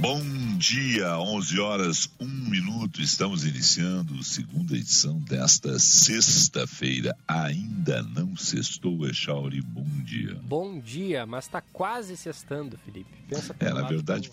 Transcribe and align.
Bom 0.00 0.22
dia, 0.58 1.18
11 1.18 1.58
horas, 1.58 2.08
1 2.20 2.26
minuto. 2.26 3.02
Estamos 3.02 3.44
iniciando 3.44 4.14
a 4.20 4.22
segunda 4.22 4.76
edição 4.76 5.18
desta 5.18 5.76
sexta-feira. 5.80 7.16
Ainda 7.26 8.00
não 8.04 8.36
sextou, 8.36 9.04
Echauri. 9.08 9.60
Bom 9.60 9.88
dia. 10.04 10.36
Bom 10.44 10.78
dia, 10.78 11.26
mas 11.26 11.46
está 11.46 11.60
quase 11.60 12.16
sextando, 12.16 12.78
Felipe. 12.78 13.10
Pensa 13.28 13.56
É, 13.58 13.72
na 13.72 13.82
verdade, 13.82 14.30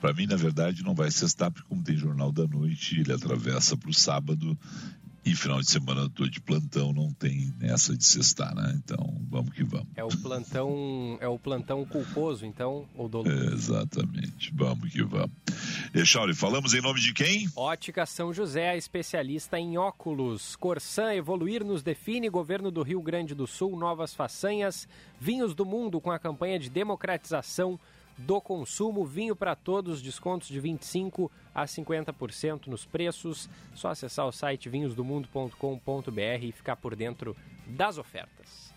para 0.00 0.12
mim, 0.12 0.26
na 0.26 0.36
verdade, 0.36 0.84
não 0.84 0.94
vai 0.94 1.10
sextar, 1.10 1.50
porque 1.50 1.68
como 1.68 1.82
tem 1.82 1.96
Jornal 1.96 2.30
da 2.30 2.46
Noite, 2.46 3.00
ele 3.00 3.12
atravessa 3.12 3.76
para 3.76 3.90
o 3.90 3.94
sábado 3.94 4.56
e 5.26 5.34
final 5.34 5.60
de 5.60 5.68
semana 5.68 6.02
eu 6.02 6.08
tô 6.08 6.28
de 6.28 6.40
plantão, 6.40 6.92
não 6.92 7.12
tem 7.12 7.52
nessa 7.58 7.96
de 7.96 8.04
sextar, 8.04 8.54
né? 8.54 8.72
Então, 8.76 9.20
vamos 9.28 9.52
que 9.52 9.64
vamos. 9.64 9.88
É 9.96 10.04
o 10.04 10.08
plantão, 10.08 11.18
é 11.20 11.26
o 11.26 11.36
plantão 11.36 11.84
culposo, 11.84 12.46
então, 12.46 12.88
ou 12.94 13.08
do... 13.08 13.26
Exatamente, 13.26 14.52
vamos 14.54 14.88
que 14.92 15.02
vamos. 15.02 15.32
Echauri, 15.92 16.32
falamos 16.32 16.74
em 16.74 16.80
nome 16.80 17.00
de 17.00 17.12
quem? 17.12 17.48
Ótica 17.56 18.06
São 18.06 18.32
José, 18.32 18.76
especialista 18.76 19.58
em 19.58 19.76
óculos. 19.76 20.54
Corsan 20.54 21.12
Evoluir 21.12 21.64
nos 21.64 21.82
define, 21.82 22.28
governo 22.28 22.70
do 22.70 22.84
Rio 22.84 23.02
Grande 23.02 23.34
do 23.34 23.48
Sul, 23.48 23.76
novas 23.76 24.14
façanhas. 24.14 24.88
Vinhos 25.18 25.56
do 25.56 25.66
Mundo 25.66 26.00
com 26.00 26.12
a 26.12 26.20
campanha 26.20 26.56
de 26.56 26.70
democratização 26.70 27.80
do 28.16 28.40
consumo. 28.40 29.04
Vinho 29.04 29.36
para 29.36 29.54
todos, 29.54 30.02
descontos 30.02 30.48
de 30.48 30.60
25% 30.60 31.30
a 31.54 31.64
50% 31.64 32.66
nos 32.66 32.84
preços. 32.84 33.48
Só 33.74 33.88
acessar 33.88 34.26
o 34.26 34.32
site 34.32 34.68
vinhosdomundo.com.br 34.68 36.44
e 36.44 36.52
ficar 36.52 36.76
por 36.76 36.94
dentro 36.94 37.36
das 37.66 37.98
ofertas. 37.98 38.74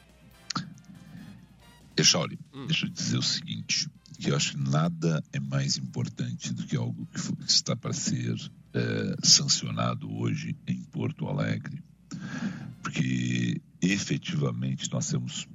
Echauri, 1.96 2.40
hum. 2.54 2.66
deixa 2.66 2.86
eu 2.86 2.90
dizer 2.90 3.18
o 3.18 3.22
seguinte, 3.22 3.90
que 4.18 4.32
eu 4.32 4.36
acho 4.36 4.54
que 4.54 4.70
nada 4.70 5.24
é 5.34 5.40
mais 5.40 5.78
importante 5.78 6.54
do 6.54 6.66
que 6.66 6.76
algo 6.78 7.06
que, 7.08 7.44
está 7.44 7.76
para 7.76 7.92
ser 7.94 8.36
é, 8.74 9.16
sancionado 9.22 10.10
hoje 10.18 10.56
em 10.66 10.82
Porto 10.86 11.28
Alegre. 11.28 11.84
Porque 12.82 13.62
efetivamente 13.82 14.90
nós 14.92 15.10
temos 15.10 15.48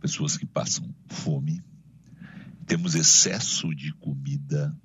pessoas 0.00 0.36
que 0.36 0.46
passam 0.46 0.94
fome, 1.08 1.62
temos 2.64 2.94
excesso 2.94 3.74
de 3.74 3.92
comida 3.94 4.76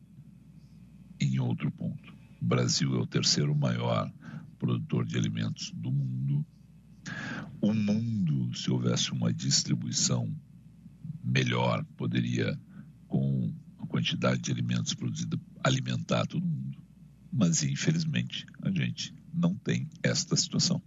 em 1.19 1.39
outro 1.39 1.71
ponto. 1.71 2.13
O 2.41 2.45
Brasil 2.45 2.95
é 2.95 2.99
o 2.99 3.07
terceiro 3.07 3.55
maior 3.55 4.11
produtor 4.57 5.05
de 5.05 5.17
alimentos 5.17 5.71
do 5.71 5.91
mundo. 5.91 6.45
O 7.61 7.73
mundo, 7.73 8.55
se 8.55 8.69
houvesse 8.71 9.11
uma 9.11 9.33
distribuição 9.33 10.33
melhor, 11.23 11.85
poderia, 11.97 12.59
com 13.07 13.53
a 13.79 13.85
quantidade 13.87 14.41
de 14.41 14.51
alimentos 14.51 14.93
produzida, 14.93 15.39
alimentar 15.63 16.25
todo 16.25 16.45
mundo. 16.45 16.77
Mas, 17.31 17.63
infelizmente, 17.63 18.45
a 18.61 18.71
gente 18.71 19.13
não 19.33 19.55
tem 19.55 19.87
esta 20.03 20.35
situação. 20.35 20.81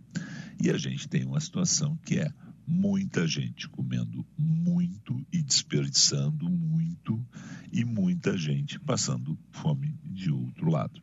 E 0.61 0.71
a 0.71 0.79
gente 0.79 1.09
tem 1.09 1.25
uma 1.25 1.41
situação 1.41 1.97
que 2.05 2.19
é 2.19 2.33
muita 2.67 3.27
gente 3.27 3.69
comendo 3.69 4.27
muito 4.39 5.25
e 5.33 5.43
desperdiçando 5.43 6.49
muito, 6.49 7.25
e 7.73 7.85
muita 7.85 8.37
gente 8.37 8.79
passando 8.79 9.39
fome 9.51 9.99
de 10.05 10.31
outro 10.31 10.71
lado. 10.71 11.01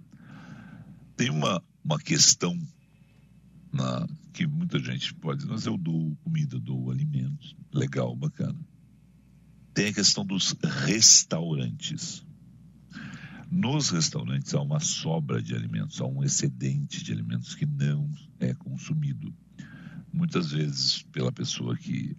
Tem 1.15 1.29
uma, 1.29 1.61
uma 1.83 1.99
questão 1.99 2.57
na, 3.71 4.07
que 4.33 4.47
muita 4.47 4.79
gente 4.79 5.13
pode 5.15 5.39
dizer, 5.39 5.51
mas 5.51 5.65
eu 5.65 5.77
dou 5.77 6.15
comida, 6.23 6.59
dou 6.59 6.89
alimentos, 6.91 7.55
legal, 7.73 8.15
bacana. 8.15 8.59
Tem 9.73 9.87
a 9.87 9.93
questão 9.93 10.25
dos 10.25 10.55
restaurantes. 10.85 12.25
Nos 13.51 13.89
restaurantes 13.89 14.53
há 14.53 14.61
uma 14.61 14.79
sobra 14.79 15.41
de 15.41 15.55
alimentos, 15.55 15.99
há 15.99 16.05
um 16.05 16.23
excedente 16.23 17.03
de 17.03 17.11
alimentos 17.11 17.55
que 17.55 17.65
não 17.65 18.09
é 18.39 18.53
consumido 18.53 19.33
muitas 20.11 20.51
vezes 20.51 21.03
pela 21.11 21.31
pessoa 21.31 21.77
que 21.77 22.15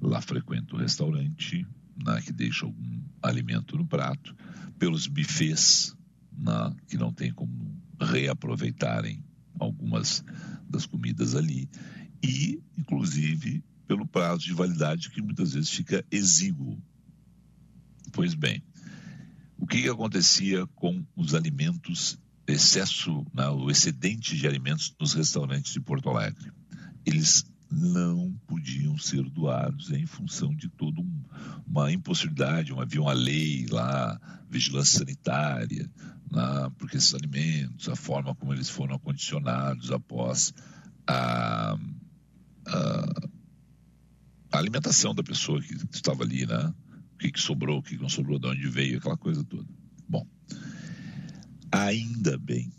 lá 0.00 0.20
frequenta 0.20 0.74
o 0.74 0.78
restaurante, 0.78 1.66
né, 1.96 2.20
que 2.22 2.32
deixa 2.32 2.64
algum 2.64 3.02
alimento 3.22 3.76
no 3.76 3.86
prato, 3.86 4.34
pelos 4.78 5.06
bufês, 5.06 5.96
né, 6.36 6.74
que 6.88 6.96
não 6.96 7.12
tem 7.12 7.32
como 7.32 7.80
reaproveitarem 8.00 9.24
algumas 9.58 10.24
das 10.68 10.86
comidas 10.86 11.34
ali, 11.34 11.68
e, 12.22 12.60
inclusive, 12.76 13.62
pelo 13.86 14.06
prazo 14.06 14.44
de 14.44 14.54
validade 14.54 15.10
que 15.10 15.20
muitas 15.20 15.52
vezes 15.52 15.70
fica 15.70 16.04
exíguo. 16.10 16.82
Pois 18.12 18.34
bem, 18.34 18.62
o 19.58 19.66
que, 19.66 19.82
que 19.82 19.88
acontecia 19.88 20.66
com 20.68 21.04
os 21.14 21.34
alimentos, 21.34 22.18
excesso, 22.46 23.24
né, 23.32 23.48
o 23.48 23.70
excedente 23.70 24.36
de 24.36 24.46
alimentos 24.46 24.94
nos 24.98 25.14
restaurantes 25.14 25.72
de 25.72 25.80
Porto 25.80 26.08
Alegre? 26.08 26.50
Eles 27.04 27.44
não 27.70 28.30
podiam 28.46 28.98
ser 28.98 29.22
doados 29.30 29.90
em 29.90 30.04
função 30.04 30.54
de 30.54 30.68
toda 30.68 31.00
um, 31.00 31.22
uma 31.66 31.90
impossibilidade, 31.90 32.72
uma, 32.72 32.82
havia 32.82 33.00
uma 33.00 33.14
lei 33.14 33.66
lá, 33.70 34.20
vigilância 34.50 34.98
sanitária, 34.98 35.90
né, 36.30 36.70
porque 36.76 36.98
esses 36.98 37.14
alimentos, 37.14 37.88
a 37.88 37.96
forma 37.96 38.34
como 38.34 38.52
eles 38.52 38.68
foram 38.68 38.96
acondicionados 38.96 39.90
após 39.90 40.52
a, 41.06 41.74
a, 42.66 43.28
a 44.52 44.58
alimentação 44.58 45.14
da 45.14 45.22
pessoa 45.22 45.60
que 45.62 45.74
estava 45.92 46.22
ali, 46.22 46.46
né? 46.46 46.74
O 47.14 47.18
que, 47.18 47.32
que 47.32 47.40
sobrou, 47.40 47.78
o 47.78 47.82
que 47.82 47.96
não 47.96 48.08
sobrou, 48.08 48.38
de 48.38 48.48
onde 48.48 48.68
veio, 48.68 48.98
aquela 48.98 49.16
coisa 49.16 49.44
toda. 49.44 49.68
Bom, 50.08 50.26
ainda 51.70 52.36
bem 52.36 52.70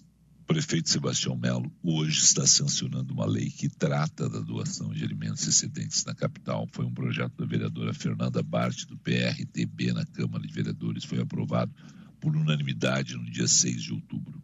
prefeito 0.46 0.90
Sebastião 0.90 1.36
Melo 1.36 1.72
hoje 1.82 2.20
está 2.20 2.46
sancionando 2.46 3.14
uma 3.14 3.26
lei 3.26 3.50
que 3.50 3.70
trata 3.70 4.30
da 4.30 4.40
doação 4.40 4.94
de 4.94 5.04
alimentos 5.04 5.48
excedentes 5.48 6.04
na 6.06 6.14
capital. 6.14 6.68
Foi 6.72 6.86
um 6.86 6.94
projeto 6.94 7.34
da 7.38 7.46
vereadora 7.46 7.94
Fernanda 7.94 8.44
Bart, 8.44 8.86
do 8.86 8.98
PRTB, 8.98 9.94
na 9.94 10.06
Câmara 10.06 10.46
de 10.46 10.54
Vereadores. 10.54 11.06
Foi 11.06 11.20
aprovado 11.20 11.72
por 12.20 12.36
unanimidade 12.36 13.16
no 13.16 13.30
dia 13.30 13.48
6 13.48 13.84
de 13.84 13.94
outubro. 13.94 14.42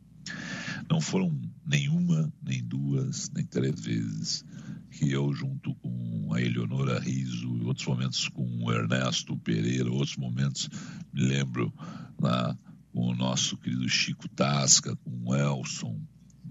Não 0.89 1.01
foram 1.01 1.37
nenhuma, 1.65 2.31
nem 2.41 2.63
duas, 2.63 3.29
nem 3.31 3.45
três 3.45 3.79
vezes 3.79 4.45
que 4.91 5.11
eu, 5.11 5.33
junto 5.33 5.73
com 5.75 6.33
a 6.33 6.41
Eleonora 6.41 6.99
Riso, 6.99 7.47
em 7.57 7.65
outros 7.65 7.87
momentos 7.87 8.27
com 8.29 8.45
o 8.63 8.71
Ernesto 8.71 9.37
Pereira, 9.37 9.91
outros 9.91 10.17
momentos, 10.17 10.69
me 11.13 11.21
lembro 11.21 11.73
na 12.19 12.57
com 12.99 13.11
o 13.11 13.15
nosso 13.15 13.55
querido 13.55 13.87
Chico 13.87 14.27
Tasca, 14.27 14.93
com 14.97 15.29
o 15.29 15.33
Elson, 15.33 16.01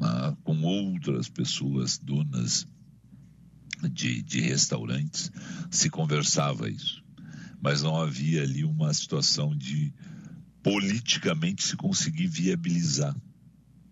né, 0.00 0.34
com 0.42 0.62
outras 0.62 1.28
pessoas 1.28 1.98
donas 1.98 2.66
de, 3.92 4.22
de 4.22 4.40
restaurantes, 4.40 5.30
se 5.70 5.90
conversava 5.90 6.70
isso. 6.70 7.04
Mas 7.60 7.82
não 7.82 8.00
havia 8.00 8.44
ali 8.44 8.64
uma 8.64 8.94
situação 8.94 9.54
de 9.54 9.92
politicamente 10.62 11.62
se 11.62 11.76
conseguir 11.76 12.28
viabilizar 12.28 13.14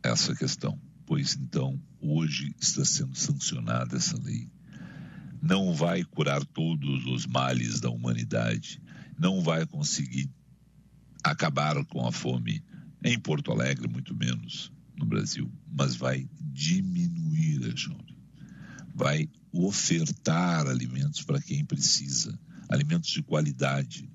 essa 0.02 0.34
questão. 0.34 0.80
Pois 1.04 1.36
então, 1.36 1.78
hoje 2.00 2.54
está 2.58 2.86
sendo 2.86 3.14
sancionada 3.14 3.98
essa 3.98 4.18
lei. 4.22 4.50
Não 5.42 5.74
vai 5.74 6.04
curar 6.04 6.42
todos 6.42 7.04
os 7.04 7.26
males 7.26 7.80
da 7.80 7.90
humanidade, 7.90 8.80
não 9.18 9.42
vai 9.42 9.66
conseguir 9.66 10.30
acabar 11.22 11.84
com 11.86 12.06
a 12.06 12.12
fome 12.12 12.62
em 13.04 13.18
Porto 13.18 13.52
Alegre, 13.52 13.88
muito 13.88 14.14
menos 14.14 14.72
no 14.96 15.06
Brasil, 15.06 15.50
mas 15.70 15.94
vai 15.94 16.28
diminuir 16.40 17.72
a 17.72 17.76
fome. 17.76 18.16
Vai 18.94 19.28
ofertar 19.52 20.66
alimentos 20.66 21.22
para 21.22 21.40
quem 21.40 21.64
precisa, 21.64 22.38
alimentos 22.68 23.10
de 23.10 23.22
qualidade. 23.22 24.10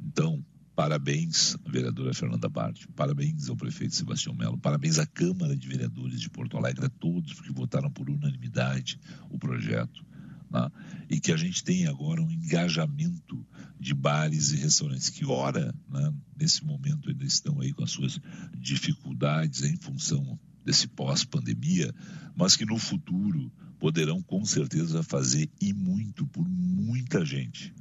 Então, 0.00 0.44
parabéns 0.76 1.56
vereadora 1.66 2.14
Fernanda 2.14 2.48
Bart, 2.48 2.86
parabéns 2.94 3.48
ao 3.48 3.56
prefeito 3.56 3.94
Sebastião 3.94 4.34
Melo, 4.34 4.58
parabéns 4.58 4.98
à 4.98 5.06
Câmara 5.06 5.56
de 5.56 5.66
Vereadores 5.66 6.20
de 6.20 6.30
Porto 6.30 6.56
Alegre, 6.56 6.86
a 6.86 6.88
todos, 6.88 7.34
porque 7.34 7.52
votaram 7.52 7.90
por 7.90 8.08
unanimidade 8.08 9.00
o 9.28 9.38
projeto. 9.38 10.06
Né? 10.50 10.70
E 11.10 11.20
que 11.20 11.32
a 11.32 11.36
gente 11.36 11.62
tem 11.62 11.86
agora 11.86 12.22
um 12.22 12.30
engajamento 12.30 13.46
de 13.78 13.94
bares 13.94 14.52
e 14.52 14.56
restaurantes 14.56 15.08
que, 15.08 15.24
ora, 15.24 15.74
né, 15.88 16.12
nesse 16.36 16.64
momento 16.64 17.08
ainda 17.08 17.24
estão 17.24 17.60
aí 17.60 17.72
com 17.72 17.84
as 17.84 17.90
suas 17.90 18.20
dificuldades 18.56 19.62
em 19.62 19.76
função 19.76 20.38
desse 20.64 20.86
pós-pandemia, 20.88 21.94
mas 22.36 22.56
que 22.56 22.64
no 22.64 22.78
futuro 22.78 23.50
poderão 23.78 24.22
com 24.22 24.44
certeza 24.44 25.02
fazer 25.02 25.48
e 25.60 25.72
muito 25.72 26.26
por 26.26 26.46
muita 26.46 27.24
gente. 27.24 27.72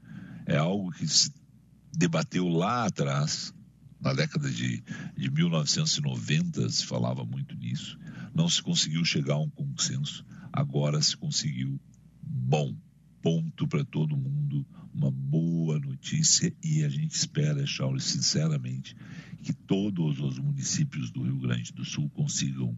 É 0.45 0.57
algo 0.57 0.91
que 0.91 1.07
se 1.07 1.33
debateu 1.91 2.47
lá 2.47 2.85
atrás, 2.85 3.53
na 3.99 4.13
década 4.13 4.49
de, 4.49 4.83
de 5.17 5.31
1990 5.31 6.69
se 6.69 6.85
falava 6.85 7.25
muito 7.25 7.55
nisso, 7.55 7.97
não 8.33 8.47
se 8.47 8.61
conseguiu 8.61 9.03
chegar 9.03 9.33
a 9.33 9.41
um 9.41 9.49
consenso, 9.49 10.25
agora 10.53 11.01
se 11.01 11.17
conseguiu. 11.17 11.79
Bom, 12.29 12.75
ponto 13.21 13.67
para 13.67 13.83
todo 13.85 14.17
mundo, 14.17 14.65
uma 14.93 15.11
boa 15.11 15.79
notícia 15.79 16.53
e 16.63 16.83
a 16.83 16.89
gente 16.89 17.15
espera, 17.15 17.65
Charles, 17.65 18.03
sinceramente, 18.03 18.95
que 19.43 19.53
todos 19.53 20.19
os 20.19 20.39
municípios 20.39 21.11
do 21.11 21.23
Rio 21.23 21.39
Grande 21.39 21.71
do 21.71 21.85
Sul 21.85 22.09
consigam 22.09 22.77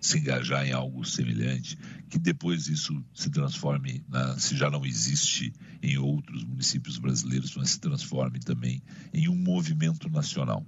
se 0.00 0.18
engajar 0.18 0.66
em 0.66 0.72
algo 0.72 1.04
semelhante, 1.04 1.76
que 2.08 2.18
depois 2.18 2.68
isso 2.68 3.04
se 3.12 3.28
transforme, 3.30 4.04
na, 4.08 4.38
se 4.38 4.56
já 4.56 4.70
não 4.70 4.84
existe 4.84 5.52
em 5.82 5.98
outros 5.98 6.44
municípios 6.44 6.98
brasileiros, 6.98 7.54
mas 7.56 7.70
se 7.70 7.80
transforme 7.80 8.38
também 8.38 8.82
em 9.12 9.28
um 9.28 9.36
movimento 9.36 10.08
nacional. 10.08 10.64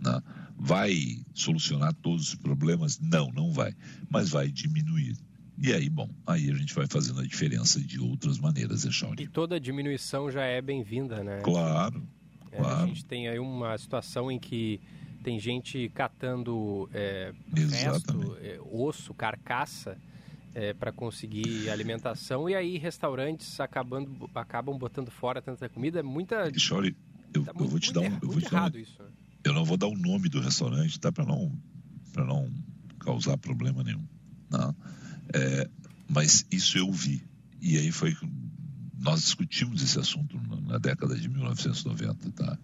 Né? 0.00 0.22
Vai 0.56 1.24
solucionar 1.34 1.94
todos 1.94 2.28
os 2.28 2.34
problemas? 2.36 2.98
Não, 3.00 3.30
não 3.32 3.50
vai, 3.52 3.74
mas 4.08 4.30
vai 4.30 4.50
diminuir. 4.50 5.16
E 5.58 5.72
aí, 5.72 5.88
bom, 5.88 6.08
aí 6.26 6.50
a 6.50 6.54
gente 6.54 6.74
vai 6.74 6.86
fazendo 6.86 7.20
a 7.20 7.24
diferença 7.24 7.80
de 7.80 7.98
outras 7.98 8.38
maneiras, 8.38 8.84
Echauri. 8.84 9.24
E 9.24 9.26
toda 9.26 9.58
diminuição 9.58 10.30
já 10.30 10.44
é 10.44 10.60
bem-vinda, 10.60 11.24
né? 11.24 11.40
Claro, 11.42 12.06
é, 12.52 12.56
claro. 12.58 12.84
A 12.84 12.86
gente 12.86 13.04
tem 13.04 13.28
aí 13.28 13.38
uma 13.38 13.76
situação 13.78 14.30
em 14.30 14.38
que 14.38 14.80
tem 15.24 15.40
gente 15.40 15.90
catando 15.94 16.88
é, 16.92 17.32
resto, 17.70 18.36
é, 18.40 18.60
osso, 18.70 19.14
carcaça 19.14 19.96
é, 20.54 20.72
para 20.72 20.92
conseguir 20.92 21.68
alimentação 21.68 22.48
e 22.48 22.54
aí 22.54 22.78
restaurantes 22.78 23.58
acabando, 23.58 24.30
acabam 24.34 24.76
botando 24.78 25.10
fora 25.10 25.42
tanta 25.42 25.68
comida. 25.68 26.02
Muita. 26.02 26.50
Chore, 26.58 26.96
eu, 27.34 27.44
tá 27.44 27.52
eu 27.58 27.66
vou 27.66 27.80
te 27.80 27.92
dar 27.92 28.02
um. 28.02 28.18
Eu, 28.22 28.30
vou 28.30 28.40
te 28.40 28.50
dar 28.50 28.72
um, 28.72 28.78
isso, 28.78 29.02
né? 29.02 29.08
eu 29.44 29.52
não 29.52 29.64
vou 29.64 29.76
dar 29.76 29.86
o 29.86 29.96
nome 29.96 30.28
do 30.28 30.40
restaurante, 30.40 30.98
tá? 31.00 31.10
Para 31.10 31.24
não, 31.24 31.52
não 32.16 32.50
causar 32.98 33.36
problema 33.36 33.82
nenhum. 33.82 34.04
Não. 34.50 34.74
Né? 35.32 35.40
É, 35.40 35.70
mas 36.08 36.46
isso 36.50 36.78
eu 36.78 36.90
vi. 36.92 37.22
E 37.60 37.76
aí 37.76 37.90
foi. 37.90 38.16
Nós 38.98 39.20
discutimos 39.20 39.82
esse 39.82 39.98
assunto 39.98 40.40
na 40.62 40.78
década 40.78 41.16
de 41.16 41.28
1990, 41.28 42.30
tá? 42.32 42.58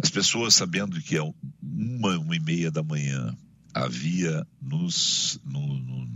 As 0.00 0.10
pessoas 0.10 0.54
sabendo 0.54 1.00
que 1.00 1.16
a 1.16 1.24
uma, 1.62 2.18
uma 2.18 2.36
e 2.36 2.40
meia 2.40 2.70
da 2.70 2.82
manhã 2.82 3.36
havia 3.74 4.46
nos, 4.60 5.40
no, 5.44 5.60
no, 5.60 6.08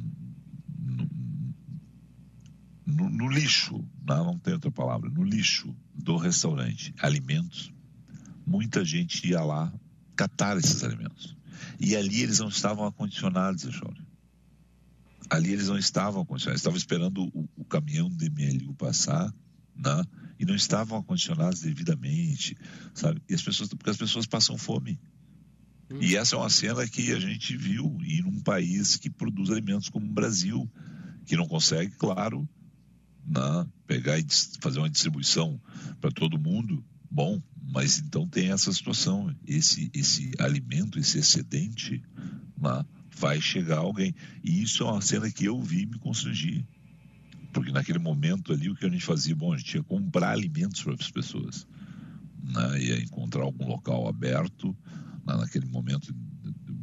no, 2.86 3.10
no 3.10 3.28
lixo, 3.28 3.84
não, 4.04 4.24
não 4.24 4.38
tem 4.38 4.54
outra 4.54 4.70
palavra, 4.70 5.10
no 5.10 5.24
lixo 5.24 5.74
do 5.94 6.16
restaurante, 6.16 6.94
alimentos, 6.98 7.72
muita 8.46 8.84
gente 8.84 9.26
ia 9.28 9.42
lá 9.42 9.72
catar 10.14 10.56
esses 10.56 10.82
alimentos. 10.84 11.36
E 11.80 11.96
ali 11.96 12.22
eles 12.22 12.38
não 12.38 12.48
estavam 12.48 12.84
acondicionados, 12.84 13.62
Jorge. 13.62 14.02
Ali 15.32 15.52
eles 15.52 15.68
não 15.68 15.78
estavam 15.78 16.22
acondicionados, 16.22 16.60
estavam 16.60 16.76
esperando 16.76 17.24
o, 17.34 17.48
o 17.56 17.64
caminhão 17.64 18.08
de 18.08 18.28
MLU 18.28 18.74
passar, 18.74 19.32
né? 19.74 20.04
e 20.42 20.44
não 20.44 20.56
estavam 20.56 20.98
acondicionados 20.98 21.60
devidamente, 21.60 22.56
sabe? 22.92 23.22
E 23.28 23.34
as 23.34 23.40
pessoas, 23.40 23.68
porque 23.68 23.90
as 23.90 23.96
pessoas 23.96 24.26
passam 24.26 24.58
fome. 24.58 24.98
Hum. 25.88 25.98
E 26.00 26.16
essa 26.16 26.34
é 26.34 26.38
uma 26.38 26.50
cena 26.50 26.84
que 26.88 27.12
a 27.12 27.20
gente 27.20 27.56
viu 27.56 27.96
em 28.02 28.24
um 28.24 28.40
país 28.40 28.96
que 28.96 29.08
produz 29.08 29.50
alimentos 29.50 29.88
como 29.88 30.04
o 30.04 30.12
Brasil, 30.12 30.68
que 31.26 31.36
não 31.36 31.46
consegue, 31.46 31.94
claro, 31.94 32.48
né, 33.24 33.68
pegar 33.86 34.18
e 34.18 34.26
fazer 34.60 34.80
uma 34.80 34.90
distribuição 34.90 35.60
para 36.00 36.10
todo 36.10 36.40
mundo. 36.40 36.84
Bom, 37.08 37.40
mas 37.70 38.00
então 38.00 38.26
tem 38.26 38.50
essa 38.50 38.72
situação, 38.72 39.32
esse 39.46 39.92
esse 39.94 40.32
alimento, 40.40 40.98
esse 40.98 41.18
excedente, 41.18 42.02
né, 42.60 42.84
vai 43.16 43.40
chegar 43.40 43.78
alguém. 43.78 44.14
E 44.42 44.62
isso 44.62 44.82
é 44.82 44.86
uma 44.86 45.00
cena 45.00 45.30
que 45.30 45.44
eu 45.44 45.60
vi 45.60 45.86
me 45.86 45.98
constrangir 45.98 46.64
porque 47.52 47.70
naquele 47.70 47.98
momento 47.98 48.52
ali 48.52 48.70
o 48.70 48.74
que 48.74 48.86
a 48.86 48.88
gente 48.88 49.04
fazia, 49.04 49.36
bom, 49.36 49.52
a 49.52 49.58
gente 49.58 49.74
ia 49.74 49.82
comprar 49.82 50.30
alimentos 50.30 50.82
para 50.82 50.94
as 50.94 51.10
pessoas, 51.10 51.66
né? 52.42 52.82
ia 52.82 53.00
encontrar 53.00 53.42
algum 53.42 53.66
local 53.66 54.08
aberto, 54.08 54.74
né? 55.26 55.36
naquele 55.36 55.66
momento, 55.66 56.14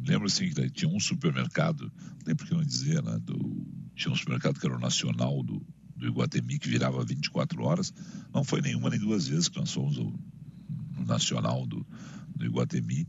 lembro 0.08 0.28
assim 0.28 0.50
que 0.50 0.70
tinha 0.70 0.90
um 0.90 1.00
supermercado, 1.00 1.92
não 2.08 2.20
tem 2.24 2.36
por 2.36 2.48
que 2.48 2.54
não 2.54 2.64
dizer, 2.64 3.02
né? 3.02 3.20
Do, 3.24 3.68
tinha 3.96 4.12
um 4.14 4.16
supermercado 4.16 4.60
que 4.60 4.66
era 4.66 4.76
o 4.76 4.80
nacional 4.80 5.42
do, 5.44 5.66
do 5.96 6.08
Iguatemi, 6.08 6.60
que 6.60 6.70
virava 6.70 7.04
24 7.04 7.64
horas, 7.64 7.92
não 8.34 8.44
foi 8.44 8.62
nenhuma 8.62 8.90
nem 8.90 9.00
duas 9.00 9.28
vezes 9.28 9.50
que 9.50 9.58
nós 9.58 9.74
fomos 9.74 9.98
o, 9.98 10.14
nacional 11.06 11.66
do, 11.66 11.86
do 12.36 12.46
Iguatemi, 12.46 13.08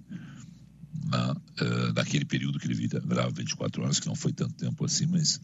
na, 1.11 1.33
uh, 1.33 1.93
naquele 1.95 2.25
período 2.25 2.59
que 2.59 2.67
ele 2.67 2.75
virava 2.75 3.31
24 3.31 3.83
horas, 3.83 3.99
que 3.99 4.07
não 4.07 4.15
foi 4.15 4.33
tanto 4.33 4.55
tempo 4.55 4.85
assim, 4.85 5.07
mas 5.07 5.41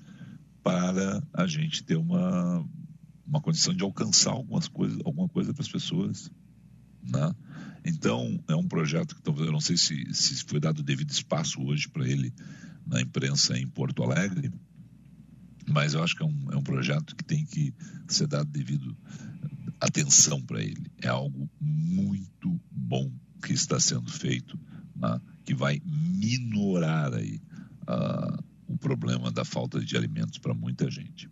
para 0.62 1.22
a 1.32 1.46
gente 1.46 1.82
ter 1.82 1.96
uma, 1.96 2.64
uma 3.26 3.40
condição 3.40 3.74
de 3.74 3.82
alcançar 3.82 4.30
algumas 4.30 4.68
coisas, 4.68 4.98
alguma 5.04 5.28
coisa 5.28 5.52
para 5.52 5.62
as 5.62 5.68
pessoas. 5.68 6.30
Né? 7.02 7.34
Então, 7.84 8.42
é 8.48 8.54
um 8.54 8.66
projeto 8.66 9.16
que 9.16 9.22
talvez, 9.22 9.46
eu 9.46 9.52
não 9.52 9.60
sei 9.60 9.76
se, 9.76 10.12
se 10.14 10.44
foi 10.44 10.60
dado 10.60 10.82
devido 10.82 11.10
espaço 11.10 11.60
hoje 11.62 11.88
para 11.88 12.08
ele 12.08 12.32
na 12.86 13.00
imprensa 13.00 13.58
em 13.58 13.66
Porto 13.66 14.02
Alegre, 14.02 14.52
mas 15.68 15.94
eu 15.94 16.02
acho 16.02 16.14
que 16.14 16.22
é 16.22 16.26
um, 16.26 16.52
é 16.52 16.56
um 16.56 16.62
projeto 16.62 17.16
que 17.16 17.24
tem 17.24 17.44
que 17.44 17.74
ser 18.08 18.28
dado 18.28 18.48
devido 18.50 18.96
atenção 19.80 20.40
para 20.40 20.62
ele. 20.62 20.90
É 21.02 21.08
algo 21.08 21.50
muito 21.60 22.60
bom 22.70 23.12
que 23.44 23.52
está 23.52 23.78
sendo 23.80 24.10
feito, 24.10 24.58
né? 24.98 25.20
que 25.44 25.54
vai 25.54 25.80
minorar 25.84 27.14
aí 27.14 27.40
uh, 27.88 28.44
o 28.68 28.76
problema 28.76 29.30
da 29.30 29.44
falta 29.44 29.78
de 29.80 29.96
alimentos 29.96 30.38
para 30.38 30.52
muita 30.52 30.90
gente. 30.90 31.30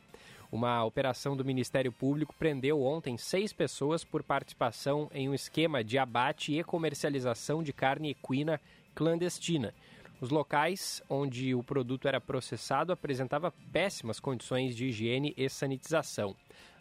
Uma 0.51 0.83
operação 0.83 1.35
do 1.35 1.43
Ministério 1.43 1.91
Público 1.91 2.35
prendeu 2.38 2.83
ontem 2.83 3.17
seis 3.17 3.51
pessoas 3.51 4.03
por 4.03 4.21
participação 4.21 5.09
em 5.12 5.27
um 5.27 5.33
esquema 5.33 5.83
de 5.83 5.97
abate 5.97 6.53
e 6.53 6.63
comercialização 6.63 7.63
de 7.63 7.73
carne 7.73 8.12
equina 8.12 8.62
clandestina. 8.93 9.73
Os 10.21 10.29
locais 10.29 11.01
onde 11.09 11.55
o 11.55 11.63
produto 11.63 12.07
era 12.07 12.21
processado 12.21 12.93
apresentava 12.93 13.51
péssimas 13.71 14.19
condições 14.19 14.75
de 14.75 14.85
higiene 14.85 15.33
e 15.35 15.50
sanitização. 15.50 16.35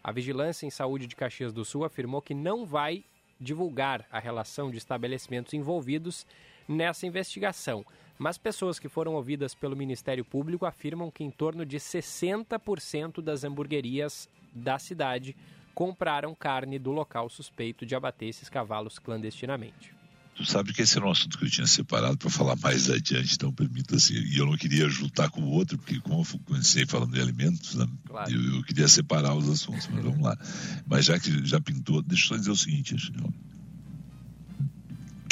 A 0.05 0.13
Vigilância 0.13 0.67
em 0.67 0.71
Saúde 0.71 1.07
de 1.07 1.17
Caxias 1.17 1.53
do 1.53 1.65
Sul 1.65 1.83
afirmou 1.83 2.21
que 2.21 2.35
não 2.35 2.67
vai 2.67 3.05
divulgar 3.41 4.07
a 4.13 4.19
relação 4.19 4.71
de 4.71 4.77
estabelecimentos 4.77 5.55
envolvidos 5.55 6.27
nessa 6.69 7.07
investigação. 7.07 7.85
Mas 8.23 8.39
pessoas 8.39 8.79
que 8.79 8.89
foram 8.89 9.15
ouvidas 9.15 9.53
pelo 9.53 9.75
Ministério 9.75 10.25
Público 10.25 10.65
afirmam 10.65 11.11
que 11.11 11.25
em 11.25 11.31
torno 11.31 11.67
de 11.67 11.77
60% 11.79 13.21
das 13.21 13.43
hamburguerias 13.43 14.29
da 14.55 14.79
cidade 14.79 15.35
compraram 15.75 16.33
carne 16.33 16.79
do 16.79 16.93
local 16.93 17.29
suspeito 17.29 17.85
de 17.85 17.97
abater 17.97 18.29
esses 18.29 18.49
cavalos 18.49 18.97
clandestinamente. 19.01 19.93
Tu 20.37 20.47
sabe 20.47 20.73
que 20.73 20.83
esse 20.83 20.97
era 20.97 21.05
um 21.05 21.11
assunto 21.11 21.37
que 21.37 21.47
eu 21.47 21.51
tinha 21.51 21.67
separado 21.67 22.17
para 22.17 22.31
falar 22.31 22.55
mais 22.63 22.89
adiante, 22.89 23.35
então 23.35 23.53
permita 23.53 23.97
assim. 23.97 24.15
E 24.15 24.39
eu 24.39 24.47
não 24.47 24.57
queria 24.57 24.89
juntar 24.89 25.29
com 25.29 25.41
o 25.41 25.51
outro, 25.51 25.77
porque 25.77 25.99
como 25.99 26.23
eu 26.23 26.41
comecei 26.45 26.87
falando 26.87 27.13
de 27.13 27.21
alimentos, 27.21 27.75
né, 27.75 27.89
claro. 28.07 28.31
eu, 28.31 28.55
eu, 28.55 28.63
queria 28.63 28.87
separar 28.87 29.35
os 29.35 29.49
assuntos, 29.49 29.89
mas 29.89 30.05
vamos 30.05 30.23
lá. 30.23 30.39
Mas 30.87 31.07
já 31.07 31.19
que 31.19 31.45
já 31.45 31.61
pintou, 31.61 32.01
deixa 32.01 32.27
eu 32.27 32.29
só 32.29 32.37
dizer 32.37 32.51
o 32.53 32.57
seguinte, 32.57 32.95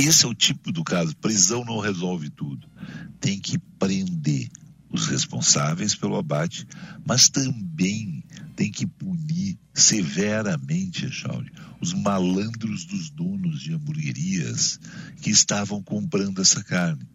esse 0.00 0.24
é 0.24 0.28
o 0.28 0.34
tipo 0.34 0.72
do 0.72 0.82
caso. 0.82 1.16
Prisão 1.16 1.64
não 1.64 1.78
resolve 1.78 2.30
tudo. 2.30 2.66
Tem 3.20 3.38
que 3.38 3.58
prender. 3.78 4.50
os 4.92 5.06
responsáveis 5.06 5.94
pelo 5.94 6.16
abate, 6.16 6.66
mas 7.06 7.28
também 7.28 8.24
tem 8.56 8.70
que 8.70 8.84
punir 8.86 9.56
severamente, 9.72 11.06
Echauri, 11.06 11.50
os 11.80 11.94
malandros 11.94 12.84
dos 12.84 13.08
donos 13.08 13.60
de 13.60 13.72
hamburguerias 13.72 14.80
que 15.22 15.30
estavam 15.30 15.80
comprando 15.82 16.40
essa 16.42 16.62
carne. 16.62 17.06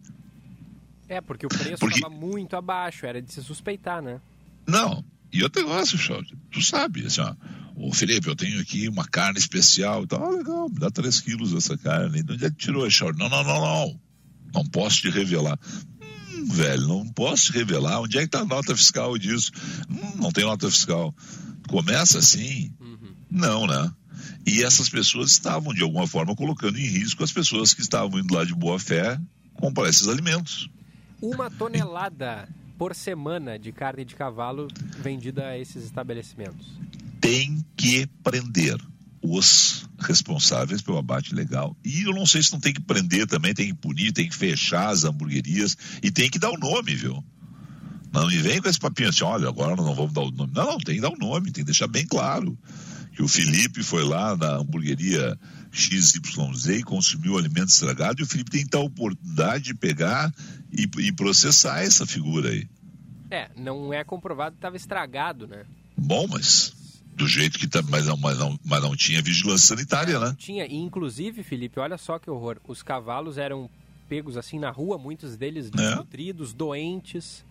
É, 1.08 1.20
porque 1.20 1.46
o 1.46 1.48
preço 1.48 1.86
estava 1.86 2.10
porque... 2.10 2.26
muito 2.26 2.56
abaixo, 2.56 3.06
era 3.06 3.20
de 3.22 3.32
se 3.32 3.42
suspeitar, 3.42 4.02
né? 4.02 4.20
Não, 4.66 5.04
e 5.32 5.42
outro 5.42 5.62
negócio, 5.62 5.98
Chauri, 5.98 6.36
tu 6.50 6.62
sabe, 6.62 7.06
assim, 7.06 7.20
ó, 7.20 7.34
ô 7.76 7.92
Felipe, 7.92 8.28
eu 8.28 8.36
tenho 8.36 8.60
aqui 8.60 8.88
uma 8.88 9.04
carne 9.04 9.38
especial 9.38 10.04
e 10.04 10.06
tal, 10.06 10.24
ah, 10.24 10.30
legal, 10.30 10.68
me 10.68 10.78
dá 10.78 10.90
3 10.90 11.20
quilos 11.20 11.52
dessa 11.52 11.76
carne. 11.76 12.22
De 12.22 12.32
onde 12.32 12.44
é 12.44 12.50
que 12.50 12.56
tirou, 12.56 12.88
Chauri? 12.90 13.18
Não, 13.18 13.28
não, 13.28 13.44
não, 13.44 13.60
não, 13.60 14.00
não 14.54 14.66
posso 14.66 15.02
te 15.02 15.10
revelar 15.10 15.58
velho, 16.48 16.86
não 16.86 17.06
posso 17.08 17.46
te 17.46 17.58
revelar. 17.58 18.00
Onde 18.00 18.18
é 18.18 18.20
que 18.20 18.26
está 18.26 18.40
a 18.40 18.44
nota 18.44 18.76
fiscal 18.76 19.18
disso? 19.18 19.50
Hum, 19.90 20.20
não 20.22 20.30
tem 20.30 20.44
nota 20.44 20.70
fiscal. 20.70 21.14
Começa 21.68 22.18
assim? 22.18 22.72
Uhum. 22.80 23.14
Não, 23.30 23.66
né? 23.66 23.92
E 24.46 24.62
essas 24.62 24.88
pessoas 24.88 25.32
estavam, 25.32 25.74
de 25.74 25.82
alguma 25.82 26.06
forma, 26.06 26.34
colocando 26.34 26.78
em 26.78 26.86
risco 26.86 27.24
as 27.24 27.32
pessoas 27.32 27.74
que 27.74 27.80
estavam 27.80 28.18
indo 28.20 28.32
lá 28.32 28.44
de 28.44 28.54
boa 28.54 28.78
fé 28.78 29.20
comprar 29.54 29.88
esses 29.88 30.06
alimentos. 30.06 30.70
Uma 31.20 31.50
tonelada 31.50 32.48
por 32.78 32.94
semana 32.94 33.58
de 33.58 33.72
carne 33.72 34.04
de 34.04 34.14
cavalo 34.14 34.68
vendida 34.98 35.48
a 35.48 35.58
esses 35.58 35.84
estabelecimentos. 35.84 36.66
Tem 37.20 37.64
que 37.76 38.06
prender 38.22 38.78
os 39.22 39.88
responsáveis 39.98 40.82
pelo 40.82 40.98
abate 40.98 41.34
legal. 41.34 41.76
E 41.84 42.02
eu 42.02 42.12
não 42.12 42.26
sei 42.26 42.42
se 42.42 42.52
não 42.52 42.60
tem 42.60 42.72
que 42.72 42.80
prender 42.80 43.26
também, 43.26 43.54
tem 43.54 43.68
que 43.68 43.74
punir, 43.74 44.12
tem 44.12 44.28
que 44.28 44.36
fechar 44.36 44.88
as 44.88 45.04
hamburguerias 45.04 45.76
e 46.02 46.10
tem 46.10 46.30
que 46.30 46.38
dar 46.38 46.50
o 46.50 46.58
nome, 46.58 46.94
viu? 46.94 47.24
Não 48.12 48.28
me 48.28 48.38
vem 48.38 48.62
com 48.62 48.68
esse 48.68 48.78
papinho 48.78 49.08
assim, 49.08 49.24
olha, 49.24 49.48
agora 49.48 49.74
nós 49.76 49.84
não 49.84 49.94
vamos 49.94 50.12
dar 50.12 50.22
o 50.22 50.30
nome. 50.30 50.52
Não, 50.54 50.66
não, 50.66 50.78
tem 50.78 50.96
que 50.96 51.00
dar 51.00 51.10
o 51.10 51.18
nome, 51.18 51.46
tem 51.46 51.64
que 51.64 51.64
deixar 51.64 51.88
bem 51.88 52.06
claro 52.06 52.56
que 53.14 53.22
o 53.22 53.28
Felipe 53.28 53.82
foi 53.82 54.04
lá 54.04 54.36
na 54.36 54.56
hamburgueria 54.56 55.38
XYZ 55.72 56.66
e 56.66 56.82
consumiu 56.82 57.38
alimento 57.38 57.68
estragado 57.68 58.20
e 58.20 58.24
o 58.24 58.26
Felipe 58.26 58.50
tem 58.50 58.64
que 58.64 58.70
ter 58.70 58.76
a 58.76 58.80
oportunidade 58.80 59.64
de 59.64 59.74
pegar 59.74 60.32
e, 60.70 60.88
e 60.98 61.12
processar 61.12 61.82
essa 61.82 62.06
figura 62.06 62.50
aí. 62.50 62.68
É, 63.30 63.50
não 63.56 63.92
é 63.92 64.04
comprovado 64.04 64.52
que 64.52 64.58
estava 64.58 64.76
estragado, 64.76 65.46
né? 65.46 65.64
Bom, 65.96 66.26
mas 66.28 66.75
do 67.16 67.26
jeito 67.26 67.58
que 67.58 67.66
tá, 67.66 67.82
mas 67.88 68.06
não, 68.06 68.16
mas 68.16 68.38
não, 68.38 68.58
mas 68.64 68.82
não 68.82 68.94
tinha 68.94 69.22
vigilância 69.22 69.68
sanitária, 69.68 70.20
né? 70.20 70.36
Tinha, 70.38 70.66
e 70.66 70.76
inclusive, 70.76 71.42
Felipe, 71.42 71.80
olha 71.80 71.96
só 71.96 72.18
que 72.18 72.30
horror. 72.30 72.58
Os 72.68 72.82
cavalos 72.82 73.38
eram 73.38 73.70
pegos 74.06 74.36
assim 74.36 74.58
na 74.58 74.70
rua, 74.70 74.98
muitos 74.98 75.36
deles 75.36 75.66
é. 75.66 75.70
desnutridos, 75.70 76.52
é. 76.52 76.54
doentes, 76.54 77.44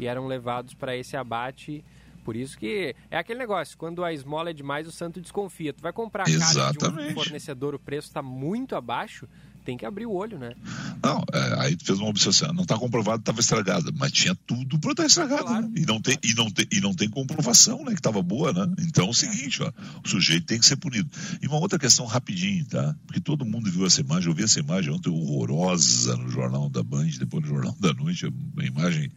e 0.00 0.06
eram 0.06 0.26
levados 0.26 0.74
para 0.74 0.96
esse 0.96 1.16
abate. 1.16 1.84
Por 2.24 2.34
isso 2.34 2.58
que 2.58 2.96
é 3.10 3.16
aquele 3.16 3.38
negócio, 3.38 3.78
quando 3.78 4.02
a 4.02 4.12
esmola 4.12 4.50
é 4.50 4.52
demais, 4.52 4.88
o 4.88 4.92
santo 4.92 5.20
desconfia. 5.20 5.72
Tu 5.72 5.80
vai 5.80 5.92
comprar 5.92 6.24
a 6.24 6.26
carne 6.26 6.78
de 6.78 7.12
um 7.12 7.14
fornecedor, 7.14 7.74
o 7.74 7.78
preço 7.78 8.08
está 8.08 8.22
muito 8.22 8.74
abaixo, 8.74 9.28
tem 9.64 9.76
que 9.76 9.86
abrir 9.86 10.06
o 10.06 10.12
olho, 10.12 10.38
né? 10.38 10.54
Não, 11.02 11.24
é, 11.32 11.60
aí 11.60 11.76
tu 11.76 11.84
fez 11.84 11.98
uma 11.98 12.08
observação, 12.08 12.52
não 12.52 12.62
está 12.62 12.78
comprovado 12.78 13.18
que 13.18 13.22
estava 13.22 13.40
estragada, 13.40 13.90
mas 13.96 14.12
tinha 14.12 14.34
tudo 14.46 14.78
para 14.78 14.90
estar 14.90 15.02
tá 15.02 15.06
estragada, 15.06 15.42
claro. 15.42 15.68
né? 15.68 15.72
e, 15.76 15.86
não 15.86 16.00
tem, 16.00 16.18
e, 16.22 16.34
não 16.34 16.50
tem, 16.50 16.66
e 16.70 16.80
não 16.80 16.94
tem 16.94 17.08
comprovação, 17.08 17.82
né, 17.84 17.92
que 17.92 18.00
estava 18.00 18.22
boa, 18.22 18.52
né? 18.52 18.72
Então 18.80 19.06
é 19.06 19.10
o 19.10 19.14
seguinte, 19.14 19.62
ó, 19.62 19.72
o 20.04 20.08
sujeito 20.08 20.46
tem 20.46 20.58
que 20.58 20.66
ser 20.66 20.76
punido. 20.76 21.08
E 21.40 21.46
uma 21.46 21.56
outra 21.56 21.78
questão 21.78 22.04
rapidinho, 22.04 22.64
tá? 22.66 22.94
Porque 23.06 23.20
todo 23.20 23.44
mundo 23.44 23.70
viu 23.70 23.86
essa 23.86 24.00
imagem, 24.00 24.28
eu 24.28 24.34
vi 24.34 24.44
essa 24.44 24.60
imagem 24.60 24.92
ontem 24.92 25.08
horrorosa 25.08 26.16
no 26.16 26.28
Jornal 26.30 26.68
da 26.68 26.82
Band, 26.82 27.08
depois 27.18 27.42
no 27.42 27.48
Jornal 27.48 27.74
da 27.80 27.92
Noite, 27.94 28.26
a 28.26 28.64
imagem, 28.64 29.10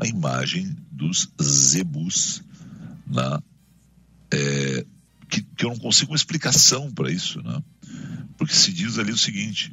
a 0.00 0.06
imagem 0.06 0.76
dos 0.92 1.28
zebus 1.42 2.42
na... 3.06 3.42
É, 4.32 4.86
que, 5.28 5.42
que 5.42 5.64
eu 5.64 5.70
não 5.70 5.78
consigo 5.78 6.12
uma 6.12 6.16
explicação 6.16 6.90
para 6.92 7.10
isso, 7.10 7.42
né? 7.42 7.62
Porque 8.36 8.54
se 8.54 8.72
diz 8.72 8.98
ali 8.98 9.12
o 9.12 9.18
seguinte: 9.18 9.72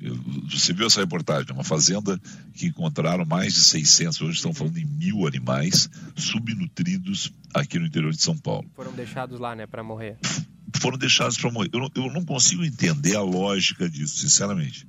você 0.50 0.74
viu 0.74 0.88
essa 0.88 1.02
reportagem, 1.02 1.52
uma 1.52 1.64
fazenda 1.64 2.20
que 2.54 2.68
encontraram 2.68 3.26
mais 3.26 3.54
de 3.54 3.62
600, 3.62 4.22
hoje 4.22 4.38
estão 4.38 4.54
falando 4.54 4.78
em 4.78 4.86
mil 4.86 5.28
animais 5.28 5.90
subnutridos 6.16 7.34
aqui 7.54 7.78
no 7.78 7.86
interior 7.86 8.12
de 8.12 8.22
São 8.22 8.38
Paulo. 8.38 8.70
Foram 8.74 8.94
deixados 8.94 9.40
lá, 9.40 9.56
né, 9.56 9.68
para 9.68 9.84
morrer. 9.84 10.18
Foram 10.80 10.98
deixados 10.98 11.38
para 11.38 11.52
morrer. 11.52 11.70
Eu 11.74 11.80
não, 11.82 11.92
eu 11.96 12.14
não 12.14 12.26
consigo 12.26 12.64
entender 12.64 13.16
a 13.16 13.22
lógica 13.22 13.90
disso, 13.90 14.18
sinceramente. 14.18 14.88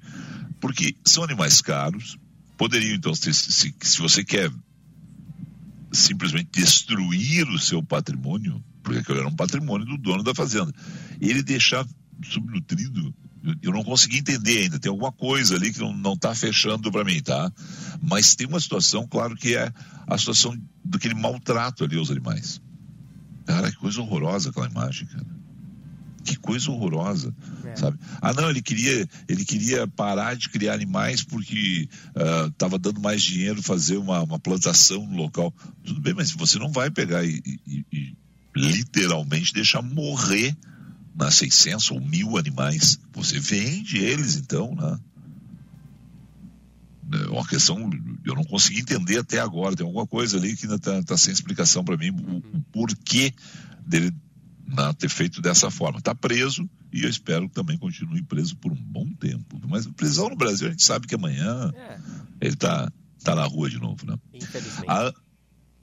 Porque 0.60 0.96
são 1.04 1.24
animais 1.24 1.60
caros, 1.60 2.16
poderiam, 2.56 2.94
então, 2.94 3.14
se, 3.14 3.34
se, 3.34 3.74
se 3.78 3.98
você 4.00 4.24
quer 4.24 4.50
simplesmente 5.92 6.48
destruir 6.52 7.48
o 7.48 7.58
seu 7.58 7.82
patrimônio, 7.82 8.62
porque 8.82 9.00
aquilo 9.00 9.18
era 9.18 9.28
um 9.28 9.34
patrimônio 9.34 9.86
do 9.86 9.98
dono 9.98 10.22
da 10.22 10.34
fazenda, 10.34 10.72
ele 11.20 11.42
deixar 11.42 11.86
subnutrido 12.22 13.14
eu 13.62 13.72
não 13.72 13.84
consegui 13.84 14.18
entender 14.18 14.62
ainda. 14.62 14.78
Tem 14.78 14.90
alguma 14.90 15.12
coisa 15.12 15.54
ali 15.54 15.72
que 15.72 15.80
não 15.80 16.14
está 16.14 16.34
fechando 16.34 16.90
para 16.90 17.04
mim, 17.04 17.20
tá? 17.20 17.52
Mas 18.02 18.34
tem 18.34 18.46
uma 18.46 18.60
situação, 18.60 19.06
claro, 19.06 19.36
que 19.36 19.54
é 19.54 19.70
a 20.06 20.16
situação 20.18 20.56
daquele 20.84 21.14
maltrato 21.14 21.84
ali 21.84 21.98
aos 21.98 22.10
animais. 22.10 22.60
Cara, 23.44 23.70
que 23.70 23.76
coisa 23.76 24.00
horrorosa 24.00 24.50
aquela 24.50 24.68
imagem, 24.68 25.06
cara. 25.06 25.26
Que 26.24 26.36
coisa 26.36 26.70
horrorosa, 26.70 27.34
é. 27.64 27.76
sabe? 27.76 27.98
Ah, 28.22 28.32
não, 28.32 28.48
ele 28.48 28.62
queria, 28.62 29.06
ele 29.28 29.44
queria 29.44 29.86
parar 29.86 30.34
de 30.34 30.48
criar 30.48 30.72
animais 30.72 31.22
porque 31.22 31.86
estava 32.48 32.76
uh, 32.76 32.78
dando 32.78 32.98
mais 32.98 33.22
dinheiro 33.22 33.62
fazer 33.62 33.98
uma, 33.98 34.22
uma, 34.22 34.38
plantação 34.38 35.06
no 35.06 35.16
local. 35.16 35.54
Tudo 35.84 36.00
bem, 36.00 36.14
mas 36.14 36.32
você 36.32 36.58
não 36.58 36.72
vai 36.72 36.90
pegar 36.90 37.22
e, 37.24 37.42
e, 37.66 37.84
e 37.92 38.16
literalmente 38.56 39.52
deixar 39.52 39.82
morrer 39.82 40.56
nas 41.14 41.36
600 41.36 41.90
ou 41.92 42.00
mil 42.00 42.36
animais, 42.36 42.98
você 43.12 43.38
vende 43.38 43.98
eles 43.98 44.36
então, 44.36 44.74
né? 44.74 44.98
É 47.12 47.28
uma 47.28 47.46
questão, 47.46 47.90
eu 48.24 48.34
não 48.34 48.44
consegui 48.44 48.80
entender 48.80 49.18
até 49.18 49.38
agora, 49.38 49.76
tem 49.76 49.86
alguma 49.86 50.06
coisa 50.06 50.36
ali 50.36 50.56
que 50.56 50.64
ainda 50.64 50.76
está 50.76 51.02
tá 51.02 51.16
sem 51.16 51.32
explicação 51.32 51.84
para 51.84 51.96
mim, 51.96 52.10
o, 52.10 52.56
o, 52.56 52.62
porquê 52.72 53.32
dele 53.86 54.10
né, 54.66 54.92
ter 54.98 55.08
feito 55.08 55.40
dessa 55.40 55.70
forma. 55.70 55.98
Está 55.98 56.14
preso 56.14 56.68
e 56.92 57.02
eu 57.04 57.08
espero 57.08 57.48
que 57.48 57.54
também 57.54 57.78
continue 57.78 58.22
preso 58.22 58.56
por 58.56 58.72
um 58.72 58.82
bom 58.82 59.06
tempo. 59.14 59.60
Mas 59.68 59.86
prisão 59.86 60.28
no 60.30 60.36
Brasil, 60.36 60.66
a 60.66 60.70
gente 60.70 60.82
sabe 60.82 61.06
que 61.06 61.14
amanhã 61.14 61.70
é. 61.76 61.98
ele 62.40 62.54
está 62.54 62.90
tá 63.22 63.34
na 63.34 63.44
rua 63.44 63.68
de 63.68 63.78
novo, 63.78 64.06
né? 64.06 64.18
Infelizmente. 64.32 64.90
A, 64.90 65.12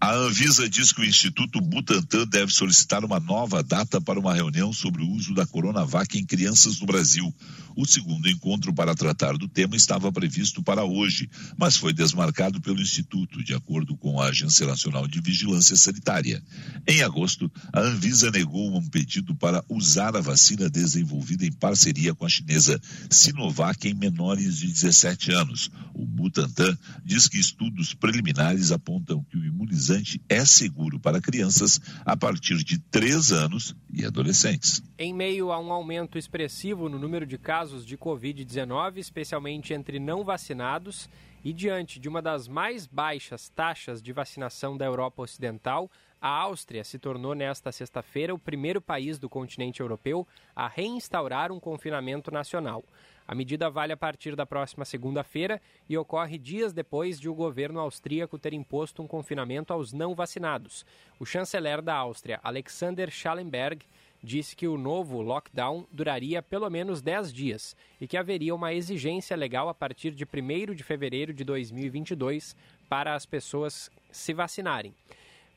a 0.01 0.15
Anvisa 0.15 0.67
diz 0.67 0.91
que 0.91 1.01
o 1.01 1.05
Instituto 1.05 1.62
Butantan 1.62 2.25
deve 2.25 2.51
solicitar 2.51 3.05
uma 3.05 3.20
nova 3.20 3.62
data 3.62 4.01
para 4.01 4.20
uma 4.20 4.34
reunião 4.34 4.74
sobre 4.74 5.03
o 5.03 5.10
uso 5.12 5.36
da 5.36 5.46
Coronavac 5.46 6.17
em 6.17 6.25
crianças 6.25 6.79
no 6.79 6.88
Brasil. 6.88 7.31
O 7.75 7.86
segundo 7.86 8.27
encontro 8.27 8.74
para 8.74 8.96
tratar 8.96 9.38
do 9.38 9.48
tema 9.48 9.75
estava 9.75 10.12
previsto 10.12 10.63
para 10.63 10.84
hoje, 10.84 11.29
mas 11.55 11.77
foi 11.77 11.93
desmarcado 11.93 12.60
pelo 12.60 12.81
Instituto, 12.81 13.43
de 13.43 13.53
acordo 13.53 13.96
com 13.96 14.20
a 14.20 14.29
Agência 14.29 14.65
Nacional 14.65 15.08
de 15.08 15.22
Vigilância 15.22 15.75
Sanitária. 15.75 16.43
Em 16.88 17.03
agosto, 17.03 17.50
a 17.72 17.79
Anvisa 17.79 18.31
negou 18.31 18.75
um 18.75 18.89
pedido 18.89 19.36
para 19.36 19.63
usar 19.70 20.17
a 20.17 20.22
vacina 20.22 20.67
desenvolvida 20.67 21.46
em 21.46 21.51
parceria 21.51 22.15
com 22.15 22.25
a 22.25 22.29
chinesa 22.29 22.81
Sinovac 23.08 23.88
em 23.88 23.93
menores 23.93 24.58
de 24.58 24.67
17 24.67 25.31
anos. 25.31 25.70
O 25.93 26.08
Butantan 26.08 26.75
diz 27.05 27.27
que 27.27 27.39
estudos 27.39 27.93
preliminares 27.93 28.72
apontam 28.72 29.24
que 29.29 29.38
o 29.38 29.46
imunizante 29.46 29.90
é 30.29 30.45
seguro 30.45 31.00
para 31.00 31.21
crianças 31.21 31.79
a 32.05 32.15
partir 32.15 32.57
de 32.63 32.79
3 32.79 33.31
anos 33.31 33.75
e 33.93 34.05
adolescentes. 34.05 34.83
Em 34.98 35.13
meio 35.13 35.51
a 35.51 35.60
um 35.60 35.71
aumento 35.71 36.17
expressivo 36.17 36.88
no 36.89 37.00
número 37.00 37.25
de 37.25 37.38
casos 37.38 37.86
de 37.86 37.98
Covid-19, 37.98 38.98
especialmente 38.98 39.74
entre 39.74 40.00
não 40.00 40.24
vacinados, 40.24 41.10
e 41.43 41.51
diante 41.51 42.00
de 42.00 42.07
uma 42.07 42.21
das 42.21 42.48
mais 42.48 42.86
baixas 42.86 43.50
taxas 43.50 44.01
de 44.01 44.13
vacinação 44.13 44.77
da 44.77 44.86
Europa 44.86 45.24
Ocidental, 45.24 45.89
a 46.21 46.29
Áustria 46.29 46.83
se 46.83 47.00
tornou 47.00 47.33
nesta 47.33 47.71
sexta-feira 47.71 48.33
o 48.33 48.38
primeiro 48.38 48.79
país 48.79 49.17
do 49.17 49.27
continente 49.27 49.79
europeu 49.79 50.27
a 50.55 50.67
reinstaurar 50.67 51.51
um 51.51 51.60
confinamento 51.60 52.29
nacional. 52.29 52.83
A 53.31 53.33
medida 53.33 53.69
vale 53.69 53.93
a 53.93 53.97
partir 53.97 54.35
da 54.35 54.45
próxima 54.45 54.83
segunda-feira 54.83 55.61
e 55.88 55.97
ocorre 55.97 56.38
dias 56.38 56.73
depois 56.73 57.17
de 57.17 57.29
o 57.29 57.33
governo 57.33 57.79
austríaco 57.79 58.38
ter 58.38 58.51
imposto 58.51 59.01
um 59.01 59.07
confinamento 59.07 59.71
aos 59.71 59.93
não 59.93 60.13
vacinados. 60.13 60.85
O 61.17 61.25
chanceler 61.25 61.81
da 61.81 61.95
Áustria, 61.95 62.41
Alexander 62.43 63.09
Schallenberg, 63.09 63.85
disse 64.21 64.53
que 64.53 64.67
o 64.67 64.77
novo 64.77 65.21
lockdown 65.21 65.88
duraria 65.89 66.41
pelo 66.41 66.69
menos 66.69 67.01
10 67.01 67.31
dias 67.31 67.73
e 68.01 68.05
que 68.05 68.17
haveria 68.17 68.53
uma 68.53 68.73
exigência 68.73 69.38
legal 69.38 69.69
a 69.69 69.73
partir 69.73 70.11
de 70.11 70.25
1 70.25 70.75
de 70.75 70.83
fevereiro 70.83 71.33
de 71.33 71.45
2022 71.45 72.53
para 72.89 73.15
as 73.15 73.25
pessoas 73.25 73.89
se 74.11 74.33
vacinarem. 74.33 74.93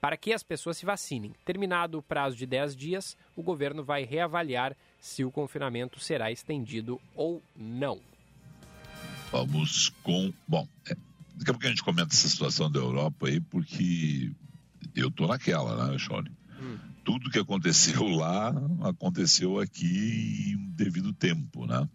Para 0.00 0.16
que 0.16 0.33
as 0.33 0.45
pessoas 0.45 0.76
se 0.76 0.87
vacinem. 0.87 1.33
Terminado 1.45 1.99
o 1.99 2.02
prazo 2.02 2.37
de 2.37 2.47
10 2.47 2.76
dias, 2.76 3.16
o 3.35 3.43
governo 3.43 3.83
vai 3.83 4.04
reavaliar 4.04 4.76
se 5.05 5.23
o 5.23 5.31
confinamento 5.31 6.01
será 6.01 6.33
estendido 6.33 6.99
ou 7.15 7.43
não. 7.55 8.01
Vamos 9.31 9.91
com. 10.03 10.33
Bom, 10.49 10.67
é, 10.89 10.97
daqui 11.35 11.51
a 11.51 11.53
pouco 11.53 11.67
a 11.67 11.69
gente 11.69 11.85
comenta 11.85 12.15
essa 12.15 12.27
situação 12.27 12.71
da 12.71 12.79
Europa 12.79 13.29
aí, 13.29 13.39
porque 13.39 14.33
eu 14.97 15.11
tô 15.11 15.27
naquela, 15.27 15.91
né, 15.91 15.99
Shawnee? 15.99 16.33
Hum. 16.59 16.79
Tudo 17.05 17.31
que 17.31 17.39
aconteceu 17.39 18.03
lá 18.09 18.51
aconteceu 18.83 19.61
aqui 19.61 20.55
em 20.55 20.71
devido 20.71 21.13
tempo, 21.13 21.67
né? 21.67 21.87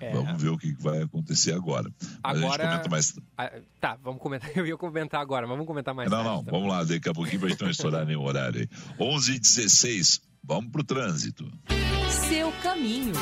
É. 0.00 0.12
Vamos 0.12 0.40
ver 0.40 0.48
o 0.48 0.56
que 0.56 0.72
vai 0.72 1.02
acontecer 1.02 1.52
agora. 1.52 1.92
Agora. 2.22 2.66
comenta 2.66 2.88
mais. 2.88 3.14
Ah, 3.36 3.52
tá, 3.78 3.98
vamos 4.02 4.22
comentar. 4.22 4.50
Eu 4.56 4.66
ia 4.66 4.76
comentar 4.78 5.20
agora, 5.20 5.46
mas 5.46 5.54
vamos 5.54 5.66
comentar 5.66 5.94
mais. 5.94 6.10
Não, 6.10 6.16
tarde, 6.16 6.30
não, 6.30 6.40
então. 6.40 6.60
vamos 6.60 6.74
lá, 6.74 6.82
daqui 6.82 7.10
a 7.10 7.12
pouquinho 7.12 7.40
para 7.40 7.48
a 7.48 7.50
gente 7.50 7.62
não 7.62 7.70
estourar 7.70 8.06
nenhum 8.06 8.22
horário 8.22 8.62
aí. 8.62 8.68
11 8.98 9.32
h 9.32 9.40
16 9.40 10.33
vamos 10.46 10.70
para 10.70 10.80
o 10.80 10.84
trânsito. 10.84 11.50
Seu 12.28 12.52
caminho. 12.62 13.14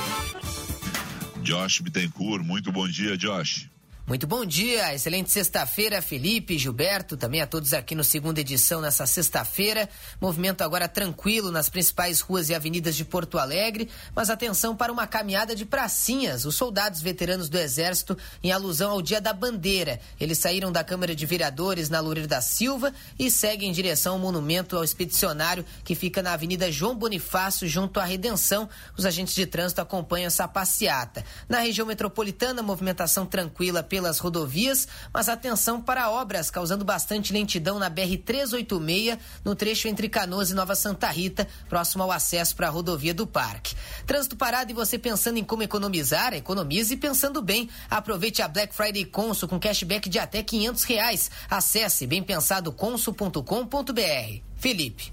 Josh 1.42 1.80
Bittencourt, 1.80 2.44
muito 2.44 2.70
bom 2.70 2.86
dia, 2.86 3.16
Josh. 3.16 3.70
Muito 4.12 4.26
bom 4.26 4.44
dia, 4.44 4.94
excelente 4.94 5.30
sexta-feira, 5.30 6.02
Felipe, 6.02 6.58
Gilberto, 6.58 7.16
também 7.16 7.40
a 7.40 7.46
todos 7.46 7.72
aqui 7.72 7.94
no 7.94 8.04
segunda 8.04 8.42
edição 8.42 8.78
nessa 8.78 9.06
sexta-feira. 9.06 9.88
Movimento 10.20 10.60
agora 10.60 10.86
tranquilo 10.86 11.50
nas 11.50 11.70
principais 11.70 12.20
ruas 12.20 12.50
e 12.50 12.54
avenidas 12.54 12.94
de 12.94 13.06
Porto 13.06 13.38
Alegre, 13.38 13.88
mas 14.14 14.28
atenção 14.28 14.76
para 14.76 14.92
uma 14.92 15.06
caminhada 15.06 15.56
de 15.56 15.64
pracinhas. 15.64 16.44
Os 16.44 16.56
soldados 16.56 17.00
veteranos 17.00 17.48
do 17.48 17.56
Exército, 17.56 18.14
em 18.42 18.52
alusão 18.52 18.90
ao 18.90 19.00
Dia 19.00 19.18
da 19.18 19.32
Bandeira. 19.32 19.98
Eles 20.20 20.36
saíram 20.36 20.70
da 20.70 20.84
Câmara 20.84 21.16
de 21.16 21.24
Vereadores 21.24 21.88
na 21.88 21.98
Loureiro 21.98 22.28
da 22.28 22.42
Silva 22.42 22.92
e 23.18 23.30
seguem 23.30 23.70
em 23.70 23.72
direção 23.72 24.12
ao 24.12 24.18
monumento 24.18 24.76
ao 24.76 24.84
expedicionário 24.84 25.64
que 25.82 25.94
fica 25.94 26.22
na 26.22 26.34
Avenida 26.34 26.70
João 26.70 26.94
Bonifácio, 26.94 27.66
junto 27.66 27.98
à 27.98 28.04
Redenção. 28.04 28.68
Os 28.94 29.06
agentes 29.06 29.34
de 29.34 29.46
trânsito 29.46 29.80
acompanham 29.80 30.26
essa 30.26 30.46
passeata. 30.46 31.24
Na 31.48 31.60
região 31.60 31.86
metropolitana, 31.86 32.62
movimentação 32.62 33.24
tranquila 33.24 33.82
pelas 34.02 34.18
rodovias, 34.18 34.88
mas 35.14 35.28
atenção 35.28 35.80
para 35.80 36.10
obras 36.10 36.50
causando 36.50 36.84
bastante 36.84 37.32
lentidão 37.32 37.78
na 37.78 37.88
BR-386, 37.88 39.16
no 39.44 39.54
trecho 39.54 39.86
entre 39.86 40.08
Canoas 40.08 40.50
e 40.50 40.54
Nova 40.54 40.74
Santa 40.74 41.08
Rita, 41.08 41.46
próximo 41.68 42.02
ao 42.02 42.10
acesso 42.10 42.56
para 42.56 42.66
a 42.66 42.70
rodovia 42.70 43.14
do 43.14 43.28
Parque. 43.28 43.76
Trânsito 44.04 44.36
parado 44.36 44.72
e 44.72 44.74
você 44.74 44.98
pensando 44.98 45.38
em 45.38 45.44
como 45.44 45.62
economizar? 45.62 46.34
Economize 46.34 46.96
pensando 46.96 47.40
bem. 47.40 47.70
Aproveite 47.88 48.42
a 48.42 48.48
Black 48.48 48.74
Friday 48.74 49.04
Consul 49.04 49.48
com 49.48 49.60
cashback 49.60 50.08
de 50.08 50.18
até 50.18 50.42
500 50.42 50.82
reais. 50.82 51.30
Acesse 51.48 52.04
bempensadoconsul.com.br. 52.04 54.40
Felipe. 54.56 55.12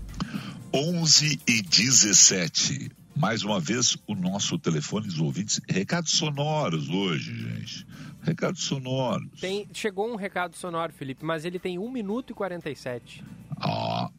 11 0.73 1.39
e 1.47 1.61
17. 1.61 2.98
Mais 3.19 3.43
uma 3.43 3.59
vez, 3.59 3.97
o 4.07 4.15
nosso 4.15 4.57
telefone 4.57 5.05
dos 5.05 5.19
ouvintes. 5.19 5.59
Recados 5.67 6.13
sonoros 6.13 6.87
hoje, 6.87 7.35
gente. 7.35 7.85
Recados 8.21 8.63
sonoros. 8.63 9.27
Tem, 9.41 9.67
chegou 9.73 10.09
um 10.09 10.15
recado 10.15 10.55
sonoro, 10.55 10.93
Felipe, 10.93 11.25
mas 11.25 11.43
ele 11.43 11.59
tem 11.59 11.77
1 11.77 11.91
minuto 11.91 12.31
e 12.31 12.33
47. 12.33 13.21
Ah. 13.57 14.09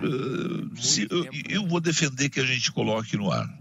Uh, 0.00 0.80
se, 0.80 1.08
eu, 1.10 1.28
eu, 1.48 1.66
vou 1.66 1.80
defender 1.80 2.28
que 2.28 2.38
a 2.38 2.46
gente 2.46 2.70
coloque 2.70 3.16
no 3.16 3.32
ar. 3.32 3.52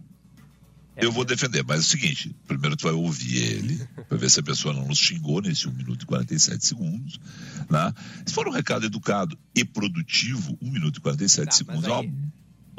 É 0.96 1.04
eu 1.04 1.12
vou 1.12 1.26
defender, 1.26 1.64
mas 1.68 1.78
é 1.78 1.82
o 1.82 1.84
seguinte: 1.86 2.36
primeiro 2.48 2.78
tu 2.78 2.84
vai 2.84 2.94
ouvir 2.94 3.38
ele, 3.38 3.88
para 4.08 4.18
ver 4.20 4.30
se 4.30 4.40
a 4.40 4.44
pessoa 4.44 4.72
não 4.72 4.88
nos 4.88 5.00
xingou 5.00 5.42
nesse 5.42 5.68
1 5.68 5.72
minuto 5.72 6.04
e 6.04 6.06
47 6.06 6.64
segundos. 6.64 7.20
Né? 7.68 7.92
Se 8.24 8.36
for 8.36 8.48
um 8.48 8.52
recado 8.52 8.86
educado 8.86 9.36
e 9.56 9.66
produtivo, 9.66 10.56
1 10.62 10.70
minuto 10.70 10.98
e 10.98 11.02
47 11.02 11.46
tá, 11.46 11.52
segundos 11.52 11.86
é 11.86 11.92
aí 11.92 12.14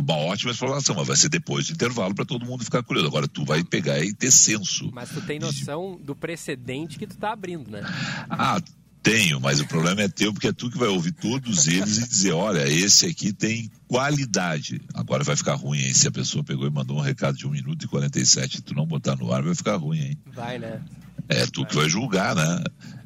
uma 0.00 0.16
ótima 0.16 0.52
informação, 0.52 0.94
mas 0.94 1.06
vai 1.06 1.16
ser 1.16 1.28
depois 1.28 1.66
do 1.66 1.72
intervalo 1.72 2.14
para 2.14 2.24
todo 2.24 2.44
mundo 2.44 2.64
ficar 2.64 2.82
curioso. 2.82 3.08
Agora 3.08 3.28
tu 3.28 3.44
vai 3.44 3.62
pegar 3.62 3.98
e 4.00 4.12
ter 4.12 4.30
senso. 4.30 4.90
Mas 4.92 5.10
tu 5.10 5.20
tem 5.20 5.38
noção 5.38 5.98
do 6.02 6.14
precedente 6.14 6.98
que 6.98 7.06
tu 7.06 7.16
tá 7.16 7.32
abrindo, 7.32 7.70
né? 7.70 7.82
Ah, 8.28 8.60
tenho, 9.02 9.40
mas 9.40 9.60
o 9.60 9.66
problema 9.66 10.02
é 10.02 10.08
teu, 10.08 10.32
porque 10.32 10.48
é 10.48 10.52
tu 10.52 10.70
que 10.70 10.78
vai 10.78 10.88
ouvir 10.88 11.12
todos 11.12 11.66
eles 11.66 11.98
e 11.98 12.08
dizer, 12.08 12.32
olha, 12.32 12.68
esse 12.68 13.06
aqui 13.06 13.32
tem 13.32 13.70
qualidade. 13.88 14.80
Agora 14.94 15.24
vai 15.24 15.36
ficar 15.36 15.54
ruim, 15.54 15.78
hein? 15.78 15.94
Se 15.94 16.06
a 16.06 16.12
pessoa 16.12 16.44
pegou 16.44 16.66
e 16.66 16.70
mandou 16.70 16.98
um 16.98 17.00
recado 17.00 17.36
de 17.36 17.46
1 17.46 17.50
minuto 17.50 17.84
e 17.84 17.88
47 17.88 18.58
e 18.58 18.62
tu 18.62 18.74
não 18.74 18.86
botar 18.86 19.16
no 19.16 19.32
ar, 19.32 19.42
vai 19.42 19.54
ficar 19.54 19.76
ruim, 19.76 20.00
hein? 20.00 20.18
Vai, 20.26 20.58
né? 20.58 20.82
É 21.30 21.46
tu 21.46 21.64
que 21.64 21.76
vai 21.76 21.88
julgar, 21.88 22.34
né? 22.34 22.64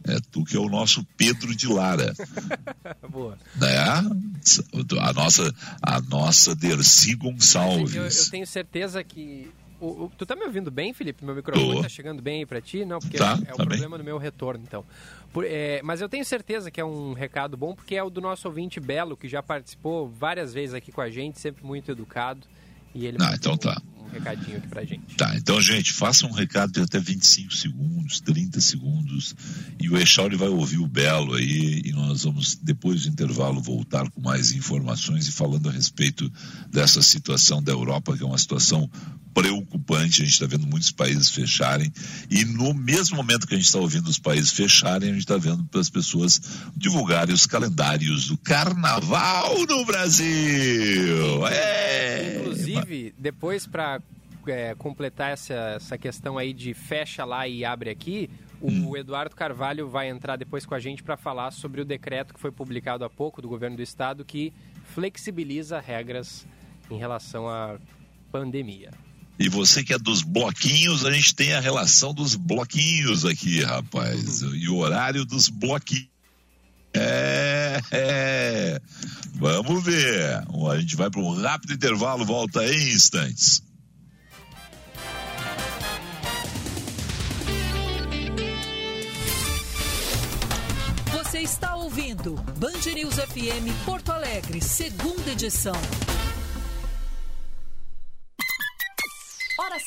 É 0.09 0.19
tu 0.31 0.45
que 0.45 0.57
é 0.57 0.61
o 0.61 0.69
nosso 0.69 1.05
Pedro 1.17 1.55
de 1.55 1.69
Lara. 1.69 2.15
Boa. 3.09 3.39
Né? 3.57 3.79
A 3.79 5.13
nossa, 5.13 5.55
a 5.83 6.01
nossa 6.01 6.55
Dercy 6.55 7.15
Gonçalves. 7.15 7.95
Eu, 7.95 8.05
eu 8.05 8.31
tenho 8.31 8.47
certeza 8.47 9.05
que 9.05 9.51
o, 9.79 10.05
o, 10.05 10.13
tu 10.17 10.25
tá 10.25 10.35
me 10.35 10.45
ouvindo 10.45 10.71
bem, 10.71 10.95
Felipe? 10.95 11.23
Meu 11.23 11.35
microfone 11.35 11.75
Tô. 11.75 11.83
tá 11.83 11.89
chegando 11.89 12.23
bem 12.23 12.41
aí 12.41 12.47
pra 12.47 12.63
ti? 12.63 12.85
Não, 12.87 12.99
porque 12.99 13.19
tá, 13.19 13.39
é, 13.47 13.51
é 13.51 13.55
o 13.55 13.57
tá 13.57 13.67
problema 13.67 13.99
do 13.99 14.05
meu 14.05 14.17
retorno, 14.17 14.65
então. 14.67 14.85
Por, 15.33 15.45
é, 15.45 15.83
mas 15.83 16.01
eu 16.01 16.09
tenho 16.09 16.25
certeza 16.25 16.71
que 16.71 16.81
é 16.81 16.85
um 16.85 17.13
recado 17.13 17.57
bom, 17.57 17.75
porque 17.75 17.95
é 17.95 18.03
o 18.03 18.09
do 18.09 18.23
nosso 18.23 18.49
ouvinte 18.49 18.81
Belo, 18.81 19.17
que 19.17 19.29
já 19.29 19.43
participou 19.43 20.09
várias 20.09 20.55
vezes 20.55 20.75
aqui 20.75 20.91
com 20.91 21.03
a 21.03 21.11
gente, 21.11 21.39
sempre 21.39 21.65
muito 21.65 21.91
educado. 21.91 22.47
E 22.95 23.07
ele 23.07 23.19
ah, 23.21 23.33
então 23.35 23.57
tá 23.57 23.83
recadinho 24.15 24.57
aqui 24.59 24.69
pra 24.69 24.85
gente. 24.85 25.17
Tá, 25.17 25.37
então, 25.37 25.61
gente, 25.61 25.93
faça 25.93 26.27
um 26.27 26.33
recado 26.33 26.73
de 26.73 26.81
até 26.81 26.99
25 26.99 27.55
segundos, 27.55 28.21
30 28.21 28.61
segundos, 28.61 29.35
e 29.81 29.89
o 29.89 29.99
Echauri 29.99 30.37
vai 30.37 30.49
ouvir 30.49 30.79
o 30.79 30.87
Belo 30.87 31.35
aí, 31.35 31.83
e 31.85 31.93
nós 31.93 32.25
vamos, 32.25 32.55
depois 32.57 33.03
do 33.03 33.09
intervalo, 33.09 33.61
voltar 33.61 34.09
com 34.11 34.21
mais 34.21 34.53
informações 34.53 35.27
e 35.27 35.33
falando 35.33 35.69
a 35.69 35.73
respeito 35.73 36.31
dessa 36.71 37.03
situação 37.03 37.63
da 37.63 37.73
Europa, 37.73 38.17
que 38.17 38.23
é 38.23 38.27
uma 38.27 38.39
situação 38.39 38.91
preocupante, 39.35 40.23
a 40.23 40.25
gente 40.25 40.35
está 40.35 40.47
vendo 40.47 40.67
muitos 40.67 40.93
países 40.93 41.29
fecharem, 41.31 41.93
e 42.31 42.45
no 42.45 42.73
mesmo 42.73 43.17
momento 43.17 43.47
que 43.47 43.55
a 43.55 43.57
gente 43.57 43.67
está 43.67 43.81
ouvindo 43.81 44.07
os 44.07 44.19
países 44.19 44.53
fecharem, 44.53 45.11
a 45.11 45.13
gente 45.13 45.23
está 45.23 45.37
vendo 45.37 45.69
as 45.75 45.91
pessoas 45.91 46.41
divulgarem 46.77 47.35
os 47.35 47.45
calendários 47.45 48.29
do 48.29 48.39
carnaval 48.39 49.59
no 49.67 49.85
Brasil. 49.85 51.47
É. 51.49 52.39
Inclusive, 52.39 53.15
depois 53.19 53.67
para 53.67 54.01
é, 54.47 54.75
completar 54.77 55.33
essa, 55.33 55.55
essa 55.77 55.99
questão 55.99 56.39
aí 56.39 56.53
de 56.53 56.73
fecha 56.73 57.25
lá 57.25 57.49
e 57.49 57.65
abre 57.65 57.91
aqui, 57.91 58.31
o 58.61 58.71
hum. 58.71 58.97
Eduardo 58.97 59.35
Carvalho 59.35 59.89
vai 59.89 60.09
entrar 60.09 60.37
depois 60.37 60.65
com 60.65 60.75
a 60.75 60.81
gente 60.81 61.03
para 61.03 61.17
falar 61.17 61.51
sobre 61.51 61.81
o 61.81 61.85
decreto 61.85 62.33
que 62.33 62.41
foi 62.41 62.53
publicado 62.53 63.05
há 63.05 63.11
pouco 63.11 63.43
do 63.43 63.49
governo 63.49 63.77
do 63.77 63.83
estado 63.83 64.25
que 64.25 64.53
flexibiliza 64.95 65.81
regras 65.81 66.47
em 66.91 66.99
relação 66.99 67.49
à 67.49 67.79
pandemia. 68.31 68.91
E 69.39 69.49
você 69.49 69.83
que 69.83 69.93
é 69.93 69.99
dos 69.99 70.23
bloquinhos, 70.23 71.05
a 71.05 71.11
gente 71.11 71.35
tem 71.35 71.55
a 71.55 71.61
relação 71.61 72.15
dos 72.15 72.35
bloquinhos 72.35 73.25
aqui, 73.25 73.63
rapaz. 73.63 74.43
Uhum. 74.43 74.55
E 74.55 74.69
o 74.69 74.77
horário 74.77 75.25
dos 75.25 75.49
bloquinhos. 75.49 76.09
É, 76.97 77.81
é, 77.91 78.81
Vamos 79.35 79.85
ver. 79.85 80.45
A 80.71 80.79
gente 80.79 80.97
vai 80.97 81.11
para 81.11 81.21
um 81.21 81.35
rápido 81.35 81.73
intervalo, 81.73 82.25
volta 82.25 82.65
em 82.65 82.93
instantes. 82.93 83.63
Você 91.13 91.41
está 91.41 91.75
ouvindo 91.75 92.35
Band 92.59 92.93
News 92.95 93.15
FM 93.17 93.85
Porto 93.85 94.13
Alegre, 94.13 94.63
segunda 94.63 95.33
edição. 95.33 95.75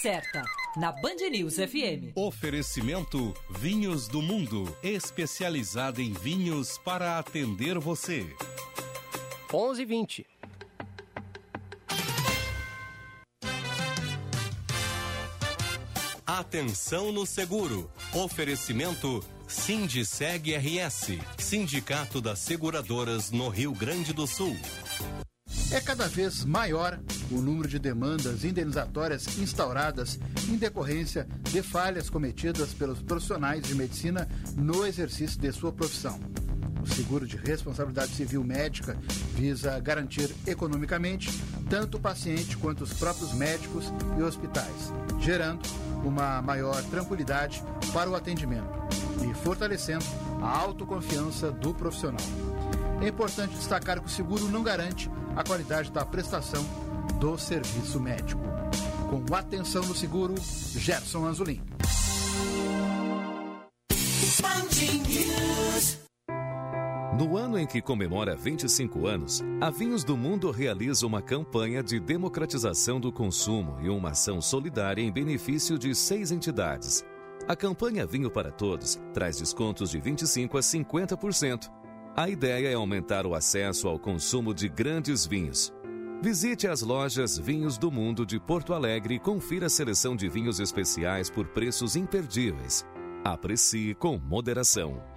Certa, 0.01 0.43
na 0.75 0.91
Band 0.91 1.15
News 1.31 1.55
FM. 1.55 2.13
Oferecimento 2.15 3.33
Vinhos 3.49 4.07
do 4.07 4.21
Mundo, 4.21 4.75
especializada 4.83 6.01
em 6.01 6.13
vinhos 6.13 6.77
para 6.77 7.17
atender 7.17 7.79
você. 7.79 8.25
11:20. 9.51 10.25
Atenção 16.25 17.11
no 17.11 17.25
seguro. 17.25 17.89
Oferecimento 18.13 19.23
Sindiceg 19.47 20.55
RS, 20.55 21.17
Sindicato 21.39 22.21
das 22.21 22.39
Seguradoras 22.39 23.31
no 23.31 23.49
Rio 23.49 23.71
Grande 23.71 24.13
do 24.13 24.27
Sul. 24.27 24.55
É 25.71 25.81
cada 25.81 26.07
vez 26.07 26.45
maior 26.45 26.99
o 27.31 27.41
número 27.41 27.67
de 27.67 27.79
demandas 27.79 28.43
indenizatórias 28.43 29.37
instauradas 29.37 30.19
em 30.47 30.55
decorrência 30.55 31.27
de 31.43 31.61
falhas 31.61 32.09
cometidas 32.09 32.73
pelos 32.73 33.01
profissionais 33.01 33.63
de 33.63 33.75
medicina 33.75 34.27
no 34.55 34.85
exercício 34.85 35.39
de 35.39 35.51
sua 35.51 35.71
profissão. 35.71 36.19
O 36.81 36.87
seguro 36.87 37.27
de 37.27 37.35
responsabilidade 37.35 38.13
civil 38.13 38.43
médica 38.43 38.97
visa 39.35 39.77
garantir 39.79 40.33
economicamente 40.45 41.29
tanto 41.69 41.97
o 41.97 41.99
paciente 41.99 42.55
quanto 42.57 42.85
os 42.85 42.93
próprios 42.93 43.33
médicos 43.33 43.91
e 44.17 44.23
hospitais, 44.23 44.93
gerando 45.19 45.67
uma 46.03 46.41
maior 46.41 46.81
tranquilidade 46.83 47.61
para 47.93 48.09
o 48.09 48.15
atendimento 48.15 48.69
e 49.29 49.33
fortalecendo 49.43 50.05
a 50.41 50.57
autoconfiança 50.57 51.51
do 51.51 51.73
profissional. 51.73 52.25
É 53.01 53.09
importante 53.09 53.55
destacar 53.55 53.99
que 53.99 54.07
o 54.07 54.09
seguro 54.09 54.47
não 54.49 54.63
garante 54.63 55.11
a 55.35 55.43
qualidade 55.43 55.91
da 55.91 56.05
prestação 56.05 56.65
do 57.19 57.37
serviço 57.37 57.99
médico. 57.99 58.41
Com 59.09 59.33
atenção 59.33 59.83
no 59.85 59.95
seguro, 59.95 60.35
Gerson 60.75 61.25
Anzolim. 61.25 61.61
No 67.17 67.35
ano 67.35 67.57
em 67.57 67.65
que 67.65 67.81
comemora 67.81 68.35
25 68.35 69.07
anos, 69.07 69.41
a 69.59 69.71
Vinhos 69.71 70.03
do 70.03 70.15
Mundo 70.15 70.51
realiza 70.51 71.07
uma 71.07 71.19
campanha 71.19 71.81
de 71.81 71.99
democratização 71.99 72.99
do 72.99 73.11
consumo 73.11 73.79
e 73.81 73.89
uma 73.89 74.11
ação 74.11 74.39
solidária 74.39 75.01
em 75.01 75.11
benefício 75.11 75.79
de 75.79 75.95
seis 75.95 76.31
entidades. 76.31 77.03
A 77.47 77.55
campanha 77.55 78.05
Vinho 78.05 78.29
para 78.29 78.51
Todos 78.51 78.99
traz 79.13 79.39
descontos 79.39 79.89
de 79.89 79.99
25% 79.99 80.55
a 80.55 80.59
50%. 80.59 81.71
A 82.15 82.29
ideia 82.29 82.69
é 82.69 82.73
aumentar 82.73 83.25
o 83.25 83.33
acesso 83.33 83.87
ao 83.87 83.97
consumo 83.97 84.53
de 84.53 84.67
grandes 84.67 85.25
vinhos. 85.25 85.73
Visite 86.19 86.67
as 86.67 86.81
lojas 86.81 87.37
Vinhos 87.37 87.77
do 87.77 87.91
Mundo 87.91 88.25
de 88.25 88.39
Porto 88.39 88.73
Alegre 88.73 89.15
e 89.15 89.19
confira 89.19 89.67
a 89.67 89.69
seleção 89.69 90.15
de 90.15 90.27
vinhos 90.27 90.59
especiais 90.59 91.29
por 91.29 91.47
preços 91.49 91.95
imperdíveis. 91.95 92.83
Aprecie 93.23 93.93
com 93.93 94.17
moderação. 94.17 95.16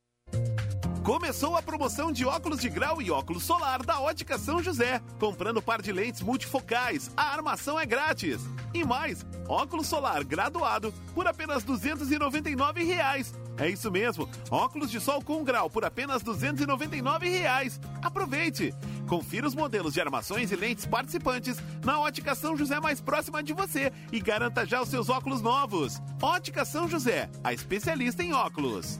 Começou 1.03 1.57
a 1.57 1.63
promoção 1.63 2.11
de 2.11 2.23
óculos 2.25 2.61
de 2.61 2.69
grau 2.69 3.01
e 3.01 3.09
óculos 3.09 3.41
solar 3.41 3.83
da 3.83 3.99
Ótica 3.99 4.37
São 4.37 4.61
José. 4.61 5.01
Comprando 5.19 5.59
par 5.59 5.81
de 5.81 5.91
lentes 5.91 6.21
multifocais, 6.21 7.09
a 7.17 7.33
armação 7.33 7.79
é 7.79 7.87
grátis. 7.87 8.39
E 8.71 8.85
mais, 8.85 9.25
óculos 9.47 9.87
solar 9.87 10.23
graduado 10.23 10.93
por 11.15 11.25
apenas 11.25 11.63
299 11.63 12.83
reais. 12.83 13.33
É 13.57 13.67
isso 13.67 13.89
mesmo, 13.89 14.29
óculos 14.51 14.91
de 14.91 14.99
sol 14.99 15.23
com 15.23 15.43
grau 15.43 15.71
por 15.71 15.83
apenas 15.83 16.21
299 16.21 17.29
reais. 17.29 17.81
Aproveite! 18.03 18.71
Confira 19.07 19.47
os 19.47 19.55
modelos 19.55 19.93
de 19.93 20.01
armações 20.01 20.51
e 20.51 20.55
lentes 20.55 20.85
participantes 20.85 21.57
na 21.83 21.99
Ótica 21.99 22.35
São 22.35 22.55
José 22.55 22.79
mais 22.79 23.01
próxima 23.01 23.41
de 23.41 23.53
você 23.53 23.91
e 24.11 24.19
garanta 24.19 24.67
já 24.67 24.79
os 24.79 24.89
seus 24.89 25.09
óculos 25.09 25.41
novos. 25.41 25.99
Ótica 26.21 26.63
São 26.63 26.87
José, 26.87 27.27
a 27.43 27.51
especialista 27.51 28.23
em 28.23 28.33
óculos. 28.33 28.99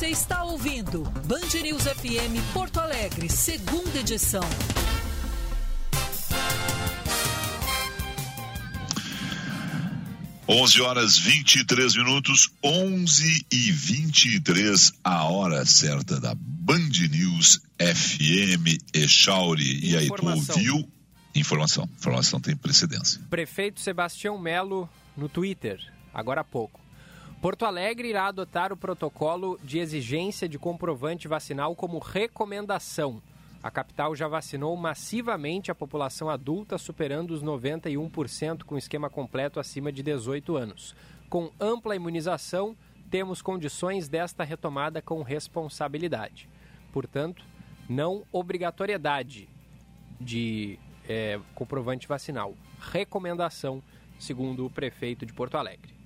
Você 0.00 0.08
está 0.08 0.42
ouvindo 0.44 1.02
Band 1.26 1.60
News 1.62 1.82
FM 1.82 2.54
Porto 2.54 2.80
Alegre, 2.80 3.28
segunda 3.28 3.98
edição. 3.98 4.40
Onze 10.48 10.80
horas 10.80 11.18
23 11.18 11.96
minutos, 11.96 12.50
11 12.64 13.46
e 13.52 13.72
23, 13.72 14.90
a 15.04 15.24
hora 15.24 15.66
certa 15.66 16.18
da 16.18 16.34
Band 16.34 16.88
News 17.10 17.60
FM 17.78 18.80
Echauri. 18.94 19.86
E 19.86 19.98
aí, 19.98 20.08
tu 20.08 20.26
ouviu? 20.26 20.90
Informação. 21.34 21.86
Informação 21.98 22.40
tem 22.40 22.56
precedência. 22.56 23.20
Prefeito 23.28 23.80
Sebastião 23.80 24.38
Melo 24.38 24.88
no 25.14 25.28
Twitter, 25.28 25.78
agora 26.14 26.40
há 26.40 26.44
pouco. 26.44 26.79
Porto 27.40 27.64
Alegre 27.64 28.08
irá 28.08 28.26
adotar 28.26 28.70
o 28.70 28.76
protocolo 28.76 29.58
de 29.64 29.78
exigência 29.78 30.46
de 30.46 30.58
comprovante 30.58 31.26
vacinal 31.26 31.74
como 31.74 31.98
recomendação. 31.98 33.22
A 33.62 33.70
capital 33.70 34.14
já 34.14 34.28
vacinou 34.28 34.76
massivamente 34.76 35.70
a 35.70 35.74
população 35.74 36.28
adulta, 36.28 36.76
superando 36.76 37.30
os 37.30 37.42
91% 37.42 38.64
com 38.64 38.76
esquema 38.76 39.08
completo 39.08 39.58
acima 39.58 39.90
de 39.90 40.02
18 40.02 40.54
anos. 40.54 40.94
Com 41.30 41.50
ampla 41.58 41.96
imunização, 41.96 42.76
temos 43.10 43.40
condições 43.40 44.06
desta 44.06 44.44
retomada 44.44 45.00
com 45.00 45.22
responsabilidade. 45.22 46.46
Portanto, 46.92 47.42
não 47.88 48.22
obrigatoriedade 48.30 49.48
de 50.20 50.78
é, 51.08 51.40
comprovante 51.54 52.06
vacinal. 52.06 52.54
Recomendação, 52.78 53.82
segundo 54.18 54.66
o 54.66 54.70
prefeito 54.70 55.24
de 55.24 55.32
Porto 55.32 55.56
Alegre. 55.56 55.99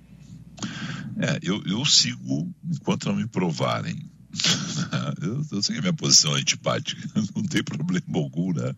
É, 1.17 1.39
eu, 1.41 1.61
eu 1.65 1.85
sigo 1.85 2.53
enquanto 2.63 3.07
não 3.07 3.15
me 3.15 3.27
provarem. 3.27 4.09
eu, 5.21 5.45
eu 5.51 5.63
sei 5.63 5.75
que 5.75 5.79
a 5.79 5.81
minha 5.81 5.93
posição 5.93 6.35
é 6.35 6.41
antipática, 6.41 7.01
não 7.35 7.43
tem 7.43 7.63
problema 7.63 8.17
algum, 8.17 8.53
né? 8.53 8.75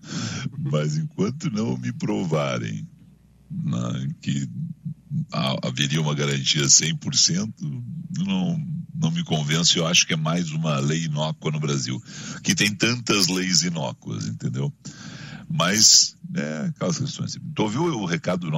Mas 0.58 0.98
enquanto 0.98 1.50
não 1.50 1.78
me 1.78 1.92
provarem 1.92 2.88
né, 3.50 4.10
que 4.22 4.48
haveria 5.64 6.02
uma 6.02 6.14
garantia 6.14 6.64
100%, 6.64 7.54
não, 8.20 8.62
não 8.94 9.12
me 9.12 9.24
convence. 9.24 9.78
Eu 9.78 9.88
acho 9.88 10.06
que 10.06 10.14
é 10.14 10.18
mais 10.18 10.52
uma 10.52 10.80
lei 10.80 11.06
inócua 11.06 11.52
no 11.52 11.60
Brasil, 11.60 12.02
que 12.44 12.54
tem 12.54 12.74
tantas 12.74 13.28
leis 13.28 13.64
inócuas, 13.64 14.28
entendeu? 14.28 14.74
Mas, 15.50 16.16
é, 16.36 16.68
aquelas 16.70 17.00
questões. 17.00 17.38
Tu 17.56 17.64
ouviu 17.64 17.84
o 17.84 18.06
recado 18.06 18.50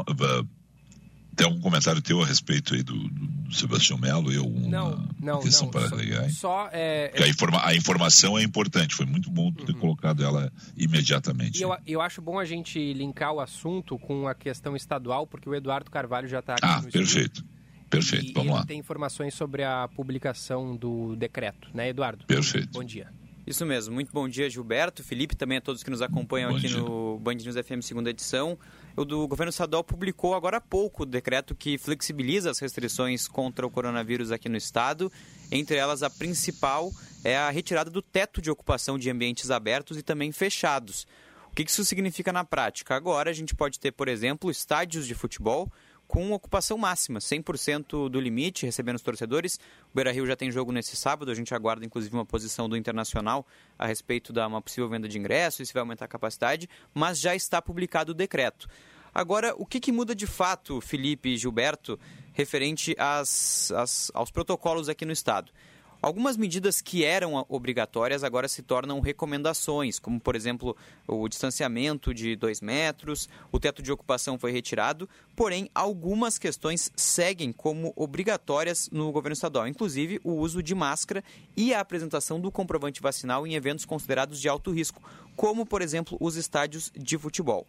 tem 1.39 1.47
algum 1.47 1.61
comentário 1.61 2.01
teu 2.01 2.21
a 2.21 2.25
respeito 2.25 2.75
aí 2.75 2.83
do, 2.83 2.95
do 2.97 3.55
Sebastião 3.55 3.97
Melo 3.97 4.31
e 4.31 4.37
alguma 4.37 4.67
não, 4.67 5.09
não, 5.17 5.39
questão 5.39 5.65
não, 5.65 5.71
para 5.71 5.87
só, 5.87 5.95
agregar? 5.95 6.29
Só, 6.29 6.69
é, 6.73 7.13
a, 7.17 7.27
informa, 7.29 7.65
a, 7.65 7.73
informação 7.73 8.37
é 8.37 8.43
importante, 8.43 8.93
foi 8.93 9.05
muito 9.05 9.31
bom 9.31 9.49
ter 9.53 9.71
uhum. 9.71 9.79
colocado 9.79 10.21
ela 10.21 10.51
imediatamente. 10.75 11.61
Eu, 11.61 11.75
eu 11.87 12.01
acho 12.01 12.21
bom 12.21 12.37
a 12.37 12.43
gente 12.43 12.93
linkar 12.93 13.31
o 13.31 13.39
assunto 13.39 13.97
com 13.97 14.27
a 14.27 14.35
questão 14.35 14.75
estadual, 14.75 15.25
porque 15.25 15.49
o 15.49 15.55
Eduardo 15.55 15.89
Carvalho 15.89 16.27
já 16.27 16.39
está 16.39 16.55
aqui 16.55 16.65
ah, 16.65 16.81
no 16.81 16.91
perfeito. 16.91 17.37
Estúdio. 17.37 17.59
Perfeito, 17.89 18.29
e, 18.29 18.33
vamos 18.33 18.51
e 18.51 18.55
lá. 18.55 18.65
tem 18.65 18.77
informações 18.77 19.33
sobre 19.33 19.63
a 19.63 19.87
publicação 19.87 20.75
do 20.75 21.15
decreto, 21.15 21.69
né, 21.73 21.89
Eduardo? 21.89 22.25
Perfeito. 22.25 22.73
Bom 22.73 22.83
dia. 22.83 23.07
Isso 23.47 23.65
mesmo. 23.65 23.95
Muito 23.95 24.11
bom 24.11 24.29
dia, 24.29 24.47
Gilberto, 24.47 25.03
Felipe, 25.03 25.35
também 25.35 25.57
a 25.57 25.61
todos 25.61 25.81
que 25.81 25.89
nos 25.89 26.03
acompanham 26.03 26.51
bom 26.51 26.57
aqui 26.57 26.67
dia. 26.67 26.77
no 26.77 27.17
Band 27.17 27.35
News 27.35 27.55
FM 27.55 27.81
segunda 27.81 28.09
edição. 28.11 28.59
O 28.95 29.05
do 29.05 29.27
governo 29.27 29.49
estadual 29.49 29.83
publicou 29.83 30.35
agora 30.35 30.57
há 30.57 30.61
pouco 30.61 31.03
o 31.03 31.05
decreto 31.05 31.55
que 31.55 31.77
flexibiliza 31.77 32.51
as 32.51 32.59
restrições 32.59 33.27
contra 33.27 33.65
o 33.65 33.69
coronavírus 33.69 34.31
aqui 34.31 34.49
no 34.49 34.57
estado. 34.57 35.11
Entre 35.51 35.77
elas, 35.77 36.03
a 36.03 36.09
principal 36.09 36.91
é 37.23 37.37
a 37.37 37.49
retirada 37.49 37.89
do 37.89 38.01
teto 38.01 38.41
de 38.41 38.51
ocupação 38.51 38.97
de 38.97 39.09
ambientes 39.09 39.51
abertos 39.51 39.97
e 39.97 40.03
também 40.03 40.31
fechados. 40.31 41.07
O 41.51 41.55
que 41.55 41.63
isso 41.63 41.83
significa 41.83 42.31
na 42.31 42.43
prática? 42.43 42.95
Agora 42.95 43.29
a 43.29 43.33
gente 43.33 43.55
pode 43.55 43.79
ter, 43.79 43.91
por 43.91 44.07
exemplo, 44.07 44.51
estádios 44.51 45.07
de 45.07 45.15
futebol 45.15 45.71
com 46.09 46.31
ocupação 46.31 46.75
máxima, 46.75 47.19
100% 47.19 48.09
do 48.09 48.19
limite, 48.19 48.65
recebendo 48.65 48.95
os 48.95 49.03
torcedores. 49.03 49.59
O 49.91 49.95
Beira-Rio 49.95 50.25
já 50.25 50.35
tem 50.35 50.51
jogo 50.51 50.71
nesse 50.71 50.95
sábado, 50.95 51.29
a 51.29 51.35
gente 51.35 51.53
aguarda 51.53 51.85
inclusive 51.85 52.11
uma 52.15 52.25
posição 52.25 52.67
do 52.67 52.75
Internacional 52.75 53.45
a 53.77 53.85
respeito 53.85 54.33
da 54.33 54.47
uma 54.47 54.59
possível 54.59 54.89
venda 54.89 55.07
de 55.07 55.19
ingressos, 55.19 55.67
se 55.67 55.73
vai 55.73 55.81
aumentar 55.81 56.05
a 56.05 56.07
capacidade, 56.07 56.67
mas 56.95 57.19
já 57.19 57.35
está 57.35 57.61
publicado 57.61 58.11
o 58.11 58.15
decreto. 58.15 58.67
Agora, 59.13 59.53
o 59.55 59.67
que, 59.67 59.79
que 59.79 59.91
muda 59.91 60.15
de 60.15 60.25
fato, 60.25 60.81
Felipe 60.81 61.29
e 61.29 61.37
Gilberto, 61.37 61.99
referente 62.33 62.95
às, 62.97 63.71
às, 63.71 64.11
aos 64.15 64.31
protocolos 64.31 64.89
aqui 64.89 65.05
no 65.05 65.13
estado. 65.13 65.51
Algumas 66.01 66.37
medidas 66.37 66.79
que 66.79 67.03
eram 67.03 67.45
obrigatórias 67.49 68.23
agora 68.23 68.47
se 68.47 68.61
tornam 68.61 69.01
recomendações, 69.01 69.99
como, 69.99 70.17
por 70.17 70.33
exemplo, 70.33 70.73
o 71.05 71.27
distanciamento 71.27 72.13
de 72.13 72.37
dois 72.37 72.61
metros, 72.61 73.27
o 73.51 73.59
teto 73.59 73.81
de 73.81 73.91
ocupação 73.91 74.39
foi 74.39 74.53
retirado, 74.53 75.09
porém, 75.35 75.69
algumas 75.75 76.37
questões 76.37 76.89
seguem 76.95 77.51
como 77.51 77.91
obrigatórias 77.97 78.89
no 78.93 79.11
governo 79.11 79.33
estadual, 79.33 79.67
inclusive 79.67 80.21
o 80.23 80.35
uso 80.35 80.63
de 80.63 80.73
máscara 80.73 81.21
e 81.57 81.73
a 81.73 81.81
apresentação 81.81 82.39
do 82.39 82.49
comprovante 82.49 83.01
vacinal 83.01 83.45
em 83.45 83.55
eventos 83.55 83.83
considerados 83.83 84.39
de 84.39 84.47
alto 84.47 84.71
risco, 84.71 85.03
como, 85.35 85.65
por 85.65 85.81
exemplo, 85.81 86.17
os 86.21 86.37
estádios 86.37 86.93
de 86.95 87.17
futebol. 87.17 87.67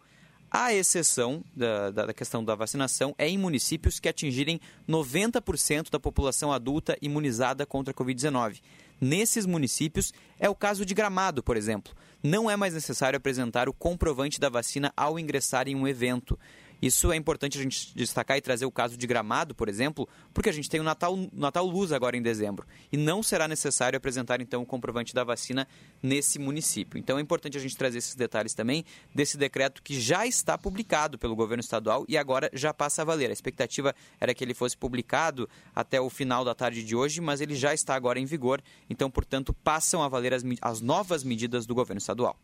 A 0.53 0.73
exceção 0.73 1.45
da, 1.55 1.91
da, 1.91 2.13
questão 2.13 2.43
da 2.43 2.55
vacinação 2.55 3.15
é 3.17 3.25
em 3.25 3.37
municípios 3.37 4.01
que 4.01 4.09
atingirem 4.09 4.59
90% 4.87 5.89
da 5.89 5.97
população 5.97 6.51
adulta 6.51 6.97
imunizada 7.01 7.65
contra 7.65 7.93
a 7.93 7.95
Covid-19. 7.95 8.59
Nesses 8.99 9.45
municípios, 9.45 10.11
é 10.37 10.49
o 10.49 10.55
caso 10.55 10.85
de 10.85 10.93
Gramado, 10.93 11.41
por 11.41 11.55
exemplo. 11.55 11.95
Não 12.21 12.51
é 12.51 12.57
mais 12.57 12.73
necessário 12.73 13.15
apresentar 13.15 13.69
o 13.69 13.73
comprovante 13.73 14.41
da 14.41 14.49
vacina 14.49 14.91
ao 14.97 15.17
ingressar 15.17 15.69
em 15.69 15.75
um 15.75 15.87
evento. 15.87 16.37
Isso 16.81 17.11
é 17.11 17.15
importante 17.15 17.59
a 17.59 17.61
gente 17.61 17.93
destacar 17.95 18.37
e 18.37 18.41
trazer 18.41 18.65
o 18.65 18.71
caso 18.71 18.97
de 18.97 19.05
Gramado, 19.05 19.53
por 19.53 19.69
exemplo, 19.69 20.09
porque 20.33 20.49
a 20.49 20.53
gente 20.53 20.69
tem 20.69 20.79
o 20.79 20.83
Natal, 20.83 21.17
Natal 21.31 21.65
Luz 21.65 21.91
agora 21.91 22.17
em 22.17 22.21
dezembro. 22.21 22.65
E 22.91 22.97
não 22.97 23.21
será 23.21 23.47
necessário 23.47 23.97
apresentar, 23.97 24.41
então, 24.41 24.63
o 24.63 24.65
comprovante 24.65 25.13
da 25.13 25.23
vacina 25.23 25.67
nesse 26.01 26.39
município. 26.39 26.97
Então 26.97 27.17
é 27.17 27.21
importante 27.21 27.57
a 27.57 27.61
gente 27.61 27.77
trazer 27.77 27.99
esses 27.99 28.15
detalhes 28.15 28.53
também 28.53 28.83
desse 29.13 29.37
decreto 29.37 29.83
que 29.83 29.99
já 29.99 30.25
está 30.25 30.57
publicado 30.57 31.19
pelo 31.19 31.35
governo 31.35 31.61
estadual 31.61 32.05
e 32.07 32.17
agora 32.17 32.49
já 32.53 32.73
passa 32.73 33.03
a 33.03 33.05
valer. 33.05 33.29
A 33.29 33.33
expectativa 33.33 33.93
era 34.19 34.33
que 34.33 34.43
ele 34.43 34.53
fosse 34.53 34.75
publicado 34.75 35.47
até 35.75 36.01
o 36.01 36.09
final 36.09 36.43
da 36.43 36.55
tarde 36.55 36.83
de 36.83 36.95
hoje, 36.95 37.21
mas 37.21 37.41
ele 37.41 37.55
já 37.55 37.73
está 37.73 37.93
agora 37.93 38.19
em 38.19 38.25
vigor. 38.25 38.61
Então, 38.89 39.11
portanto, 39.11 39.53
passam 39.53 40.01
a 40.01 40.07
valer 40.07 40.33
as, 40.33 40.43
as 40.61 40.81
novas 40.81 41.23
medidas 41.23 41.65
do 41.65 41.75
governo 41.75 41.99
estadual. 41.99 42.37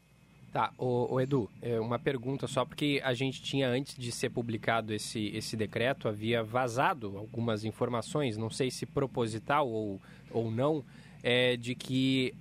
Tá, 0.51 0.71
o, 0.77 1.13
o, 1.13 1.21
Edu, 1.21 1.49
é 1.61 1.79
uma 1.79 1.99
pergunta 1.99 2.47
só, 2.47 2.63
porque 2.63 3.01
a 3.03 3.13
gente 3.13 3.41
tinha, 3.41 3.67
antes 3.67 3.95
de 3.95 4.11
ser 4.11 4.29
publicado 4.29 4.93
esse, 4.93 5.27
esse 5.35 5.57
decreto, 5.57 6.07
havia 6.07 6.41
vazado 6.41 7.17
algumas 7.17 7.65
informações, 7.65 8.37
não 8.37 8.49
sei 8.49 8.71
se 8.71 8.85
proposital 8.85 9.67
ou, 9.67 10.01
ou 10.31 10.49
não, 10.49 10.83
é, 11.21 11.57
de 11.57 11.75
que 11.75 12.33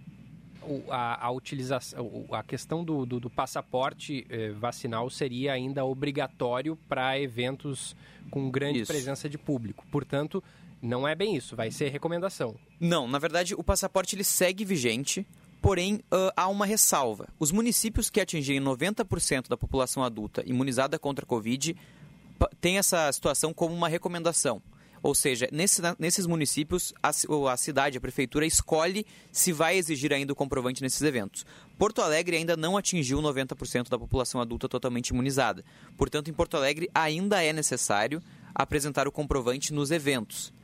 a, 0.88 1.26
a 1.26 1.30
utilização, 1.30 2.26
a 2.30 2.42
questão 2.42 2.84
do, 2.84 3.06
do, 3.06 3.20
do 3.20 3.30
passaporte 3.30 4.26
eh, 4.28 4.50
vacinal 4.50 5.08
seria 5.08 5.52
ainda 5.52 5.84
obrigatório 5.84 6.76
para 6.88 7.18
eventos 7.18 7.94
com 8.30 8.50
grande 8.50 8.80
isso. 8.80 8.92
presença 8.92 9.28
de 9.28 9.38
público. 9.38 9.86
Portanto, 9.90 10.42
não 10.82 11.06
é 11.06 11.14
bem 11.14 11.36
isso, 11.36 11.54
vai 11.54 11.70
ser 11.70 11.88
recomendação. 11.88 12.56
Não, 12.80 13.06
na 13.06 13.18
verdade, 13.18 13.54
o 13.54 13.62
passaporte 13.62 14.16
ele 14.16 14.24
segue 14.24 14.64
vigente. 14.64 15.26
Porém, 15.66 15.96
uh, 15.96 16.30
há 16.36 16.46
uma 16.46 16.64
ressalva. 16.64 17.26
Os 17.40 17.50
municípios 17.50 18.08
que 18.08 18.20
atingirem 18.20 18.62
90% 18.62 19.48
da 19.48 19.56
população 19.56 20.04
adulta 20.04 20.44
imunizada 20.46 20.96
contra 20.96 21.24
a 21.24 21.26
Covid 21.26 21.76
têm 22.60 22.78
essa 22.78 23.10
situação 23.10 23.52
como 23.52 23.74
uma 23.74 23.88
recomendação. 23.88 24.62
Ou 25.02 25.12
seja, 25.12 25.48
nesse, 25.50 25.82
nesses 25.98 26.24
municípios, 26.24 26.94
a, 27.02 27.08
a, 27.08 27.56
cidade, 27.56 27.98
a 27.98 28.00
prefeitura, 28.00 28.46
escolhe 28.46 29.04
se 29.32 29.52
vai 29.52 29.76
exigir 29.76 30.12
ainda 30.12 30.32
o 30.32 30.36
comprovante 30.36 30.80
nesses 30.80 31.02
eventos. 31.02 31.44
Porto 31.76 32.00
Alegre 32.00 32.36
ainda 32.36 32.56
não 32.56 32.76
atingiu 32.76 33.20
90% 33.20 33.88
da 33.88 33.98
população 33.98 34.40
adulta 34.40 34.68
totalmente 34.68 35.08
imunizada. 35.08 35.64
Portanto, 35.96 36.30
em 36.30 36.32
Porto 36.32 36.56
Alegre 36.56 36.88
ainda 36.94 37.42
é 37.42 37.52
necessário 37.52 38.22
apresentar 38.54 39.08
o 39.08 39.12
comprovante 39.12 39.72
nos 39.72 39.90
eventos. 39.90 40.54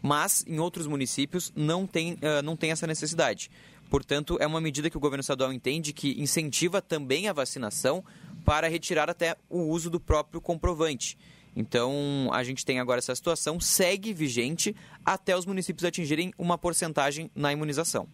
Mas 0.00 0.44
em 0.46 0.60
outros 0.60 0.86
municípios 0.86 1.50
não 1.56 1.86
tem, 1.86 2.12
uh, 2.12 2.42
não 2.44 2.54
tem 2.54 2.70
essa 2.70 2.86
necessidade. 2.86 3.50
Portanto, 3.90 4.36
é 4.40 4.46
uma 4.46 4.60
medida 4.60 4.90
que 4.90 4.96
o 4.96 5.00
governo 5.00 5.20
estadual 5.20 5.52
entende 5.52 5.92
que 5.92 6.20
incentiva 6.20 6.82
também 6.82 7.28
a 7.28 7.32
vacinação 7.32 8.04
para 8.44 8.68
retirar 8.68 9.08
até 9.08 9.36
o 9.48 9.62
uso 9.62 9.88
do 9.88 10.00
próprio 10.00 10.40
comprovante. 10.40 11.16
Então, 11.56 12.28
a 12.32 12.42
gente 12.42 12.64
tem 12.64 12.80
agora 12.80 12.98
essa 12.98 13.14
situação, 13.14 13.60
segue 13.60 14.12
vigente 14.12 14.74
até 15.04 15.36
os 15.36 15.46
municípios 15.46 15.84
atingirem 15.84 16.32
uma 16.36 16.58
porcentagem 16.58 17.30
na 17.34 17.52
imunização. 17.52 18.08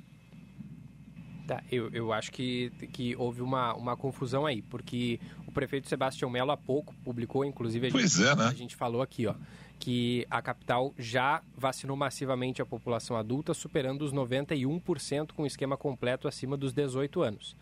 Tá, 1.46 1.62
eu, 1.72 1.90
eu 1.90 2.12
acho 2.12 2.30
que, 2.30 2.70
que 2.92 3.16
houve 3.16 3.42
uma, 3.42 3.74
uma 3.74 3.96
confusão 3.96 4.46
aí, 4.46 4.62
porque 4.62 5.18
o 5.48 5.52
prefeito 5.52 5.88
Sebastião 5.88 6.30
Melo 6.30 6.52
há 6.52 6.56
pouco 6.56 6.94
publicou, 7.02 7.44
inclusive 7.44 7.88
a 7.88 7.90
gente, 7.90 8.22
é, 8.22 8.37
né? 8.37 8.44
a 8.44 8.54
gente 8.54 8.76
falou 8.76 9.02
aqui, 9.02 9.26
ó, 9.26 9.35
que 9.81 10.27
a 10.31 10.43
capital 10.43 10.95
já 10.99 11.43
vacinou 11.57 11.97
massivamente 11.97 12.61
a 12.61 12.66
população 12.66 13.16
adulta, 13.16 13.55
superando 13.55 14.03
os 14.03 14.12
91% 14.12 15.33
com 15.33 15.47
esquema 15.47 15.77
completo 15.77 16.29
acima 16.29 16.57
dos 16.57 16.73
18 16.75 17.23
anos. 17.23 17.57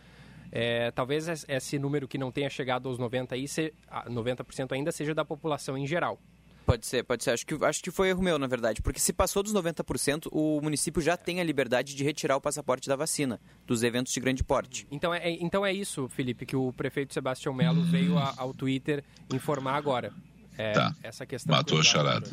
É, 0.51 0.91
talvez 0.91 1.29
esse 1.47 1.79
número 1.79 2.09
que 2.09 2.19
não 2.19 2.33
tenha 2.33 2.51
chegado 2.51 2.89
aos 2.89 2.99
90 2.99 3.35
aí, 3.35 3.45
90% 3.45 4.73
ainda 4.73 4.91
seja 4.91 5.15
da 5.15 5.25
população 5.25 5.79
em 5.79 5.87
geral. 5.87 6.19
Pode 6.67 6.87
ser, 6.87 7.03
pode 7.03 7.25
ser. 7.25 7.31
Acho 7.31 7.47
que, 7.47 7.65
acho 7.65 7.83
que 7.83 7.91
foi 7.91 8.11
erro 8.11 8.23
meu, 8.23 8.39
na 8.39 8.47
verdade. 8.47 8.83
Porque 8.83 9.01
se 9.01 9.11
passou 9.11 9.43
dos 9.43 9.55
90%, 9.55 10.29
o 10.31 10.61
município 10.61 11.01
já 11.01 11.17
tem 11.17 11.41
a 11.41 11.45
liberdade 11.45 11.95
de 11.95 12.05
retirar 12.05 12.37
o 12.37 12.41
passaporte 12.43 12.87
da 12.89 12.97
vacina 12.97 13.41
dos 13.67 13.83
eventos 13.83 14.13
de 14.13 14.21
grande 14.21 14.45
porte. 14.45 14.87
Então 14.91 15.15
é, 15.15 15.31
então 15.31 15.65
é 15.65 15.73
isso, 15.73 16.09
Felipe, 16.11 16.45
que 16.45 16.57
o 16.57 16.71
prefeito 16.73 17.15
Sebastião 17.15 17.55
Melo 17.55 17.83
veio 17.85 18.19
a, 18.19 18.35
ao 18.37 18.53
Twitter 18.53 19.03
informar 19.33 19.77
agora. 19.77 20.13
É, 20.59 20.73
tá. 20.73 20.94
Essa 21.03 21.25
questão 21.25 21.55
Matou 21.55 21.79
a 21.79 21.83
charada. 21.83 22.29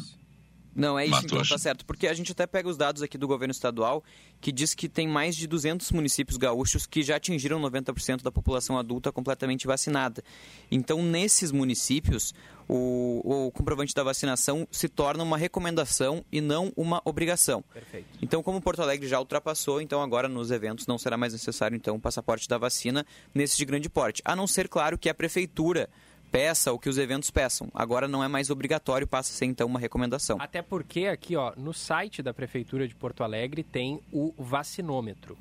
Não, 0.76 1.00
é 1.00 1.06
isso 1.06 1.12
Matou 1.12 1.38
então, 1.40 1.48
tá 1.48 1.58
certo. 1.58 1.86
Porque 1.86 2.06
a 2.06 2.14
gente 2.14 2.34
até 2.34 2.46
pega 2.46 2.68
os 2.68 2.76
dados 2.76 3.02
aqui 3.02 3.18
do 3.18 3.26
governo 3.26 3.54
estadual, 3.54 4.04
que 4.42 4.52
diz 4.52 4.74
que 4.74 4.90
tem 4.90 5.08
mais 5.08 5.34
de 5.34 5.48
200 5.48 5.90
municípios 5.94 6.36
gaúchos 6.38 6.86
que 6.86 7.02
já 7.02 7.16
atingiram 7.16 7.62
90% 7.62 8.22
da 8.22 8.32
população 8.32 8.78
adulta 8.78 9.10
completamente 9.10 9.66
vacinada. 9.66 10.22
Então, 10.70 11.02
nesses 11.02 11.50
municípios, 11.50 12.34
o, 12.68 13.46
o, 13.46 13.52
comprovante 13.52 13.96
da 13.96 14.04
vacinação 14.04 14.68
se 14.70 14.90
torna 14.90 15.24
uma 15.24 15.38
recomendação 15.38 16.26
e 16.30 16.42
não 16.42 16.74
uma 16.76 17.02
obrigação. 17.06 17.64
Perfeito. 17.74 18.08
Então, 18.22 18.44
como 18.44 18.60
Porto 18.60 18.82
Alegre 18.82 19.08
já 19.08 19.18
ultrapassou, 19.18 19.80
então 19.80 20.02
agora 20.02 20.28
nos 20.28 20.52
eventos 20.52 20.88
não 20.88 20.98
será 20.98 21.16
mais 21.16 21.32
necessário 21.32 21.78
então 21.78 21.96
o 21.96 22.02
passaporte 22.02 22.50
da 22.50 22.58
vacina 22.58 23.06
nesse 23.34 23.56
de 23.56 23.64
grande 23.64 23.90
porte. 23.90 24.22
A 24.26 24.36
não 24.36 24.46
ser, 24.46 24.68
claro, 24.68 24.98
que 24.98 25.08
a 25.08 25.14
prefeitura 25.14 25.90
peça 26.36 26.74
o 26.74 26.78
que 26.78 26.90
os 26.90 26.98
eventos 26.98 27.32
peçam. 27.32 27.70
Agora 27.74 28.10
não 28.10 28.22
é 28.22 28.28
mais 28.28 28.50
obrigatório, 28.50 29.08
passa 29.08 29.32
a 29.32 29.36
ser 29.38 29.46
então 29.46 29.66
uma 29.66 29.80
recomendação. 29.80 30.36
Até 30.38 30.62
porque 30.62 31.06
aqui, 31.06 31.38
ó, 31.38 31.54
no 31.56 31.74
site 31.74 32.22
da 32.22 32.34
Prefeitura 32.34 32.86
de 32.90 32.94
Porto 32.94 33.24
Alegre 33.24 33.64
tem 33.64 34.02
o 34.12 34.34
vacinômetro. 34.38 35.38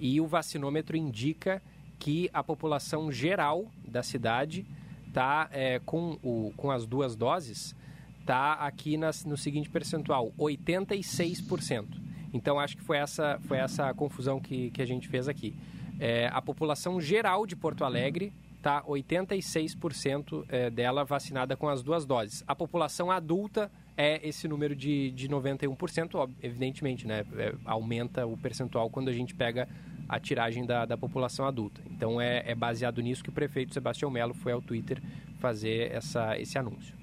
E 0.00 0.20
o 0.20 0.26
vacinômetro 0.26 0.96
indica 0.96 1.62
que 1.96 2.28
a 2.34 2.42
população 2.42 3.12
geral 3.12 3.66
da 3.86 4.02
cidade 4.02 4.66
está 5.06 5.48
é, 5.52 5.80
com, 5.86 6.18
o, 6.24 6.52
com 6.56 6.72
as 6.72 6.86
duas 6.86 7.14
doses, 7.14 7.76
está 8.18 8.54
aqui 8.54 8.96
nas, 8.96 9.24
no 9.24 9.36
seguinte 9.36 9.70
percentual, 9.70 10.32
86%. 10.36 11.86
Então 12.34 12.58
acho 12.58 12.76
que 12.76 12.82
foi 12.82 12.96
essa, 12.96 13.38
foi 13.46 13.58
essa 13.58 13.94
confusão 13.94 14.40
que, 14.40 14.72
que 14.72 14.82
a 14.82 14.86
gente 14.86 15.06
fez 15.06 15.28
aqui. 15.28 15.54
É, 16.00 16.28
a 16.32 16.42
população 16.42 17.00
geral 17.00 17.46
de 17.46 17.54
Porto 17.54 17.84
Alegre 17.84 18.32
está 18.66 18.82
86% 18.82 20.44
é, 20.48 20.68
dela 20.70 21.04
vacinada 21.04 21.56
com 21.56 21.68
as 21.68 21.84
duas 21.84 22.04
doses. 22.04 22.42
A 22.48 22.54
população 22.54 23.12
adulta 23.12 23.70
é 23.96 24.20
esse 24.26 24.48
número 24.48 24.74
de, 24.74 25.12
de 25.12 25.28
91%, 25.28 26.28
evidentemente, 26.42 27.06
né? 27.06 27.24
É, 27.36 27.54
aumenta 27.64 28.26
o 28.26 28.36
percentual 28.36 28.90
quando 28.90 29.08
a 29.08 29.12
gente 29.12 29.36
pega 29.36 29.68
a 30.08 30.18
tiragem 30.18 30.66
da, 30.66 30.84
da 30.84 30.96
população 30.96 31.46
adulta. 31.46 31.80
Então 31.88 32.20
é, 32.20 32.42
é 32.44 32.54
baseado 32.56 33.00
nisso 33.00 33.22
que 33.22 33.30
o 33.30 33.32
prefeito 33.32 33.72
Sebastião 33.72 34.10
Melo 34.10 34.34
foi 34.34 34.50
ao 34.50 34.60
Twitter 34.60 35.00
fazer 35.38 35.92
essa, 35.92 36.36
esse 36.36 36.58
anúncio. 36.58 36.94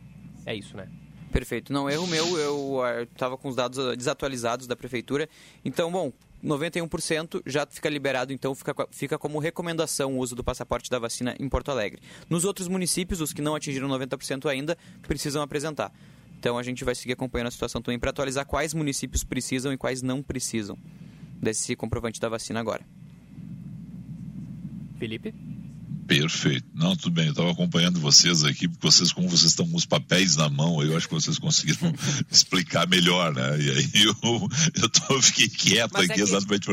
É 0.46 0.54
isso, 0.54 0.76
né? 0.76 0.90
Perfeito. 1.32 1.72
Não, 1.72 1.90
erro 1.90 2.06
meu, 2.08 2.38
eu 2.38 3.04
estava 3.04 3.38
com 3.38 3.48
os 3.48 3.56
dados 3.56 3.98
desatualizados 3.98 4.68
da 4.68 4.76
prefeitura. 4.76 5.28
Então, 5.66 5.92
bom, 5.92 6.12
91% 6.44 7.42
já 7.46 7.66
fica 7.66 7.90
liberado, 7.90 8.34
então 8.34 8.54
fica, 8.54 8.76
fica 8.92 9.18
como 9.18 9.40
recomendação 9.40 10.16
o 10.16 10.20
uso 10.20 10.36
do 10.36 10.44
passaporte 10.44 10.90
da 10.90 11.00
vacina 11.00 11.36
em 11.40 11.48
Porto 11.48 11.72
Alegre. 11.72 12.02
Nos 12.30 12.44
outros 12.44 12.68
municípios, 12.68 13.22
os 13.22 13.32
que 13.32 13.42
não 13.42 13.56
atingiram 13.56 13.88
90% 13.88 14.50
ainda, 14.50 14.78
precisam 15.04 15.42
apresentar. 15.42 15.92
Então 16.38 16.58
a 16.58 16.64
gente 16.64 16.84
vai 16.84 16.94
seguir 16.94 17.14
acompanhando 17.14 17.48
a 17.48 17.52
situação 17.52 17.82
também 17.82 17.98
para 17.98 18.10
atualizar 18.10 18.46
quais 18.46 18.74
municípios 18.74 19.24
precisam 19.24 19.72
e 19.72 19.78
quais 19.78 20.02
não 20.02 20.22
precisam 20.22 20.78
desse 21.42 21.76
comprovante 21.76 22.20
da 22.20 22.28
vacina 22.28 22.60
agora. 22.60 22.86
Felipe? 25.00 25.34
Perfeito. 26.08 26.68
Não, 26.74 26.96
tudo 26.96 27.12
bem. 27.12 27.26
Eu 27.26 27.32
estava 27.32 27.52
acompanhando 27.52 28.00
vocês 28.00 28.44
aqui, 28.44 28.68
porque 28.68 28.86
vocês, 28.86 29.12
como 29.12 29.30
vocês 29.30 29.52
estão 29.52 29.68
com 29.68 29.78
os 29.78 29.86
papéis 29.86 30.36
na 30.36 30.50
mão, 30.50 30.84
eu 30.84 30.96
acho 30.98 31.08
que 31.08 31.14
vocês 31.14 31.38
conseguiram 31.40 31.94
explicar 32.30 32.88
melhor, 32.88 33.34
né? 33.34 33.58
E 33.60 33.70
aí 33.72 33.90
eu, 34.06 34.50
eu, 34.82 34.90
tô, 34.90 35.22
fiquei 35.22 35.48
quieto 35.48 35.94
Mas 35.94 36.10
aqui 36.10 36.20
é 36.20 36.24
exatamente 36.24 36.68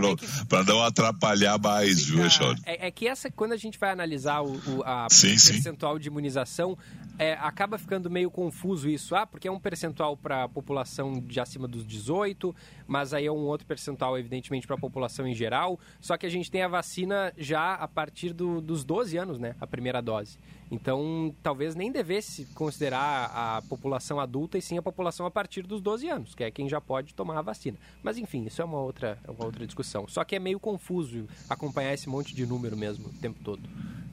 para 0.49 0.61
é 0.61 0.65
não 0.65 0.83
atrapalhar 0.83 1.59
mais, 1.59 2.05
viu, 2.05 2.25
Echauri? 2.25 2.61
É, 2.65 2.89
é, 2.89 2.91
que 2.91 3.07
essa, 3.07 3.31
quando 3.31 3.53
a 3.53 3.57
gente 3.57 3.79
vai 3.79 3.91
analisar 3.91 4.41
o, 4.43 4.61
o 4.67 4.83
a 4.85 5.07
sim, 5.11 5.29
percentual 5.29 5.95
sim. 5.95 6.01
de 6.01 6.09
imunização, 6.09 6.77
é, 7.21 7.35
acaba 7.35 7.77
ficando 7.77 8.09
meio 8.09 8.31
confuso 8.31 8.89
isso. 8.89 9.15
Ah, 9.15 9.27
porque 9.27 9.47
é 9.47 9.53
um 9.53 9.61
percentual 9.61 10.17
para 10.17 10.45
a 10.45 10.49
população 10.49 11.21
de 11.21 11.39
acima 11.39 11.69
dos 11.69 11.85
18, 11.85 12.57
mas 12.87 13.13
aí 13.13 13.27
é 13.27 13.33
um 13.33 13.45
outro 13.45 13.67
percentual, 13.67 14.19
evidentemente, 14.19 14.67
para 14.67 14.77
a 14.77 14.79
população 14.79 15.27
em 15.27 15.35
geral. 15.35 15.79
Só 16.01 16.17
que 16.17 16.25
a 16.25 16.31
gente 16.31 16.51
tem 16.51 16.63
a 16.63 16.69
vacina 16.69 17.31
já 17.37 17.75
a 17.75 17.87
partir 17.87 18.33
do, 18.33 18.63
dos 18.63 18.85
12 18.85 19.19
anos, 19.19 19.30
né? 19.39 19.55
A 19.61 19.67
primeira 19.67 20.01
dose. 20.01 20.39
Então, 20.71 21.35
talvez 21.43 21.75
nem 21.75 21.91
devesse 21.91 22.45
considerar 22.55 23.31
a 23.35 23.63
população 23.63 24.21
adulta 24.21 24.57
e 24.57 24.63
sim 24.63 24.79
a 24.79 24.83
população 24.83 25.27
a 25.27 25.31
partir 25.31 25.63
dos 25.63 25.81
12 25.81 26.09
anos, 26.09 26.35
que 26.35 26.45
é 26.45 26.51
quem 26.51 26.69
já 26.69 26.81
pode 26.81 27.15
tomar 27.15 27.39
a 27.39 27.43
vacina. 27.43 27.77
Mas, 28.03 28.19
enfim, 28.19 28.47
isso 28.47 28.63
é 28.63 28.65
uma 28.65 28.79
outra, 28.79 29.19
é 29.25 29.31
uma 29.31 29.45
outra 29.45 29.67
discussão. 29.67 30.07
Só 30.09 30.25
que 30.25 30.37
é 30.37 30.39
meio 30.39 30.61
confuso 30.61 31.27
acompanhar 31.49 31.93
esse 31.93 32.09
monte 32.09 32.35
de 32.35 32.47
número 32.47 32.77
mesmo 32.77 33.09
o 33.09 33.13
tempo 33.15 33.41
todo. 33.43 33.63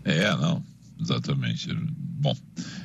É, 0.04 0.36
não. 0.36 0.64
Exatamente. 1.00 1.72
Bom, 1.74 2.36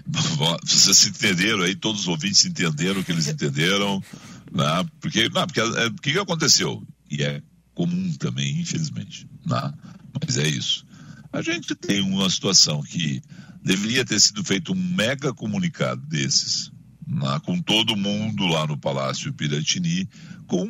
vocês 0.64 1.06
entenderam 1.06 1.62
aí, 1.62 1.74
todos 1.74 2.02
os 2.02 2.08
ouvintes 2.08 2.44
entenderam 2.44 3.00
o 3.00 3.04
que 3.04 3.12
eles 3.12 3.26
entenderam, 3.26 4.02
né? 4.50 4.86
porque, 5.00 5.28
não, 5.30 5.46
porque 5.46 5.60
é, 5.60 5.86
o 5.86 5.94
que 5.94 6.18
aconteceu? 6.18 6.82
E 7.10 7.22
é 7.22 7.42
comum 7.74 8.12
também, 8.18 8.60
infelizmente, 8.60 9.26
né? 9.46 9.72
mas 10.20 10.36
é 10.36 10.46
isso. 10.46 10.86
A 11.32 11.40
gente 11.40 11.74
tem 11.74 12.02
uma 12.02 12.28
situação 12.28 12.82
que 12.82 13.22
deveria 13.62 14.04
ter 14.04 14.20
sido 14.20 14.44
feito 14.44 14.72
um 14.72 14.76
mega 14.76 15.32
comunicado 15.32 16.00
desses, 16.06 16.70
né, 17.06 17.40
com 17.44 17.60
todo 17.60 17.96
mundo 17.96 18.46
lá 18.46 18.66
no 18.66 18.76
Palácio 18.76 19.32
Piratini, 19.32 20.08
com 20.46 20.68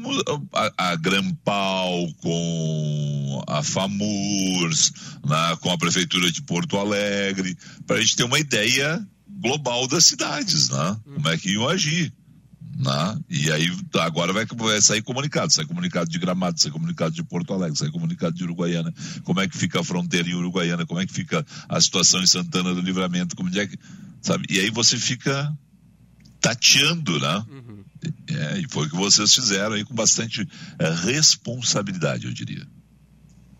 a, 0.52 0.92
a 0.92 0.96
Grampal, 0.96 2.12
com 2.20 3.44
a 3.48 3.62
FAMURS, 3.62 4.92
né, 5.26 5.56
com 5.60 5.70
a 5.70 5.78
Prefeitura 5.78 6.30
de 6.30 6.42
Porto 6.42 6.78
Alegre, 6.78 7.56
para 7.86 7.96
a 7.96 8.00
gente 8.00 8.16
ter 8.16 8.24
uma 8.24 8.38
ideia 8.38 9.04
global 9.28 9.88
das 9.88 10.04
cidades, 10.04 10.68
né, 10.68 10.96
como 11.14 11.28
é 11.28 11.36
que 11.36 11.50
iam 11.50 11.68
agir. 11.68 12.12
Né? 12.76 13.20
E 13.28 13.52
aí 13.52 13.70
agora 14.00 14.32
vai, 14.32 14.46
vai 14.46 14.80
sair 14.80 15.02
comunicado, 15.02 15.52
sai 15.52 15.66
comunicado 15.66 16.10
de 16.10 16.18
Gramado, 16.18 16.60
sai 16.60 16.70
comunicado 16.70 17.14
de 17.14 17.22
Porto 17.22 17.52
Alegre, 17.52 17.78
sai 17.78 17.90
comunicado 17.90 18.34
de 18.34 18.44
Uruguaiana, 18.44 18.92
como 19.24 19.40
é 19.40 19.48
que 19.48 19.56
fica 19.56 19.80
a 19.80 19.84
fronteira 19.84 20.28
em 20.28 20.34
Uruguaiana, 20.34 20.86
como 20.86 21.00
é 21.00 21.06
que 21.06 21.12
fica 21.12 21.44
a 21.68 21.80
situação 21.80 22.22
em 22.22 22.26
Santana 22.26 22.74
do 22.74 22.80
Livramento, 22.80 23.36
como 23.36 23.50
é 23.56 23.66
que, 23.66 23.78
sabe? 24.22 24.46
E 24.48 24.58
aí 24.58 24.70
você 24.70 24.96
fica 24.96 25.52
tateando, 26.40 27.20
né? 27.20 27.44
Uhum. 27.50 27.84
É, 28.28 28.58
e 28.58 28.66
foi 28.68 28.86
o 28.86 28.90
que 28.90 28.96
vocês 28.96 29.32
fizeram 29.32 29.74
aí 29.74 29.84
com 29.84 29.94
bastante 29.94 30.46
é, 30.78 30.90
responsabilidade, 30.90 32.26
eu 32.26 32.32
diria. 32.32 32.66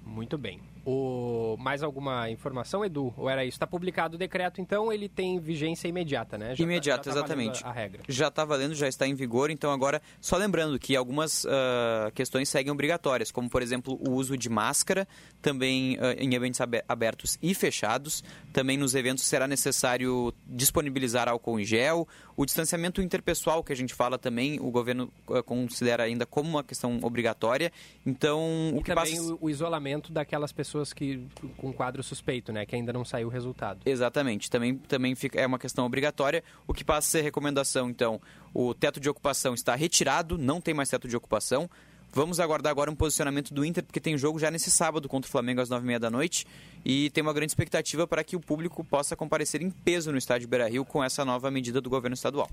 Muito 0.05 0.37
bem. 0.37 0.61
O... 0.85 1.57
Mais 1.59 1.83
alguma 1.83 2.29
informação, 2.31 2.85
Edu? 2.85 3.15
Ou 3.17 3.31
era 3.31 3.45
isso? 3.45 3.55
Está 3.55 3.67
publicado 3.67 4.17
o 4.17 4.19
decreto, 4.19 4.61
então 4.61 4.93
ele 4.93 5.09
tem 5.09 5.39
vigência 5.39 5.87
imediata, 5.87 6.37
né? 6.37 6.55
Já 6.57 6.65
imediata, 6.65 7.05
tá, 7.05 7.11
já 7.11 7.15
tá 7.15 7.19
exatamente. 7.21 7.65
A, 7.65 7.69
a, 7.69 7.73
regra. 7.73 8.03
Já 8.09 8.29
está 8.29 8.45
valendo, 8.45 8.75
já 8.75 8.89
está 8.89 9.07
em 9.07 9.15
vigor, 9.15 9.51
então 9.51 9.71
agora, 9.71 10.03
só 10.21 10.37
lembrando 10.37 10.79
que 10.79 10.97
algumas 10.97 11.45
uh, 11.45 12.11
questões 12.15 12.49
seguem 12.49 12.73
obrigatórias, 12.73 13.31
como 13.31 13.49
por 13.49 13.63
exemplo 13.63 13.99
o 14.07 14.13
uso 14.13 14.37
de 14.37 14.49
máscara, 14.49 15.07
também 15.41 15.97
uh, 15.97 16.15
em 16.19 16.35
eventos 16.35 16.61
abertos 16.89 17.39
e 17.41 17.55
fechados. 17.55 18.25
Também 18.53 18.77
nos 18.77 18.95
eventos 18.95 19.25
será 19.25 19.47
necessário 19.47 20.35
disponibilizar 20.47 21.29
álcool 21.29 21.61
em 21.61 21.65
gel. 21.65 22.09
O 22.37 22.45
distanciamento 22.45 23.01
interpessoal, 23.01 23.63
que 23.63 23.73
a 23.73 23.77
gente 23.77 23.95
fala 23.95 24.19
também, 24.19 24.59
o 24.59 24.71
governo 24.71 25.13
uh, 25.29 25.43
considera 25.45 26.03
ainda 26.03 26.27
como 26.27 26.49
uma 26.49 26.65
questão 26.65 26.99
obrigatória. 27.03 27.71
Então, 28.05 28.73
e 28.75 28.79
o 28.79 28.83
que 28.83 28.95
também 28.95 29.17
passa... 29.17 29.35
o, 29.35 29.39
o 29.43 29.51
isolamento 29.51 30.13
daquelas 30.13 30.51
pessoas 30.51 30.72
pessoas 30.73 30.93
que 30.93 31.27
com 31.59 31.73
quadro 31.73 32.03
suspeito, 32.03 32.51
né, 32.53 32.65
que 32.65 32.75
ainda 32.75 32.93
não 32.93 33.05
saiu 33.05 33.29
o 33.29 33.31
resultado. 33.31 33.81
Exatamente, 33.85 34.51
também 34.51 34.77
também 34.77 35.15
fica 35.15 35.39
é 35.39 35.47
uma 35.47 35.59
questão 35.59 35.85
obrigatória, 35.85 36.43
o 36.67 36.73
que 36.73 36.83
passa 36.83 37.07
a 37.09 37.11
ser 37.11 37.23
recomendação, 37.23 37.91
então, 37.91 38.21
o 38.55 38.73
teto 38.73 38.99
de 38.99 39.09
ocupação 39.09 39.53
está 39.53 39.75
retirado, 39.75 40.39
não 40.39 40.61
tem 40.61 40.73
mais 40.73 40.89
teto 40.89 41.07
de 41.07 41.17
ocupação. 41.17 41.69
Vamos 42.15 42.39
aguardar 42.39 42.71
agora 42.71 42.91
um 42.91 42.95
posicionamento 42.95 43.55
do 43.55 43.65
Inter, 43.65 43.83
porque 43.83 43.99
tem 43.99 44.19
jogo 44.19 44.39
já 44.39 44.51
nesse 44.51 44.71
sábado 44.71 45.09
contra 45.09 45.27
o 45.27 45.33
Flamengo 45.33 45.63
às 45.63 45.71
nove 45.71 45.85
e 45.85 45.87
meia 45.87 45.99
da 45.99 46.11
noite. 46.11 46.47
E 46.85 47.09
tem 47.09 47.23
uma 47.23 47.33
grande 47.33 47.53
expectativa 47.53 48.07
para 48.07 48.23
que 48.23 48.37
o 48.37 48.41
público 48.41 48.85
possa 48.85 49.17
comparecer 49.17 49.63
em 49.63 49.71
peso 49.71 50.13
no 50.13 50.19
estádio 50.19 50.47
Beira 50.47 50.69
Rio 50.69 50.85
com 50.85 51.03
essa 51.03 51.25
nova 51.25 51.51
medida 51.51 51.81
do 51.81 51.89
governo 51.89 52.13
estadual. 52.13 52.51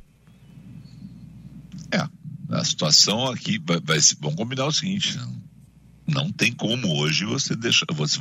É, 1.91 2.07
a 2.55 2.63
situação 2.63 3.27
aqui 3.27 3.59
vai, 3.59 3.81
vai 3.81 3.97
vamos 4.21 4.37
combinar 4.37 4.65
o 4.65 4.71
seguinte: 4.71 5.19
não 6.09 6.31
tem 6.31 6.51
como 6.51 6.87
hoje 6.99 7.25
você 7.25 7.55
deixar. 7.55 7.85
Você, 7.93 8.19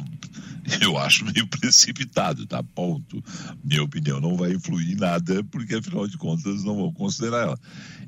eu 0.81 0.96
acho 0.98 1.24
meio 1.24 1.46
precipitado, 1.48 2.46
tá? 2.46 2.62
Ponto. 2.62 3.22
Minha 3.62 3.83
opinião 3.83 4.20
não 4.20 4.37
vai 4.37 4.53
influir 4.53 4.92
em 4.92 4.96
nada, 4.96 5.42
porque 5.44 5.74
afinal 5.74 6.07
de 6.07 6.16
contas 6.16 6.64
não 6.64 6.77
vão 6.77 6.92
considerar 6.92 7.42
ela. 7.42 7.61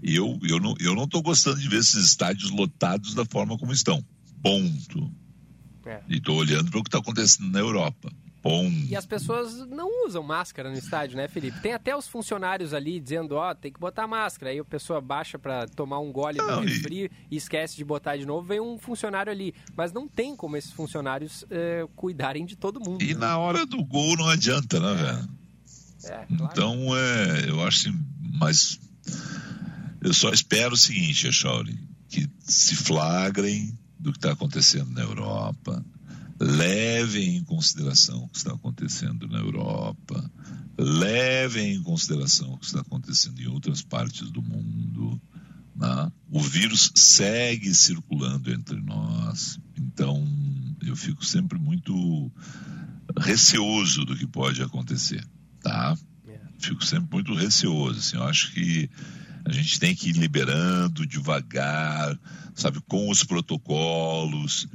Eu, 0.03 0.39
eu, 0.43 0.61
não, 0.61 0.75
eu 0.79 0.95
não 0.95 1.07
gostando 1.23 1.61
de 1.61 1.69
ver 1.69 1.79
esses 1.79 2.05
estádios 2.05 2.51
lotados 2.51 3.15
da 3.15 3.25
forma 3.25 3.59
como 3.59 3.73
estão. 3.73 4.05
Ponto. 4.43 5.11
É. 5.87 6.01
E 6.09 6.17
estou 6.17 6.37
olhando 6.37 6.71
para 6.71 6.81
o 6.81 6.83
que 6.83 6.89
está 6.89 6.99
acontecendo 6.99 7.51
na 7.51 7.59
Europa. 7.59 8.13
E 8.89 8.97
as 8.97 9.05
pessoas 9.05 9.67
não 9.67 10.07
usam 10.07 10.23
máscara 10.23 10.71
no 10.71 10.77
estádio, 10.77 11.17
né, 11.17 11.29
Felipe? 11.29 11.61
Tem 11.61 11.75
até 11.75 11.95
os 11.95 12.09
funcionários 12.09 12.73
ali 12.73 12.99
dizendo, 12.99 13.33
ó, 13.33 13.51
oh, 13.51 13.55
tem 13.55 13.71
que 13.71 13.79
botar 13.79 14.07
máscara. 14.07 14.51
Aí 14.51 14.59
a 14.59 14.65
pessoa 14.65 15.01
baixa 15.01 15.39
para 15.39 15.67
tomar 15.69 15.99
um 15.99 16.11
gole 16.11 16.39
e... 16.91 17.11
esquece 17.31 17.77
de 17.77 17.85
botar 17.85 18.17
de 18.17 18.25
novo, 18.25 18.47
vem 18.47 18.61
um 18.61 18.79
funcionário 18.79 19.31
ali. 19.31 19.55
Mas 19.77 19.93
não 19.93 20.09
tem 20.09 20.35
como 20.35 20.57
esses 20.57 20.73
funcionários 20.73 21.45
é, 21.51 21.87
cuidarem 21.95 22.47
de 22.47 22.57
todo 22.57 22.81
mundo. 22.81 23.03
E 23.03 23.15
né? 23.15 23.21
na 23.21 23.39
hora 23.39 23.67
do 23.67 23.85
gol 23.85 24.17
não 24.17 24.29
adianta, 24.29 24.81
né, 24.81 24.95
velho? 24.95 25.29
É, 26.05 26.09
claro. 26.09 26.27
Então, 26.53 26.97
é, 26.97 27.51
eu 27.51 27.63
acho 27.67 27.89
assim, 27.89 27.99
mas 28.39 28.81
eu 30.01 30.15
só 30.15 30.31
espero 30.31 30.75
o 30.75 30.79
seguinte, 30.79 31.31
Chauri, 31.31 31.79
que 32.09 32.29
se 32.41 32.75
flagrem 32.75 33.79
do 33.99 34.13
que 34.13 34.19
está 34.19 34.33
acontecendo 34.33 34.91
na 34.93 35.03
Europa, 35.03 35.85
levem 36.41 37.37
em 37.37 37.45
consideração 37.45 38.25
o 38.25 38.29
que 38.29 38.39
está 38.39 38.55
acontecendo 38.55 39.29
na 39.29 39.39
Europa, 39.39 40.31
levem 40.79 41.75
em 41.75 41.83
consideração 41.83 42.55
o 42.55 42.59
que 42.59 42.65
está 42.65 42.81
acontecendo 42.81 43.39
em 43.41 43.47
outras 43.47 43.83
partes 43.83 44.31
do 44.31 44.41
mundo. 44.41 45.21
Né? 45.77 46.13
O 46.31 46.41
vírus 46.41 46.91
segue 46.95 47.75
circulando 47.75 48.51
entre 48.51 48.81
nós, 48.81 49.61
então 49.77 50.27
eu 50.83 50.97
fico 50.97 51.25
sempre 51.27 51.59
muito 51.59 52.33
receoso 53.19 54.07
do 54.07 54.17
que 54.17 54.27
pode 54.27 54.63
acontecer, 54.63 55.23
tá? 55.63 55.95
É. 56.27 56.41
Fico 56.59 56.85
sempre 56.85 57.09
muito 57.13 57.35
receoso, 57.35 57.99
assim, 57.99 58.17
eu 58.17 58.23
acho 58.23 58.53
que 58.53 58.89
a 59.45 59.53
gente 59.53 59.79
tem 59.79 59.95
que 59.95 60.09
ir 60.09 60.13
liberando 60.13 61.07
devagar, 61.07 62.19
sabe, 62.55 62.81
com 62.89 63.11
os 63.11 63.25
protocolos, 63.25 64.69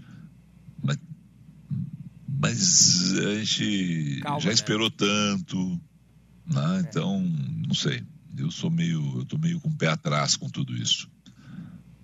mas 2.39 3.13
a 3.17 3.35
gente 3.35 4.19
Calma, 4.21 4.39
já 4.39 4.49
né? 4.49 4.53
esperou 4.53 4.91
tanto, 4.91 5.81
né? 6.45 6.77
É. 6.77 6.79
então 6.81 7.21
não 7.21 7.73
sei. 7.73 8.03
Eu 8.37 8.51
sou 8.51 8.69
meio, 8.69 9.19
eu 9.19 9.25
tô 9.25 9.37
meio 9.37 9.59
com 9.61 9.69
o 9.69 9.75
pé 9.75 9.87
atrás 9.87 10.35
com 10.35 10.49
tudo 10.49 10.75
isso, 10.75 11.09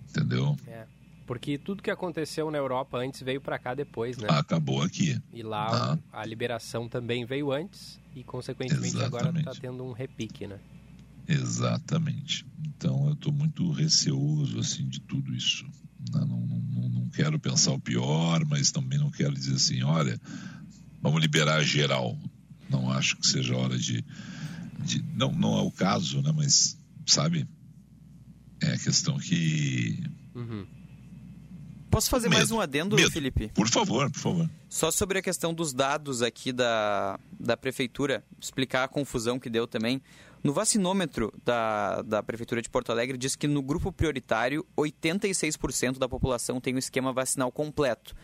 entendeu? 0.08 0.56
É. 0.66 0.86
Porque 1.26 1.56
tudo 1.56 1.82
que 1.82 1.90
aconteceu 1.90 2.50
na 2.50 2.58
Europa 2.58 2.98
antes 2.98 3.22
veio 3.22 3.40
para 3.40 3.58
cá 3.58 3.74
depois, 3.74 4.16
né? 4.16 4.28
Acabou 4.30 4.82
aqui. 4.82 5.20
E 5.32 5.42
lá 5.42 5.98
ah. 6.12 6.20
a 6.20 6.26
liberação 6.26 6.88
também 6.88 7.24
veio 7.24 7.52
antes 7.52 8.00
e 8.14 8.24
consequentemente 8.24 8.96
Exatamente. 8.96 9.16
agora 9.16 9.38
está 9.38 9.52
tendo 9.52 9.84
um 9.84 9.92
repique, 9.92 10.46
né? 10.46 10.58
Exatamente. 11.28 12.44
Então 12.66 13.06
eu 13.06 13.12
estou 13.12 13.32
muito 13.32 13.70
receoso 13.70 14.58
assim 14.58 14.88
de 14.88 15.00
tudo 15.00 15.34
isso. 15.34 15.64
Não, 16.12 16.26
não, 16.26 16.40
não, 16.40 16.51
quero 17.12 17.38
pensar 17.38 17.72
o 17.72 17.80
pior, 17.80 18.44
mas 18.46 18.72
também 18.72 18.98
não 18.98 19.10
quero 19.10 19.34
dizer 19.34 19.54
assim, 19.54 19.82
olha, 19.82 20.20
vamos 21.00 21.20
liberar 21.20 21.62
geral. 21.62 22.18
Não 22.68 22.90
acho 22.90 23.16
que 23.16 23.26
seja 23.26 23.56
hora 23.56 23.78
de, 23.78 24.04
de 24.84 25.02
não, 25.14 25.32
não 25.32 25.58
é 25.58 25.62
o 25.62 25.70
caso, 25.70 26.22
né? 26.22 26.32
Mas 26.34 26.78
sabe, 27.06 27.46
é 28.60 28.72
a 28.72 28.78
questão 28.78 29.18
que 29.18 30.02
uhum. 30.34 30.66
Posso 31.92 32.08
fazer 32.08 32.30
Medo. 32.30 32.38
mais 32.38 32.50
um 32.50 32.58
adendo, 32.58 32.96
Medo. 32.96 33.10
Felipe? 33.10 33.48
Por 33.48 33.68
favor, 33.68 34.10
por 34.10 34.18
favor. 34.18 34.50
Só 34.66 34.90
sobre 34.90 35.18
a 35.18 35.22
questão 35.22 35.52
dos 35.52 35.74
dados 35.74 36.22
aqui 36.22 36.50
da, 36.50 37.20
da 37.38 37.54
prefeitura, 37.54 38.24
explicar 38.40 38.84
a 38.84 38.88
confusão 38.88 39.38
que 39.38 39.50
deu 39.50 39.66
também. 39.66 40.00
No 40.42 40.54
vacinômetro 40.54 41.30
da, 41.44 42.00
da 42.00 42.22
Prefeitura 42.22 42.62
de 42.62 42.70
Porto 42.70 42.90
Alegre 42.90 43.18
diz 43.18 43.36
que 43.36 43.46
no 43.46 43.60
grupo 43.60 43.92
prioritário, 43.92 44.66
86% 44.76 45.98
da 45.98 46.08
população 46.08 46.62
tem 46.62 46.74
o 46.74 46.78
esquema 46.78 47.12
vacinal 47.12 47.52
completo. 47.52 48.14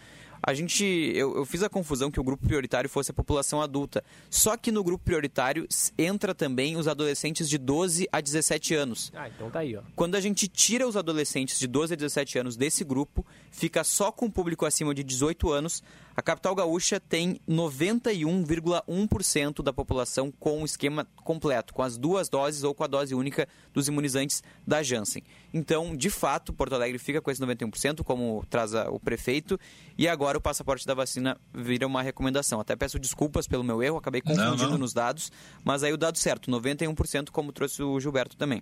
A 0.43 0.55
gente. 0.55 0.85
Eu, 1.15 1.37
eu, 1.37 1.45
fiz 1.45 1.63
a 1.63 1.69
confusão 1.69 2.11
que 2.11 2.21
o 2.21 2.25
grupo 2.25 2.47
prioritário 2.47 2.89
fosse 2.89 3.11
a 3.11 3.15
população 3.15 3.61
adulta. 3.61 4.05
Só 4.31 4.57
que 4.57 4.71
no 4.71 4.85
grupo 4.85 5.05
prioritário 5.05 5.67
entra 5.97 6.35
também 6.35 6.77
os 6.77 6.89
adolescentes 6.89 7.49
de 7.49 7.59
12 7.59 8.09
a 8.13 8.21
17 8.21 8.75
anos. 8.75 9.13
Ah, 9.15 9.29
então 9.29 9.51
tá 9.51 9.61
aí, 9.61 9.77
ó. 9.77 9.83
Quando 9.97 10.15
a 10.15 10.21
gente 10.21 10.49
tira 10.49 10.87
os 10.87 10.97
adolescentes 10.97 11.59
de 11.59 11.67
12 11.67 11.95
a 11.95 11.97
17 11.97 12.39
anos 12.39 12.57
desse 12.57 12.85
grupo, 12.85 13.27
fica 13.51 13.83
só 13.85 14.13
com 14.13 14.27
o 14.27 14.31
público 14.31 14.65
acima 14.65 14.95
de 14.95 15.03
18 15.03 15.51
anos, 15.51 15.83
A 16.19 16.23
capital 16.23 16.53
gaúcha 16.53 16.99
tem 16.99 17.41
91,1% 17.49 19.63
da 19.63 19.73
população 19.73 20.33
com 20.33 20.63
o 20.63 20.65
esquema 20.65 21.07
completo, 21.19 21.73
com 21.73 21.81
as 21.81 21.97
duas 21.97 22.29
doses 22.29 22.65
ou 22.65 22.75
com 22.75 22.83
a 22.83 22.89
dose 22.89 23.15
única 23.15 23.47
dos 23.73 23.87
imunizantes 23.87 24.43
da 24.67 24.83
Janssen. 24.83 25.23
Então, 25.55 25.97
de 25.97 26.11
fato, 26.11 26.53
Porto 26.53 26.75
Alegre 26.75 26.99
fica 26.99 27.23
com 27.23 27.31
esse 27.31 27.41
91%, 27.41 28.03
como 28.03 28.45
traz 28.51 28.75
o 28.75 28.99
prefeito, 28.99 29.61
e 29.97 30.09
agora 30.09 30.37
o 30.37 30.41
passaporte 30.41 30.85
da 30.85 30.93
vacina 30.93 31.39
vira 31.55 31.87
uma 31.87 32.03
recomendação. 32.03 32.59
Até 32.59 32.75
peço 32.75 32.99
desculpas 32.99 33.47
pelo 33.47 33.63
meu 33.63 33.81
erro, 33.81 33.99
acabei 33.99 34.21
confundindo 34.21 34.65
não, 34.65 34.71
não. 34.71 34.79
nos 34.79 34.93
dados, 34.93 35.31
mas 35.65 35.85
aí 35.85 35.93
o 35.93 35.97
dado 35.97 36.19
certo, 36.19 36.51
91%, 36.51 37.31
como 37.31 37.53
trouxe 37.53 37.81
o 37.81 38.01
Gilberto 38.01 38.37
também. 38.37 38.61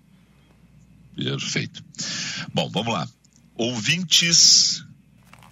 Perfeito. 1.16 1.82
Bom, 2.52 2.68
vamos 2.68 2.92
lá. 2.92 3.08
Ouvintes 3.54 4.84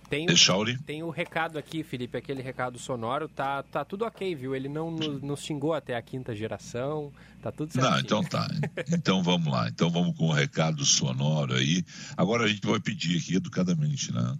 tem 0.08 0.26
o, 0.26 0.82
tem 0.82 1.02
o 1.02 1.10
recado 1.10 1.58
aqui, 1.58 1.82
Felipe, 1.82 2.16
aquele 2.16 2.42
recado 2.42 2.78
sonoro, 2.78 3.28
tá, 3.28 3.62
tá 3.62 3.84
tudo 3.84 4.04
ok, 4.04 4.34
viu? 4.34 4.54
Ele 4.54 4.68
não 4.68 4.90
nos, 4.90 5.22
nos 5.22 5.40
xingou 5.42 5.74
até 5.74 5.96
a 5.96 6.02
quinta 6.02 6.34
geração, 6.34 7.12
tá 7.42 7.50
tudo 7.50 7.72
certo. 7.72 7.90
Não, 7.90 7.98
então 7.98 8.22
tá. 8.22 8.48
Então 8.92 9.22
vamos 9.22 9.52
lá. 9.52 9.68
Então 9.68 9.90
vamos 9.90 10.16
com 10.16 10.28
o 10.28 10.32
recado 10.32 10.84
sonoro 10.84 11.54
aí. 11.54 11.84
Agora 12.16 12.44
a 12.44 12.48
gente 12.48 12.66
vai 12.66 12.80
pedir 12.80 13.18
aqui 13.18 13.36
educadamente, 13.36 14.12
né? 14.12 14.36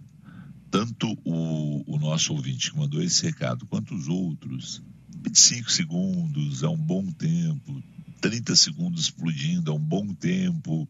Tanto 0.69 1.17
o, 1.23 1.83
o 1.87 1.97
nosso 1.99 2.33
ouvinte 2.33 2.71
que 2.71 2.77
mandou 2.77 3.01
esse 3.01 3.25
recado, 3.25 3.65
quanto 3.65 3.95
os 3.95 4.07
outros. 4.07 4.81
25 5.09 5.71
segundos 5.71 6.63
é 6.63 6.67
um 6.67 6.77
bom 6.77 7.05
tempo, 7.11 7.81
30 8.21 8.55
segundos 8.55 9.01
explodindo 9.01 9.71
é 9.71 9.73
um 9.73 9.79
bom 9.79 10.13
tempo. 10.13 10.87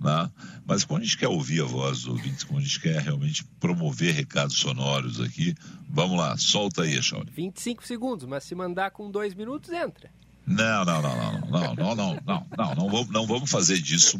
Né? 0.00 0.30
Mas 0.66 0.84
quando 0.84 1.02
a 1.02 1.04
gente 1.04 1.18
quer 1.18 1.28
ouvir 1.28 1.62
a 1.62 1.64
voz 1.64 2.02
dos 2.02 2.08
ouvintes, 2.08 2.44
quando 2.44 2.60
a 2.60 2.64
gente 2.64 2.80
quer 2.80 3.00
realmente 3.00 3.44
promover 3.58 4.14
recados 4.14 4.58
sonoros 4.58 5.20
aqui, 5.20 5.54
vamos 5.88 6.18
lá, 6.18 6.36
solta 6.36 6.82
aí, 6.82 7.02
Shawnee. 7.02 7.30
25 7.34 7.86
segundos, 7.86 8.26
mas 8.26 8.44
se 8.44 8.54
mandar 8.54 8.90
com 8.90 9.10
dois 9.10 9.34
minutos, 9.34 9.70
entra. 9.70 10.10
Não, 10.46 10.84
não, 10.84 11.02
não, 11.02 11.16
não, 11.16 11.40
não, 11.40 11.50
não, 11.50 11.74
não, 11.74 11.96
não, 11.96 12.46
não, 12.56 12.74
não, 12.76 12.88
vamos, 12.88 13.08
não 13.08 13.26
vamos 13.26 13.50
fazer 13.50 13.78
disso 13.80 14.16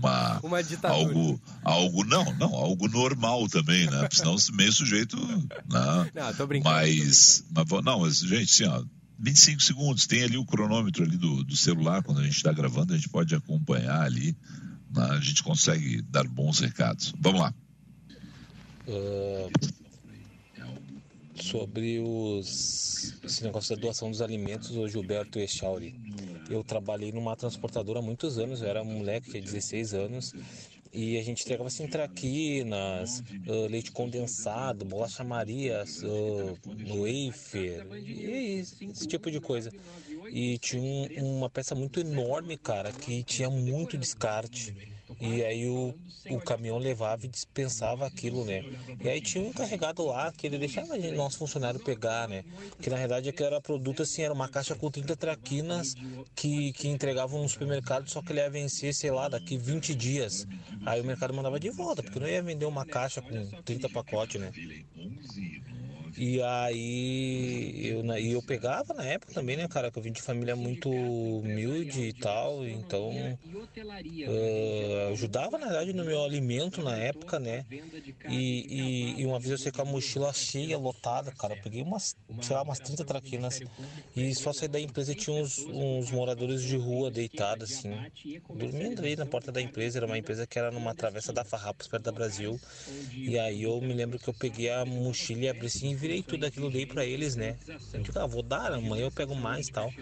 uma, 0.00 0.38
uma 0.40 0.62
ditadura. 0.62 1.00
algo, 1.00 1.40
algo, 1.64 2.04
não, 2.04 2.24
não, 2.34 2.54
algo 2.54 2.86
normal 2.86 3.48
também, 3.48 3.90
né? 3.90 4.02
Porque 4.02 4.16
senão 4.16 4.36
meio 4.52 4.72
sujeito, 4.72 5.16
né? 5.68 6.10
Não, 6.14 6.32
tô 6.34 6.46
brincando. 6.46 6.72
Mas, 6.72 7.44
mas 7.50 7.84
não, 7.84 8.00
mas 8.00 8.18
gente, 8.18 8.62
assim, 8.62 8.72
ó, 8.72 8.84
25 9.18 9.60
segundos, 9.62 10.06
tem 10.06 10.22
ali 10.22 10.36
o 10.36 10.44
cronômetro 10.44 11.02
ali 11.02 11.16
do, 11.16 11.42
do 11.42 11.56
celular, 11.56 12.04
quando 12.04 12.20
a 12.20 12.24
gente 12.24 12.36
está 12.36 12.52
gravando, 12.52 12.92
a 12.92 12.96
gente 12.96 13.08
pode 13.08 13.34
acompanhar 13.34 14.00
ali 14.00 14.36
a 14.96 15.20
gente 15.20 15.42
consegue 15.42 16.02
dar 16.02 16.26
bons 16.26 16.60
recados. 16.60 17.12
Vamos 17.18 17.40
lá. 17.40 17.54
Uh, 18.86 19.50
sobre 21.42 22.00
os, 22.00 23.14
esse 23.24 23.42
negócio 23.42 23.74
da 23.74 23.82
doação 23.82 24.10
dos 24.10 24.22
alimentos, 24.22 24.70
o 24.70 24.88
Gilberto 24.88 25.38
Echauri. 25.38 25.94
Eu 26.48 26.62
trabalhei 26.62 27.12
numa 27.12 27.36
transportadora 27.36 27.98
há 27.98 28.02
muitos 28.02 28.38
anos, 28.38 28.62
eu 28.62 28.68
era 28.68 28.82
um 28.82 28.98
moleque, 28.98 29.30
tinha 29.30 29.42
16 29.42 29.94
anos, 29.94 30.34
e 30.92 31.18
a 31.18 31.22
gente 31.22 31.42
entregava 31.42 31.68
assim 31.68 31.86
traquinas, 31.86 33.22
uh, 33.46 33.66
leite 33.68 33.90
condensado, 33.90 34.84
bolacha 34.84 35.24
Maria, 35.24 35.84
uh, 36.02 36.58
wafer, 37.00 37.86
esse 37.96 39.06
tipo 39.06 39.30
de 39.30 39.40
coisa. 39.40 39.72
E 40.30 40.58
tinha 40.58 40.82
um, 41.22 41.38
uma 41.38 41.50
peça 41.50 41.74
muito 41.74 42.00
enorme, 42.00 42.56
cara, 42.56 42.92
que 42.92 43.22
tinha 43.22 43.50
muito 43.50 43.96
descarte. 43.96 44.92
E 45.20 45.42
aí 45.44 45.68
o, 45.68 45.94
o 46.30 46.40
caminhão 46.40 46.78
levava 46.78 47.26
e 47.26 47.28
dispensava 47.28 48.06
aquilo, 48.06 48.44
né? 48.44 48.64
E 49.00 49.08
aí 49.08 49.20
tinha 49.20 49.44
um 49.44 49.48
encarregado 49.48 50.04
lá 50.04 50.32
que 50.32 50.46
ele 50.46 50.58
deixava 50.58 50.94
o 50.94 51.12
nosso 51.14 51.38
funcionário 51.38 51.80
pegar, 51.80 52.28
né? 52.28 52.44
Que 52.80 52.88
na 52.88 52.96
verdade 52.96 53.28
aquilo 53.28 53.46
era 53.46 53.60
produto 53.60 54.02
assim, 54.02 54.22
era 54.22 54.32
uma 54.32 54.48
caixa 54.48 54.74
com 54.74 54.90
30 54.90 55.16
traquinas 55.16 55.94
que, 56.34 56.72
que 56.72 56.88
entregavam 56.88 57.42
no 57.42 57.48
supermercado, 57.48 58.08
só 58.08 58.22
que 58.22 58.32
ele 58.32 58.40
ia 58.40 58.50
vencer, 58.50 58.94
sei 58.94 59.10
lá, 59.10 59.28
daqui 59.28 59.56
20 59.56 59.94
dias. 59.94 60.46
Aí 60.86 61.00
o 61.00 61.04
mercado 61.04 61.34
mandava 61.34 61.60
de 61.60 61.70
volta, 61.70 62.02
porque 62.02 62.18
não 62.18 62.28
ia 62.28 62.42
vender 62.42 62.66
uma 62.66 62.86
caixa 62.86 63.20
com 63.20 63.50
30 63.62 63.88
pacotes, 63.90 64.40
né? 64.40 64.52
E 66.16 66.42
aí 66.42 67.86
eu, 67.86 68.04
e 68.18 68.32
eu 68.32 68.42
pegava 68.42 68.92
na 68.94 69.04
época 69.04 69.32
também, 69.32 69.56
né, 69.56 69.66
cara, 69.68 69.90
que 69.90 69.98
eu 69.98 70.02
vim 70.02 70.12
de 70.12 70.20
família 70.20 70.54
muito 70.54 70.90
humilde 70.90 72.02
e 72.08 72.12
tal, 72.12 72.66
então 72.66 73.10
uh, 74.28 75.12
ajudava 75.12 75.58
na 75.58 75.66
verdade 75.66 75.92
no 75.92 76.04
meu 76.04 76.22
alimento 76.22 76.82
na 76.82 76.96
época, 76.96 77.38
né? 77.38 77.64
E, 78.28 79.16
e, 79.16 79.20
e, 79.22 79.26
uma 79.26 79.38
vez 79.38 79.50
eu 79.52 79.58
sei 79.58 79.72
com 79.72 79.82
a 79.82 79.84
mochila 79.84 80.32
cheia, 80.32 80.78
lotada, 80.78 81.32
cara, 81.32 81.54
eu 81.54 81.58
peguei 81.62 81.82
umas, 81.82 82.14
sei 82.42 82.54
lá, 82.56 82.62
umas 82.62 82.78
30 82.78 83.04
traquinas 83.04 83.60
e 84.14 84.34
só 84.34 84.52
saí 84.52 84.68
da 84.68 84.80
empresa 84.80 85.14
tinha 85.14 85.34
uns, 85.42 85.58
uns 85.58 86.10
moradores 86.10 86.62
de 86.62 86.76
rua 86.76 87.10
deitados 87.10 87.72
assim, 87.72 88.06
dormindo 88.52 89.00
ali 89.00 89.16
na 89.16 89.26
porta 89.26 89.50
da 89.50 89.60
empresa, 89.60 89.98
era 89.98 90.06
uma 90.06 90.18
empresa 90.18 90.46
que 90.46 90.58
era 90.58 90.70
numa 90.70 90.94
travessa 90.94 91.32
da 91.32 91.44
Farrapos, 91.44 91.88
perto 91.88 92.04
da 92.04 92.12
Brasil. 92.12 92.60
E 93.24 93.38
aí 93.38 93.62
eu 93.62 93.80
me 93.80 93.94
lembro 93.94 94.18
que 94.18 94.28
eu 94.28 94.34
peguei 94.34 94.70
a 94.70 94.84
mochila 94.84 95.44
e 95.44 95.48
abri 95.48 95.66
assim 95.66 95.94
virei 96.02 96.22
tudo 96.22 96.44
aquilo, 96.44 96.68
dei 96.68 96.84
para 96.84 97.04
eles, 97.04 97.36
né? 97.36 97.56
Eu 97.94 98.22
ah, 98.22 98.26
vou 98.26 98.42
dar, 98.42 98.72
amanhã 98.72 99.04
eu 99.04 99.10
pego 99.10 99.36
mais 99.36 99.68
tal. 99.68 99.92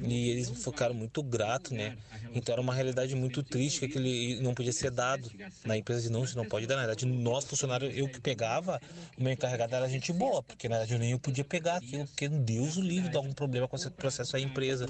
E 0.00 0.30
eles 0.30 0.48
ficaram 0.50 0.94
muito 0.94 1.20
gratos, 1.22 1.72
né? 1.72 1.96
Então 2.32 2.52
era 2.52 2.62
uma 2.62 2.72
realidade 2.72 3.14
muito 3.16 3.42
triste 3.42 3.80
que 3.80 3.86
aquele 3.86 4.40
não 4.40 4.54
podia 4.54 4.72
ser 4.72 4.90
dado. 4.92 5.28
Na 5.64 5.76
empresa 5.76 6.02
de 6.02 6.10
não, 6.10 6.24
você 6.24 6.36
não 6.36 6.44
pode 6.44 6.66
dar. 6.66 6.76
Na 6.76 6.82
verdade, 6.82 7.04
nós 7.06 7.44
funcionários, 7.44 7.92
eu 7.96 8.08
que 8.08 8.20
pegava, 8.20 8.80
o 9.18 9.22
meu 9.22 9.32
encarregado 9.32 9.74
era 9.74 9.88
gente 9.88 10.12
boa, 10.12 10.42
porque 10.42 10.68
na 10.68 10.78
verdade 10.78 10.94
eu 10.94 10.98
nem 10.98 11.18
podia 11.18 11.44
pegar 11.44 11.76
aquilo, 11.76 12.06
porque 12.06 12.28
Deus 12.28 12.76
o 12.76 12.80
livre 12.80 13.10
dá 13.10 13.18
algum 13.18 13.32
problema 13.32 13.66
com 13.66 13.76
esse 13.76 13.90
processo 13.90 14.36
à 14.36 14.40
empresa. 14.40 14.86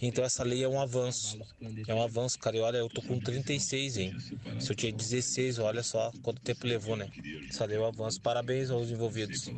Então 0.00 0.24
essa 0.24 0.44
lei 0.44 0.62
é 0.62 0.68
um 0.68 0.80
avanço. 0.80 1.38
É 1.88 1.94
um 1.94 2.02
avanço, 2.02 2.38
cara. 2.38 2.56
E 2.56 2.60
olha, 2.60 2.78
eu 2.78 2.88
tô 2.88 3.02
com 3.02 3.18
36, 3.18 3.96
hein? 3.96 4.16
Se 4.60 4.70
eu 4.70 4.76
tinha 4.76 4.92
16, 4.92 5.58
olha 5.58 5.82
só 5.82 6.12
quanto 6.22 6.40
tempo 6.40 6.66
levou, 6.66 6.96
né? 6.96 7.08
Essa 7.48 7.64
lei 7.64 7.76
é 7.76 7.80
um 7.80 7.86
avanço. 7.86 8.20
Parabéns 8.20 8.70
aos 8.70 8.90
envolvidos. 8.90 9.50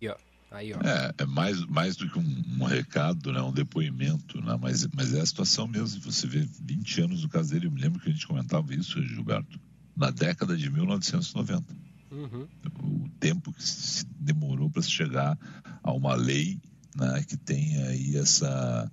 Aí, 0.00 0.08
ó. 0.08 0.16
Aí, 0.50 0.72
ó. 0.72 0.78
É, 0.80 1.14
é 1.18 1.26
mais, 1.26 1.64
mais 1.66 1.96
do 1.96 2.08
que 2.08 2.18
um, 2.18 2.44
um, 2.60 2.64
recado, 2.64 3.32
né, 3.32 3.40
um 3.42 3.52
depoimento, 3.52 4.40
né, 4.40 4.58
mas, 4.60 4.86
mas 4.94 5.12
é 5.14 5.20
a 5.20 5.26
situação 5.26 5.66
mesmo. 5.66 6.00
Você 6.00 6.26
vê 6.26 6.48
20 6.62 7.02
anos 7.02 7.22
do 7.22 7.28
caso 7.28 7.50
dele, 7.50 7.66
eu 7.66 7.70
me 7.70 7.80
lembro 7.80 8.00
que 8.00 8.08
a 8.08 8.12
gente 8.12 8.26
comentava 8.26 8.74
isso, 8.74 9.02
Gilberto, 9.02 9.60
na 9.96 10.10
década 10.10 10.56
de 10.56 10.70
1990. 10.70 11.76
Uhum. 12.10 12.48
O 12.82 13.08
tempo 13.20 13.52
que 13.52 13.62
se 13.62 14.06
demorou 14.18 14.70
para 14.70 14.82
se 14.82 14.90
chegar 14.90 15.38
a 15.82 15.92
uma 15.92 16.14
lei 16.14 16.58
né, 16.96 17.22
que 17.28 17.36
tenha 17.36 17.88
aí 17.88 18.16
essa, 18.16 18.90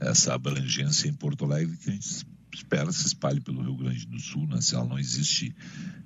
essa 0.00 0.34
abrangência 0.34 1.08
em 1.08 1.14
Porto 1.14 1.44
Alegre 1.44 1.76
que 1.76 1.90
a 1.90 1.92
gente 1.92 2.24
espera 2.56 2.90
se 2.92 3.06
espalhe 3.06 3.40
pelo 3.40 3.62
Rio 3.62 3.76
Grande 3.76 4.06
do 4.06 4.18
Sul, 4.18 4.46
né? 4.46 4.60
se 4.60 4.74
ela 4.74 4.84
não 4.84 4.98
existe, 4.98 5.54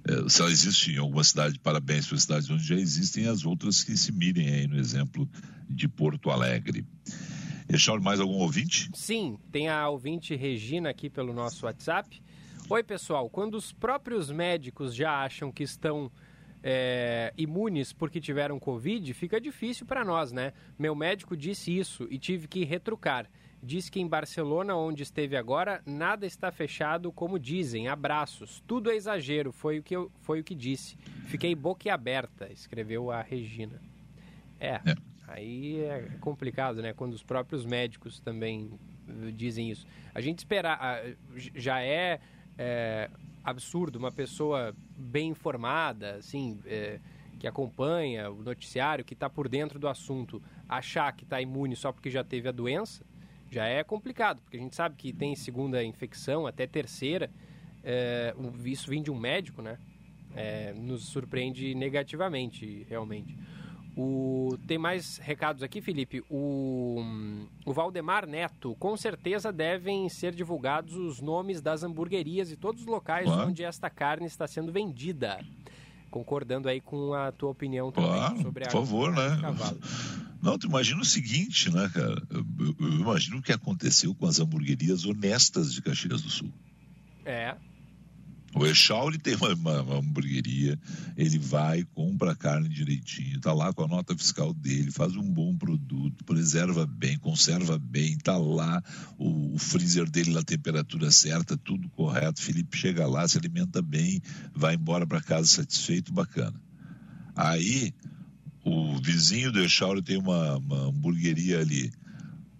é, 0.04 0.28
se 0.28 0.40
ela 0.40 0.50
existe 0.50 0.92
em 0.92 0.98
alguma 0.98 1.24
cidade, 1.24 1.58
parabéns 1.58 2.06
para 2.06 2.18
cidades 2.18 2.50
onde 2.50 2.64
já 2.64 2.76
existem, 2.76 3.26
as 3.26 3.44
outras 3.44 3.82
que 3.82 3.96
se 3.96 4.12
mirem 4.12 4.48
aí 4.48 4.66
no 4.66 4.78
exemplo 4.78 5.28
de 5.68 5.88
Porto 5.88 6.30
Alegre. 6.30 6.86
Deixar 7.66 8.00
mais 8.00 8.18
algum 8.18 8.36
ouvinte? 8.36 8.90
Sim, 8.94 9.38
tem 9.52 9.68
a 9.68 9.88
ouvinte 9.88 10.34
Regina 10.34 10.88
aqui 10.88 11.10
pelo 11.10 11.34
nosso 11.34 11.66
WhatsApp. 11.66 12.22
Oi, 12.70 12.82
pessoal. 12.82 13.28
Quando 13.28 13.56
os 13.56 13.72
próprios 13.72 14.30
médicos 14.30 14.94
já 14.94 15.22
acham 15.22 15.52
que 15.52 15.62
estão 15.62 16.10
é, 16.62 17.32
imunes 17.36 17.92
porque 17.92 18.20
tiveram 18.20 18.58
Covid, 18.58 19.12
fica 19.14 19.40
difícil 19.40 19.86
para 19.86 20.04
nós, 20.04 20.32
né? 20.32 20.52
Meu 20.78 20.94
médico 20.94 21.36
disse 21.36 21.76
isso 21.76 22.06
e 22.10 22.18
tive 22.18 22.48
que 22.48 22.64
retrucar 22.64 23.28
diz 23.62 23.88
que 23.88 24.00
em 24.00 24.06
Barcelona, 24.06 24.76
onde 24.76 25.02
esteve 25.02 25.36
agora, 25.36 25.82
nada 25.84 26.26
está 26.26 26.50
fechado 26.50 27.10
como 27.12 27.38
dizem. 27.38 27.88
Abraços. 27.88 28.62
Tudo 28.66 28.90
é 28.90 28.96
exagero, 28.96 29.52
foi 29.52 29.78
o 29.78 29.82
que, 29.82 29.94
eu, 29.94 30.10
foi 30.22 30.40
o 30.40 30.44
que 30.44 30.54
disse. 30.54 30.96
Fiquei 31.26 31.54
boquiaberta, 31.54 32.50
escreveu 32.52 33.10
a 33.10 33.20
Regina. 33.20 33.80
É, 34.60 34.74
é, 34.74 34.80
aí 35.26 35.80
é 35.80 36.16
complicado, 36.20 36.80
né? 36.80 36.92
Quando 36.92 37.12
os 37.12 37.22
próprios 37.22 37.64
médicos 37.64 38.20
também 38.20 38.70
dizem 39.34 39.70
isso. 39.70 39.86
A 40.14 40.20
gente 40.20 40.38
esperar, 40.38 41.02
já 41.54 41.80
é, 41.82 42.20
é 42.56 43.10
absurdo 43.42 43.96
uma 43.96 44.12
pessoa 44.12 44.74
bem 44.96 45.30
informada, 45.30 46.16
assim, 46.16 46.60
é, 46.66 47.00
que 47.38 47.46
acompanha 47.46 48.30
o 48.30 48.42
noticiário, 48.42 49.04
que 49.04 49.14
está 49.14 49.30
por 49.30 49.48
dentro 49.48 49.78
do 49.78 49.88
assunto, 49.88 50.42
achar 50.68 51.12
que 51.12 51.24
está 51.24 51.40
imune 51.40 51.74
só 51.74 51.92
porque 51.92 52.10
já 52.10 52.22
teve 52.22 52.48
a 52.48 52.52
doença 52.52 53.07
já 53.50 53.66
é 53.66 53.82
complicado, 53.82 54.40
porque 54.42 54.56
a 54.56 54.60
gente 54.60 54.76
sabe 54.76 54.94
que 54.96 55.12
tem 55.12 55.34
segunda 55.34 55.82
infecção, 55.82 56.46
até 56.46 56.66
terceira, 56.66 57.30
é, 57.82 58.34
isso 58.64 58.88
vem 58.90 59.02
de 59.02 59.10
um 59.10 59.18
médico, 59.18 59.62
né? 59.62 59.78
É, 60.34 60.72
nos 60.74 61.04
surpreende 61.06 61.74
negativamente, 61.74 62.86
realmente. 62.88 63.36
O, 63.96 64.56
tem 64.68 64.78
mais 64.78 65.16
recados 65.18 65.62
aqui, 65.62 65.80
Felipe. 65.80 66.22
O, 66.30 67.02
o 67.66 67.72
Valdemar 67.72 68.28
Neto, 68.28 68.76
com 68.78 68.96
certeza 68.96 69.50
devem 69.50 70.08
ser 70.08 70.32
divulgados 70.32 70.94
os 70.94 71.20
nomes 71.20 71.60
das 71.60 71.82
hamburguerias 71.82 72.52
e 72.52 72.56
todos 72.56 72.82
os 72.82 72.86
locais 72.86 73.28
onde 73.28 73.64
esta 73.64 73.90
carne 73.90 74.26
está 74.26 74.46
sendo 74.46 74.70
vendida. 74.70 75.40
concordando 76.10 76.68
aí 76.68 76.80
com 76.80 77.12
a 77.12 77.32
tua 77.32 77.50
opinião 77.50 77.90
também 77.90 78.10
claro, 78.10 78.42
sobre 78.42 78.64
a 78.64 78.68
por 78.68 78.72
favor, 78.72 79.12
né? 79.12 79.38
cavalo. 79.40 79.78
Não, 80.40 80.58
tu 80.58 80.66
imagina 80.68 81.00
o 81.00 81.04
seguinte, 81.04 81.70
né, 81.70 81.90
cara? 81.92 82.22
Eu, 82.30 82.46
eu, 82.60 82.76
eu, 82.80 82.92
imagino 82.92 83.38
o 83.38 83.42
que 83.42 83.52
aconteceu 83.52 84.14
com 84.14 84.26
as 84.26 84.38
hamburguerias 84.38 85.04
honestas 85.04 85.72
de 85.72 85.82
Caxias 85.82 86.22
do 86.22 86.30
Sul. 86.30 86.52
É. 87.24 87.56
O 88.54 88.66
Echauri 88.66 89.18
tem 89.18 89.34
uma, 89.36 89.52
uma, 89.52 89.82
uma, 89.82 89.98
hamburgueria, 89.98 90.78
ele 91.16 91.38
vai, 91.38 91.84
compra 91.94 92.32
a 92.32 92.34
carne 92.34 92.68
direitinho, 92.68 93.40
tá 93.40 93.52
lá 93.52 93.72
com 93.74 93.84
a 93.84 93.88
nota 93.88 94.16
fiscal 94.16 94.54
dele, 94.54 94.90
faz 94.90 95.14
um 95.16 95.22
bom 95.22 95.54
produto, 95.56 96.24
preserva 96.24 96.86
bem, 96.86 97.18
conserva 97.18 97.78
bem, 97.78 98.16
tá 98.16 98.38
lá 98.38 98.82
o, 99.18 99.54
o 99.54 99.58
freezer 99.58 100.08
dele 100.08 100.32
na 100.32 100.42
temperatura 100.42 101.10
certa, 101.10 101.58
tudo 101.58 101.90
correto. 101.90 102.40
Felipe 102.40 102.76
chega 102.76 103.06
lá, 103.06 103.28
se 103.28 103.36
alimenta 103.36 103.82
bem, 103.82 104.22
vai 104.54 104.76
embora 104.76 105.06
para 105.06 105.20
casa 105.20 105.46
satisfeito, 105.46 106.12
bacana. 106.12 106.58
Aí 107.36 107.92
o 108.68 109.00
vizinho 109.00 109.50
do 109.50 109.60
Echauri 109.60 110.02
tem 110.02 110.18
uma, 110.18 110.56
uma 110.56 110.88
hamburgueria 110.88 111.60
ali 111.60 111.92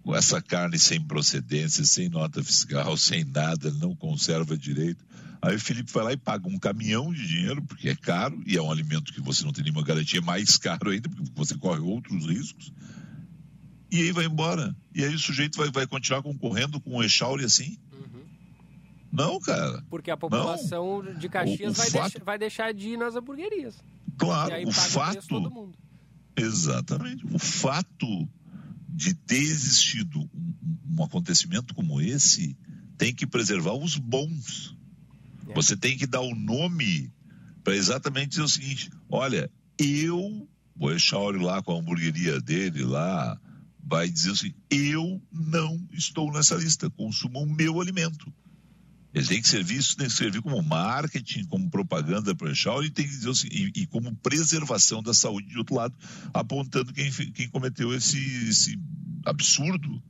com 0.03 0.15
essa 0.15 0.41
carne 0.41 0.79
sem 0.79 0.99
procedência, 1.01 1.85
sem 1.85 2.09
nota 2.09 2.43
fiscal, 2.43 2.95
sem 2.97 3.23
nada, 3.23 3.67
ele 3.67 3.77
não 3.79 3.95
conserva 3.95 4.57
direito. 4.57 5.05
Aí 5.41 5.55
o 5.55 5.59
Felipe 5.59 5.91
vai 5.93 6.03
lá 6.03 6.13
e 6.13 6.17
paga 6.17 6.49
um 6.49 6.57
caminhão 6.57 7.13
de 7.13 7.25
dinheiro, 7.25 7.61
porque 7.61 7.89
é 7.89 7.95
caro, 7.95 8.41
e 8.45 8.57
é 8.57 8.61
um 8.61 8.71
alimento 8.71 9.13
que 9.13 9.21
você 9.21 9.45
não 9.45 9.53
tem 9.53 9.63
nenhuma 9.63 9.83
garantia, 9.83 10.19
é 10.19 10.21
mais 10.23 10.57
caro 10.57 10.89
ainda, 10.89 11.07
porque 11.07 11.31
você 11.33 11.55
corre 11.57 11.79
outros 11.79 12.25
riscos. 12.25 12.73
E 13.91 14.01
aí 14.01 14.11
vai 14.11 14.25
embora. 14.25 14.75
E 14.93 15.03
aí 15.03 15.15
o 15.15 15.19
sujeito 15.19 15.57
vai, 15.57 15.71
vai 15.71 15.87
continuar 15.87 16.21
concorrendo 16.21 16.79
com 16.81 16.97
o 16.97 17.03
Echauri 17.03 17.45
assim? 17.45 17.77
Uhum. 17.91 18.23
Não, 19.11 19.39
cara. 19.39 19.83
Porque 19.89 20.11
a 20.11 20.17
população 20.17 21.01
não. 21.01 21.13
de 21.13 21.29
Caxias 21.29 21.69
o, 21.69 21.71
o 21.71 21.73
vai, 21.73 21.89
fato... 21.89 22.03
deixar, 22.03 22.23
vai 22.23 22.37
deixar 22.37 22.73
de 22.73 22.89
ir 22.89 22.97
nas 22.97 23.15
hamburguerias. 23.15 23.81
Claro, 24.17 24.67
o 24.67 24.71
fato. 24.71 25.71
Exatamente. 26.35 27.25
O 27.31 27.39
fato 27.39 28.29
de 28.87 29.13
ter 29.13 29.41
existido 29.41 30.19
um, 30.19 30.53
um 30.97 31.03
acontecimento 31.03 31.73
como 31.73 32.01
esse 32.01 32.57
tem 32.97 33.13
que 33.13 33.25
preservar 33.25 33.73
os 33.73 33.95
bons. 33.97 34.75
É. 35.47 35.53
Você 35.53 35.75
tem 35.75 35.97
que 35.97 36.05
dar 36.05 36.21
o 36.21 36.35
nome 36.35 37.11
para 37.63 37.75
exatamente 37.75 38.29
dizer 38.29 38.41
o 38.41 38.49
seguinte: 38.49 38.89
olha, 39.09 39.49
eu, 39.77 40.47
o 40.77 40.91
Echauri 40.91 41.39
lá 41.39 41.61
com 41.61 41.73
a 41.73 41.79
hamburgueria 41.79 42.41
dele 42.41 42.83
lá, 42.83 43.39
vai 43.81 44.09
dizer 44.09 44.31
assim: 44.31 44.53
eu 44.69 45.21
não 45.31 45.87
estou 45.93 46.31
nessa 46.31 46.55
lista, 46.55 46.89
consumam 46.89 47.43
o 47.43 47.55
meu 47.55 47.79
alimento. 47.79 48.31
Ele 49.13 49.25
tem 49.25 49.41
que 49.41 49.47
servir 49.47 49.77
isso, 49.77 49.97
tem 49.97 50.07
que 50.07 50.13
servir 50.13 50.41
como 50.41 50.61
marketing, 50.61 51.45
como 51.45 51.69
propaganda 51.69 52.35
para 52.35 52.47
o 52.47 52.83
e 52.83 52.89
tem 52.91 53.05
que 53.05 53.11
dizer 53.11 53.29
assim, 53.29 53.47
e, 53.51 53.71
e, 53.75 53.87
como 53.87 54.15
preservação 54.17 55.01
da 55.01 55.13
saúde 55.15 55.47
de 55.47 55.57
outro 55.57 55.75
lado, 55.75 55.95
apontando 56.31 56.93
quem, 56.93 57.11
quem 57.11 57.49
cometeu 57.49 57.93
esse, 57.93 58.19
esse 58.47 58.79
absurdo, 59.25 60.01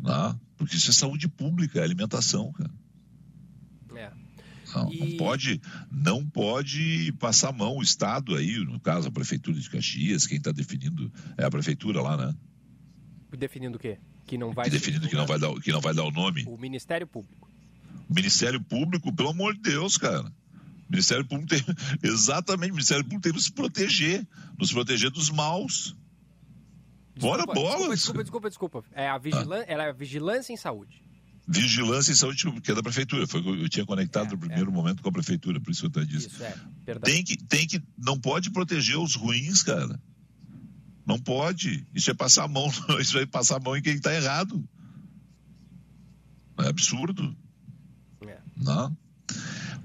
né? 0.00 0.38
porque 0.56 0.76
isso 0.76 0.90
é 0.90 0.94
saúde 0.94 1.28
pública, 1.28 1.80
é 1.80 1.82
alimentação, 1.82 2.50
cara. 2.52 2.70
É. 3.94 4.10
Não, 4.74 4.90
e... 4.90 4.98
não, 4.98 5.16
pode, 5.18 5.60
não 5.90 6.26
pode 6.26 7.12
passar 7.18 7.50
a 7.50 7.52
mão 7.52 7.76
o 7.76 7.82
Estado 7.82 8.36
aí, 8.36 8.56
no 8.64 8.80
caso 8.80 9.08
a 9.08 9.12
Prefeitura 9.12 9.58
de 9.58 9.68
Caxias, 9.68 10.26
quem 10.26 10.38
está 10.38 10.50
definindo 10.50 11.12
é 11.36 11.44
a 11.44 11.50
Prefeitura 11.50 12.00
lá, 12.00 12.16
né? 12.16 12.34
Definindo 13.36 13.76
o 13.76 13.80
quê? 13.80 13.98
Que 14.26 14.38
não 14.38 14.52
vai 14.52 14.64
que 14.64 14.70
definindo 14.70 15.08
que 15.08 15.14
não 15.14 15.26
vai 15.26 15.38
dar 15.38 15.52
que 15.60 15.72
não 15.72 15.80
vai 15.80 15.94
dar 15.94 16.04
o 16.04 16.10
nome. 16.10 16.44
O 16.46 16.56
Ministério 16.56 17.06
Público. 17.06 17.49
O 18.08 18.14
Ministério 18.14 18.60
Público, 18.60 19.12
pelo 19.14 19.30
amor 19.30 19.54
de 19.54 19.60
Deus, 19.60 19.96
cara. 19.96 20.26
O 20.26 20.90
Ministério 20.90 21.24
Público 21.24 21.48
tem 21.48 21.62
exatamente, 22.02 22.72
o 22.72 22.74
Ministério 22.74 23.04
Público 23.04 23.22
tem 23.22 23.32
que 23.32 23.38
nos 23.38 23.48
proteger, 23.48 24.26
nos 24.58 24.72
proteger 24.72 25.10
dos 25.10 25.30
maus. 25.30 25.96
Bora 27.18 27.44
bola. 27.44 27.94
Desculpa, 27.94 28.22
desculpa, 28.22 28.48
desculpa. 28.48 28.84
É 28.92 29.08
a 29.08 29.18
vigilância, 29.18 29.66
ah. 29.68 29.72
ela 29.72 29.84
é 29.84 29.90
a 29.90 29.92
vigilância 29.92 30.52
em 30.52 30.56
saúde. 30.56 31.02
Vigilância 31.46 32.12
em 32.12 32.14
saúde 32.14 32.60
que 32.60 32.70
é 32.70 32.74
da 32.74 32.82
prefeitura. 32.82 33.26
Foi 33.26 33.40
eu 33.40 33.68
tinha 33.68 33.84
conectado 33.84 34.28
é, 34.28 34.30
no 34.32 34.38
primeiro 34.38 34.70
é. 34.70 34.72
momento 34.72 35.02
com 35.02 35.08
a 35.08 35.12
prefeitura, 35.12 35.60
por 35.60 35.70
isso 35.70 35.80
que 35.80 35.86
eu 35.86 35.88
estou 35.88 36.04
dizendo. 36.04 36.32
Isso 36.32 36.42
é, 36.42 36.94
Tem 37.00 37.22
que, 37.22 37.36
tem 37.36 37.66
que, 37.66 37.82
não 37.98 38.18
pode 38.18 38.50
proteger 38.50 38.98
os 38.98 39.14
ruins, 39.14 39.62
cara. 39.62 40.00
Não 41.06 41.18
pode. 41.18 41.86
Isso 41.94 42.10
é 42.10 42.14
passar 42.14 42.44
a 42.44 42.48
mão, 42.48 42.68
isso 43.00 43.12
vai 43.12 43.26
passar 43.26 43.56
a 43.56 43.60
mão 43.60 43.76
em 43.76 43.82
quem 43.82 43.94
está 43.94 44.14
errado. 44.14 44.64
É 46.58 46.68
absurdo. 46.68 47.36
É. 48.60 48.64
Não. 48.64 48.96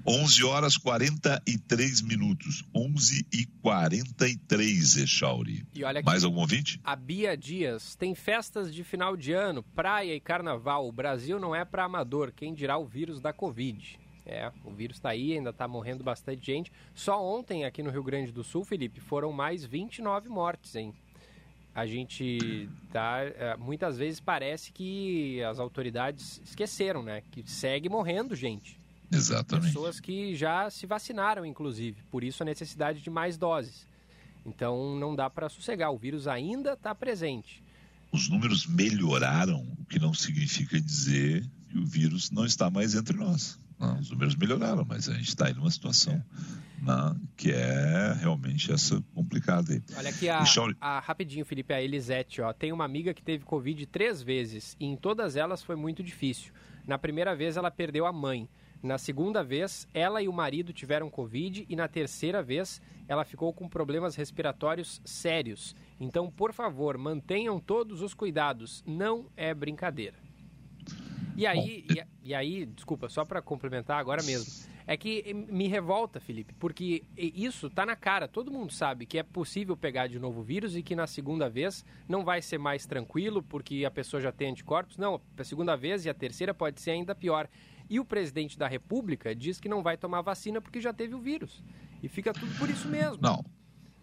11 0.08 0.44
horas 0.44 0.78
43 0.78 2.02
minutos. 2.02 2.64
11 2.76 3.26
e 3.34 3.46
43, 3.62 4.98
Echauri. 4.98 5.66
E 5.74 5.84
olha 5.84 6.00
aqui, 6.00 6.06
Mais 6.06 6.24
algum 6.24 6.42
ouvinte? 6.42 6.80
A 6.84 6.96
Bia 6.96 7.36
Dias. 7.36 7.96
Tem 7.96 8.14
festas 8.14 8.74
de 8.74 8.84
final 8.84 9.18
de 9.18 9.34
ano, 9.34 9.64
praia 9.64 10.16
e 10.16 10.20
carnaval. 10.20 10.88
O 10.88 10.92
Brasil 10.92 11.40
não 11.40 11.56
é 11.56 11.66
para 11.66 11.86
amador. 11.86 12.32
Quem 12.32 12.54
dirá 12.54 12.78
o 12.78 12.86
vírus 12.86 13.20
da 13.20 13.34
Covid? 13.34 14.00
É, 14.28 14.52
o 14.64 14.72
vírus 14.72 14.98
está 14.98 15.10
aí, 15.10 15.34
ainda 15.34 15.52
está 15.52 15.68
morrendo 15.68 16.04
bastante 16.04 16.46
gente. 16.46 16.72
Só 16.94 17.24
ontem, 17.24 17.64
aqui 17.64 17.82
no 17.82 17.92
Rio 17.92 18.04
Grande 18.04 18.32
do 18.32 18.44
Sul, 18.44 18.64
Felipe, 18.64 19.00
foram 19.00 19.32
mais 19.32 19.66
29 19.66 20.30
mortes, 20.30 20.76
hein? 20.76 20.94
A 21.76 21.86
gente 21.86 22.70
tá. 22.90 23.20
Muitas 23.60 23.98
vezes 23.98 24.22
parece 24.22 24.72
que 24.72 25.44
as 25.44 25.60
autoridades 25.60 26.42
esqueceram, 26.46 27.04
né? 27.04 27.22
Que 27.32 27.44
segue 27.46 27.90
morrendo 27.90 28.34
gente. 28.34 28.80
Exatamente. 29.12 29.68
Pessoas 29.68 30.00
que 30.00 30.34
já 30.36 30.70
se 30.70 30.88
vacinaram, 30.88 31.46
inclusive. 31.46 32.02
Por 32.10 32.24
isso 32.24 32.42
a 32.42 32.46
necessidade 32.46 33.02
de 33.02 33.10
mais 33.10 33.38
doses. 33.38 33.86
Então 34.46 34.96
não 34.98 35.14
dá 35.14 35.30
para 35.30 35.50
sossegar. 35.50 35.92
O 35.92 35.98
vírus 35.98 36.28
ainda 36.28 36.74
está 36.74 36.96
presente. 36.96 37.62
Os 38.12 38.30
números 38.30 38.66
melhoraram, 38.66 39.68
o 39.78 39.86
que 39.86 40.00
não 40.00 40.14
significa 40.14 40.80
dizer 40.80 41.46
que 41.70 41.78
o 41.78 41.86
vírus 41.86 42.32
não 42.32 42.46
está 42.46 42.70
mais 42.70 42.96
entre 42.96 43.18
nós. 43.18 43.60
Não, 43.78 44.00
os 44.00 44.10
números 44.10 44.36
melhoraram, 44.38 44.86
mas 44.88 45.10
a 45.10 45.14
gente 45.14 45.28
está 45.28 45.50
em 45.50 45.54
uma 45.56 45.70
situação 45.70 46.14
é. 46.14 46.24
Né, 46.82 47.16
que 47.36 47.52
é 47.52 48.14
realmente 48.20 48.72
essa 48.72 49.04
complicada 49.14 49.74
aí. 49.74 49.84
Olha 49.98 50.10
aqui 50.10 50.30
a, 50.30 50.44
a, 50.80 51.00
rapidinho, 51.00 51.46
Felipe, 51.46 51.74
a 51.74 51.82
Elisete, 51.82 52.42
ó, 52.42 52.54
tem 52.54 52.72
uma 52.72 52.86
amiga 52.86 53.14
que 53.14 53.24
teve 53.24 53.44
Covid 53.44 53.86
três 53.88 54.22
vezes 54.22 54.76
e 54.80 54.86
em 54.86 54.96
todas 54.96 55.36
elas 55.36 55.64
foi 55.64 55.76
muito 55.76 56.04
difícil. 56.04 56.54
Na 56.88 56.98
primeira 56.98 57.36
vez 57.36 57.58
ela 57.58 57.72
perdeu 57.72 58.06
a 58.06 58.14
mãe. 58.14 58.48
Na 58.84 59.00
segunda 59.00 59.44
vez, 59.44 59.88
ela 59.96 60.22
e 60.22 60.28
o 60.28 60.34
marido 60.34 60.72
tiveram 60.72 61.10
Covid 61.10 61.66
e 61.68 61.76
na 61.76 61.88
terceira 61.88 62.44
vez, 62.44 62.80
ela 63.08 63.26
ficou 63.26 63.52
com 63.52 63.68
problemas 63.68 64.16
respiratórios 64.16 65.02
sérios. 65.04 65.76
Então, 66.00 66.30
por 66.30 66.54
favor, 66.54 66.96
mantenham 66.96 67.60
todos 67.60 68.04
os 68.04 68.14
cuidados. 68.14 68.84
Não 68.86 69.26
é 69.36 69.56
brincadeira. 69.56 70.18
E 71.36 71.48
aí, 71.48 71.86
e, 71.90 72.30
e 72.30 72.36
aí, 72.36 72.66
desculpa, 72.66 73.10
só 73.10 73.26
para 73.26 73.42
complementar 73.42 74.00
agora 74.00 74.22
mesmo, 74.24 74.70
é 74.88 74.96
que 74.96 75.34
me 75.34 75.68
revolta, 75.68 76.20
Felipe, 76.20 76.54
porque 76.60 77.04
isso 77.18 77.70
tá 77.70 77.86
na 77.86 77.96
cara. 77.96 78.28
Todo 78.28 78.52
mundo 78.52 78.72
sabe 78.72 79.06
que 79.06 79.18
é 79.18 79.24
possível 79.24 79.76
pegar 79.76 80.08
de 80.08 80.20
novo 80.20 80.42
o 80.42 80.44
vírus 80.44 80.76
e 80.76 80.84
que 80.84 80.96
na 80.96 81.08
segunda 81.08 81.50
vez 81.50 81.84
não 82.08 82.24
vai 82.24 82.42
ser 82.42 82.60
mais 82.60 82.86
tranquilo 82.86 83.42
porque 83.42 83.84
a 83.84 83.92
pessoa 83.92 84.22
já 84.22 84.32
tem 84.32 84.52
anticorpos. 84.52 84.98
Não, 84.98 85.20
a 85.38 85.44
segunda 85.44 85.76
vez 85.76 86.06
e 86.06 86.10
a 86.10 86.14
terceira 86.14 86.54
pode 86.54 86.80
ser 86.82 86.92
ainda 86.92 87.16
pior. 87.16 87.50
E 87.90 88.00
o 88.00 88.06
presidente 88.06 88.58
da 88.58 88.68
República 88.68 89.36
diz 89.36 89.60
que 89.60 89.70
não 89.70 89.82
vai 89.82 89.98
tomar 89.98 90.22
vacina 90.22 90.62
porque 90.62 90.80
já 90.80 90.94
teve 90.94 91.16
o 91.16 91.20
vírus. 91.20 91.64
E 92.04 92.08
fica 92.08 92.34
tudo 92.34 92.54
por 92.58 92.70
isso 92.70 92.88
mesmo. 92.88 93.18
Não. 93.22 93.44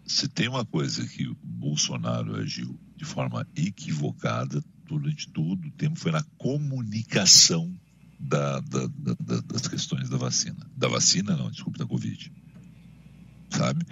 Se 0.05 0.27
tem 0.27 0.49
uma 0.49 0.65
coisa 0.65 1.07
que 1.07 1.27
o 1.27 1.35
Bolsonaro 1.41 2.35
agiu 2.35 2.77
de 2.95 3.05
forma 3.05 3.47
equivocada 3.55 4.61
durante 4.83 5.29
todo 5.29 5.65
o 5.65 5.71
tempo 5.71 5.97
foi 5.97 6.11
na 6.11 6.23
comunicação 6.37 7.73
da, 8.23 8.59
da, 8.61 8.87
da, 8.87 9.41
das 9.41 9.67
questões 9.67 10.09
da 10.09 10.17
vacina. 10.17 10.65
Da 10.75 10.87
vacina, 10.87 11.35
não, 11.35 11.51
desculpe, 11.51 11.77
da 11.77 11.85
Covid 11.85 12.31
sabe? 13.53 13.85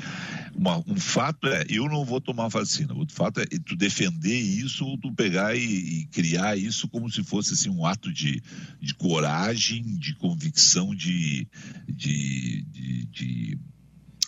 Uma, 0.56 0.80
um 0.88 0.96
fato 0.96 1.48
é, 1.48 1.66
eu 1.70 1.88
não 1.88 2.04
vou 2.04 2.20
tomar 2.20 2.48
vacina. 2.48 2.94
Outro 2.94 3.16
fato 3.16 3.40
é 3.40 3.46
tu 3.66 3.76
defender 3.76 4.36
isso 4.36 4.86
ou 4.86 4.98
tu 4.98 5.14
pegar 5.14 5.56
e, 5.56 5.62
e 5.62 6.06
criar 6.08 6.58
isso 6.58 6.88
como 6.88 7.10
se 7.12 7.24
fosse 7.24 7.54
assim, 7.54 7.70
um 7.70 7.86
ato 7.86 8.12
de, 8.12 8.42
de 8.82 8.94
coragem, 8.96 9.84
de 9.98 10.16
convicção, 10.16 10.94
de, 10.94 11.48
de, 11.88 12.64
de, 12.64 13.06
de, 13.06 13.60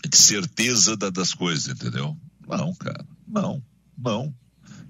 de 0.08 0.18
certeza 0.18 0.95
da, 0.95 1.10
das 1.10 1.34
coisas, 1.34 1.68
entendeu? 1.68 2.18
Não, 2.47 2.74
cara, 2.76 3.06
não, 3.28 3.64
não. 3.97 4.34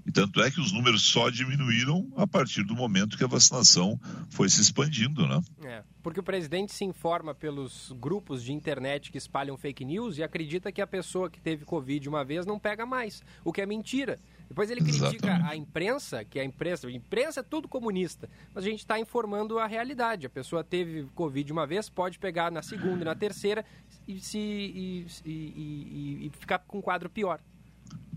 E 0.06 0.12
tanto 0.12 0.42
é 0.42 0.50
que 0.50 0.60
os 0.60 0.70
números 0.70 1.02
só 1.02 1.30
diminuíram 1.30 2.12
a 2.16 2.26
partir 2.26 2.62
do 2.62 2.74
momento 2.74 3.16
que 3.16 3.24
a 3.24 3.26
vacinação 3.26 3.98
foi 4.28 4.50
se 4.50 4.60
expandindo, 4.60 5.26
né? 5.26 5.40
É, 5.64 5.82
porque 6.02 6.20
o 6.20 6.22
presidente 6.22 6.74
se 6.74 6.84
informa 6.84 7.34
pelos 7.34 7.90
grupos 7.98 8.42
de 8.42 8.52
internet 8.52 9.10
que 9.10 9.16
espalham 9.16 9.56
fake 9.56 9.84
news 9.84 10.18
e 10.18 10.22
acredita 10.22 10.70
que 10.70 10.82
a 10.82 10.86
pessoa 10.86 11.30
que 11.30 11.40
teve 11.40 11.64
Covid 11.64 12.06
uma 12.08 12.22
vez 12.22 12.44
não 12.44 12.58
pega 12.58 12.84
mais, 12.84 13.22
o 13.42 13.52
que 13.52 13.62
é 13.62 13.66
mentira. 13.66 14.20
Depois 14.46 14.70
ele 14.70 14.82
critica 14.82 15.06
Exatamente. 15.06 15.50
a 15.50 15.56
imprensa, 15.56 16.24
que 16.24 16.38
a 16.38 16.44
imprensa, 16.44 16.86
a 16.86 16.92
imprensa 16.92 17.40
é 17.40 17.42
tudo 17.42 17.66
comunista, 17.66 18.28
mas 18.52 18.64
a 18.64 18.68
gente 18.68 18.80
está 18.80 18.98
informando 18.98 19.58
a 19.58 19.66
realidade. 19.66 20.26
A 20.26 20.30
pessoa 20.30 20.62
teve 20.62 21.08
Covid 21.14 21.50
uma 21.50 21.66
vez, 21.66 21.88
pode 21.88 22.18
pegar 22.18 22.52
na 22.52 22.62
segunda 22.62 23.00
e 23.00 23.04
na 23.04 23.14
terceira 23.14 23.64
e, 24.06 24.20
se, 24.20 24.38
e, 24.38 25.06
e, 25.24 25.30
e, 25.30 26.26
e 26.26 26.30
ficar 26.38 26.58
com 26.58 26.78
um 26.78 26.82
quadro 26.82 27.08
pior. 27.08 27.40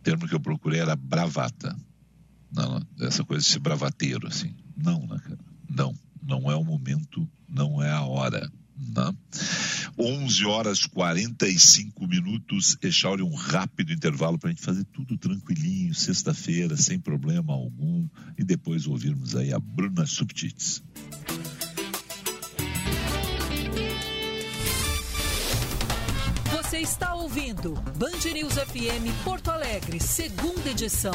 Termo 0.07 0.25
que 0.25 0.33
eu 0.33 0.39
procurei 0.39 0.79
era 0.79 0.95
bravata. 0.95 1.75
Não, 2.49 2.81
essa 3.01 3.25
coisa 3.25 3.43
de 3.43 3.51
ser 3.51 3.59
bravateiro, 3.59 4.25
assim. 4.25 4.55
Não, 4.73 5.05
né, 5.05 5.19
cara? 5.21 5.39
Não. 5.69 5.93
Não 6.23 6.49
é 6.49 6.55
o 6.55 6.63
momento, 6.63 7.29
não 7.45 7.83
é 7.83 7.91
a 7.91 8.03
hora. 8.03 8.49
Não. 8.95 9.13
11 9.99 10.45
horas 10.45 10.85
45 10.85 12.07
minutos. 12.07 12.77
Echauri, 12.81 13.21
um 13.21 13.35
rápido 13.35 13.91
intervalo 13.91 14.39
para 14.39 14.49
a 14.49 14.53
gente 14.53 14.63
fazer 14.63 14.85
tudo 14.85 15.17
tranquilinho, 15.17 15.93
sexta-feira, 15.93 16.77
sem 16.77 16.97
problema 16.97 17.51
algum. 17.51 18.07
E 18.37 18.45
depois 18.45 18.87
ouvirmos 18.87 19.35
aí 19.35 19.51
a 19.51 19.59
Bruna 19.59 20.05
Subtits. 20.05 20.81
Você 26.67 26.79
está 26.79 27.15
ouvindo 27.15 27.75
Band 27.95 28.29
News 28.33 28.55
FM 28.55 29.23
Porto 29.23 29.49
Alegre, 29.49 30.01
segunda 30.01 30.69
edição. 30.69 31.13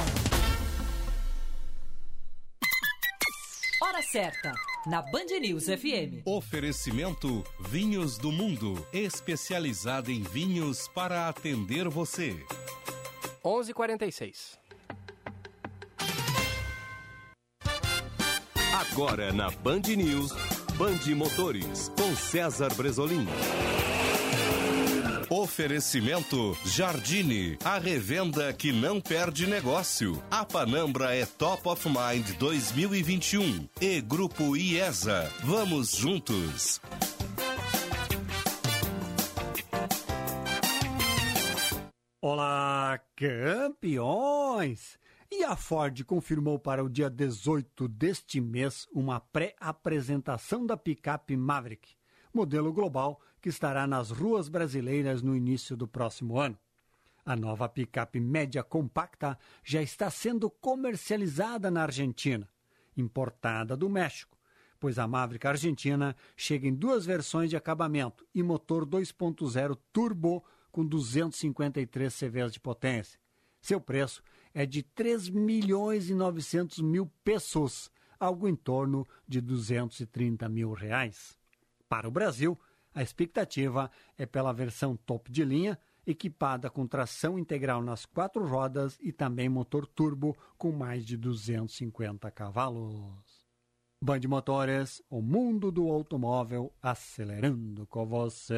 Hora 3.82 4.00
certa 4.00 4.54
na 4.86 5.02
Band 5.02 5.26
News 5.42 5.64
FM. 5.64 6.24
Oferecimento 6.24 7.44
Vinhos 7.60 8.16
do 8.16 8.32
Mundo, 8.32 8.82
especializada 8.94 10.10
em 10.10 10.22
vinhos 10.22 10.88
para 10.88 11.28
atender 11.28 11.86
você. 11.86 12.34
11:46. 13.44 14.58
Agora 18.90 19.30
na 19.34 19.50
Band 19.50 19.82
News, 19.98 20.32
Band 20.78 21.14
Motores 21.14 21.90
com 21.94 22.16
César 22.16 22.72
Bresolim. 22.74 23.26
Oferecimento 25.34 26.54
Jardine, 26.62 27.56
a 27.64 27.78
revenda 27.78 28.52
que 28.52 28.70
não 28.70 29.00
perde 29.00 29.46
negócio. 29.46 30.22
A 30.30 30.44
Panambra 30.44 31.16
é 31.16 31.24
Top 31.24 31.66
of 31.70 31.88
Mind 31.88 32.36
2021 32.36 33.66
e 33.80 34.02
Grupo 34.02 34.54
IESA. 34.54 35.32
Vamos 35.42 35.92
juntos. 35.92 36.82
Olá, 42.20 43.00
campeões! 43.16 44.98
E 45.30 45.44
a 45.44 45.56
Ford 45.56 46.04
confirmou 46.04 46.58
para 46.58 46.84
o 46.84 46.90
dia 46.90 47.08
18 47.08 47.88
deste 47.88 48.38
mês 48.38 48.86
uma 48.92 49.18
pré-apresentação 49.18 50.66
da 50.66 50.76
picape 50.76 51.34
Maverick, 51.38 51.94
modelo 52.34 52.70
global 52.70 53.18
que 53.42 53.48
estará 53.48 53.88
nas 53.88 54.10
ruas 54.10 54.48
brasileiras 54.48 55.20
no 55.20 55.36
início 55.36 55.76
do 55.76 55.88
próximo 55.88 56.38
ano. 56.38 56.56
A 57.26 57.34
nova 57.34 57.68
picape 57.68 58.20
média 58.20 58.62
compacta 58.62 59.36
já 59.64 59.82
está 59.82 60.08
sendo 60.08 60.48
comercializada 60.48 61.68
na 61.68 61.82
Argentina, 61.82 62.48
importada 62.96 63.76
do 63.76 63.90
México, 63.90 64.38
pois 64.78 64.96
a 64.96 65.08
Maverick 65.08 65.46
Argentina 65.46 66.16
chega 66.36 66.68
em 66.68 66.74
duas 66.74 67.04
versões 67.04 67.50
de 67.50 67.56
acabamento 67.56 68.24
e 68.32 68.42
motor 68.44 68.86
2.0 68.86 69.76
turbo 69.92 70.44
com 70.70 70.86
253 70.86 72.16
CVs 72.16 72.52
de 72.52 72.60
potência. 72.60 73.18
Seu 73.60 73.80
preço 73.80 74.22
é 74.54 74.64
de 74.64 74.82
3 74.82 75.28
milhões 75.30 76.08
e 76.08 76.14
900 76.14 76.78
mil 76.78 77.10
pesos, 77.24 77.90
algo 78.18 78.48
em 78.48 78.54
torno 78.54 79.06
de 79.26 79.40
230 79.40 80.48
mil 80.48 80.72
reais. 80.72 81.36
Para 81.88 82.08
o 82.08 82.10
Brasil, 82.10 82.58
a 82.94 83.02
expectativa 83.02 83.90
é 84.18 84.26
pela 84.26 84.52
versão 84.52 84.96
top 84.96 85.30
de 85.30 85.44
linha, 85.44 85.78
equipada 86.06 86.68
com 86.68 86.86
tração 86.86 87.38
integral 87.38 87.82
nas 87.82 88.04
quatro 88.04 88.46
rodas 88.46 88.98
e 89.00 89.12
também 89.12 89.48
motor 89.48 89.86
turbo 89.86 90.36
com 90.58 90.72
mais 90.72 91.04
de 91.04 91.16
250 91.16 92.30
cavalos. 92.30 93.42
Band 94.04 94.20
Motores, 94.28 95.00
o 95.08 95.22
mundo 95.22 95.70
do 95.70 95.88
automóvel 95.88 96.72
acelerando 96.82 97.86
com 97.86 98.04
você. 98.04 98.56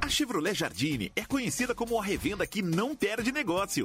A 0.00 0.08
Chevrolet 0.08 0.54
Jardine 0.54 1.10
é 1.16 1.24
conhecida 1.24 1.74
como 1.74 1.98
a 1.98 2.04
revenda 2.04 2.46
que 2.46 2.62
não 2.62 2.94
perde 2.94 3.32
negócio. 3.32 3.84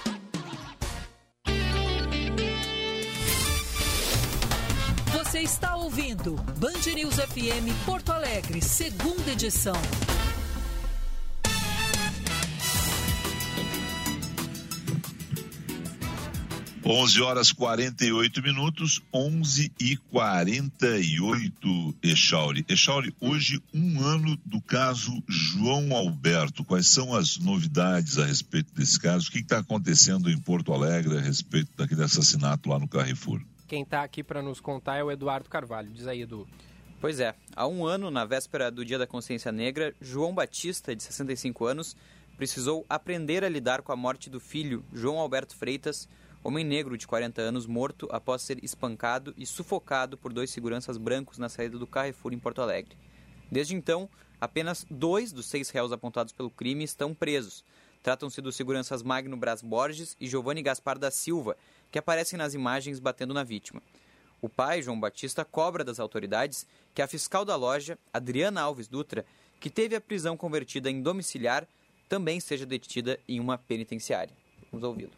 Você 5.31 5.43
está 5.43 5.77
ouvindo 5.77 6.35
Band 6.59 6.93
News 6.93 7.15
FM 7.15 7.85
Porto 7.85 8.11
Alegre, 8.11 8.61
segunda 8.61 9.31
edição. 9.31 9.81
11 16.83 17.21
horas 17.21 17.53
48 17.53 18.43
minutos, 18.43 19.01
11 19.13 19.71
e 19.79 19.95
48, 19.95 21.95
Echauri. 22.03 22.65
Echauri, 22.67 23.15
hoje 23.21 23.63
um 23.73 24.03
ano 24.03 24.37
do 24.45 24.59
caso 24.59 25.23
João 25.29 25.95
Alberto. 25.95 26.65
Quais 26.65 26.89
são 26.89 27.15
as 27.15 27.37
novidades 27.37 28.19
a 28.19 28.25
respeito 28.25 28.73
desse 28.73 28.99
caso? 28.99 29.29
O 29.29 29.31
que 29.31 29.39
está 29.39 29.59
acontecendo 29.59 30.29
em 30.29 30.37
Porto 30.37 30.73
Alegre 30.73 31.17
a 31.17 31.21
respeito 31.21 31.69
daquele 31.77 32.03
assassinato 32.03 32.67
lá 32.67 32.77
no 32.77 32.89
Carrefour? 32.89 33.41
Quem 33.71 33.83
está 33.83 34.03
aqui 34.03 34.21
para 34.21 34.41
nos 34.41 34.59
contar 34.59 34.97
é 34.97 35.03
o 35.05 35.09
Eduardo 35.09 35.49
Carvalho. 35.49 35.89
Diz 35.91 36.05
aí, 36.05 36.23
Edu. 36.23 36.45
Pois 36.99 37.21
é, 37.21 37.33
há 37.55 37.65
um 37.65 37.85
ano, 37.85 38.11
na 38.11 38.25
véspera 38.25 38.69
do 38.69 38.83
Dia 38.83 38.99
da 38.99 39.07
Consciência 39.07 39.49
Negra, 39.49 39.95
João 40.01 40.35
Batista, 40.35 40.93
de 40.93 41.01
65 41.01 41.63
anos, 41.63 41.95
precisou 42.35 42.85
aprender 42.89 43.45
a 43.45 43.47
lidar 43.47 43.81
com 43.81 43.93
a 43.93 43.95
morte 43.95 44.29
do 44.29 44.41
filho, 44.41 44.83
João 44.91 45.19
Alberto 45.19 45.55
Freitas, 45.55 46.09
homem 46.43 46.65
negro 46.65 46.97
de 46.97 47.07
40 47.07 47.41
anos, 47.41 47.65
morto 47.65 48.09
após 48.11 48.41
ser 48.41 48.61
espancado 48.61 49.33
e 49.37 49.45
sufocado 49.45 50.17
por 50.17 50.33
dois 50.33 50.49
seguranças 50.49 50.97
brancos 50.97 51.37
na 51.37 51.47
saída 51.47 51.79
do 51.79 51.87
Carrefour 51.87 52.33
em 52.33 52.39
Porto 52.39 52.61
Alegre. 52.61 52.97
Desde 53.49 53.73
então, 53.73 54.09
apenas 54.41 54.85
dois 54.91 55.31
dos 55.31 55.45
seis 55.45 55.69
réus 55.69 55.93
apontados 55.93 56.33
pelo 56.33 56.49
crime 56.49 56.83
estão 56.83 57.13
presos. 57.13 57.63
Tratam-se 58.03 58.41
dos 58.41 58.55
seguranças 58.55 59.03
Magno 59.03 59.37
Bras 59.37 59.61
Borges 59.61 60.17
e 60.19 60.27
Giovanni 60.27 60.63
Gaspar 60.63 60.97
da 60.97 61.11
Silva, 61.11 61.55
que 61.91 61.99
aparecem 61.99 62.37
nas 62.37 62.53
imagens 62.53 62.99
batendo 62.99 63.33
na 63.33 63.43
vítima. 63.43 63.81
O 64.41 64.49
pai, 64.49 64.81
João 64.81 64.99
Batista, 64.99 65.45
cobra 65.45 65.83
das 65.83 65.99
autoridades 65.99 66.65
que 66.95 67.01
a 67.01 67.07
fiscal 67.07 67.45
da 67.45 67.55
loja, 67.55 67.99
Adriana 68.11 68.61
Alves 68.61 68.87
Dutra, 68.87 69.25
que 69.59 69.69
teve 69.69 69.95
a 69.95 70.01
prisão 70.01 70.35
convertida 70.35 70.89
em 70.89 71.01
domiciliar, 71.01 71.67
também 72.09 72.39
seja 72.39 72.65
detida 72.65 73.19
em 73.27 73.39
uma 73.39 73.57
penitenciária. 73.57 74.35
Vamos 74.71 74.83
ouvi-lo. 74.87 75.11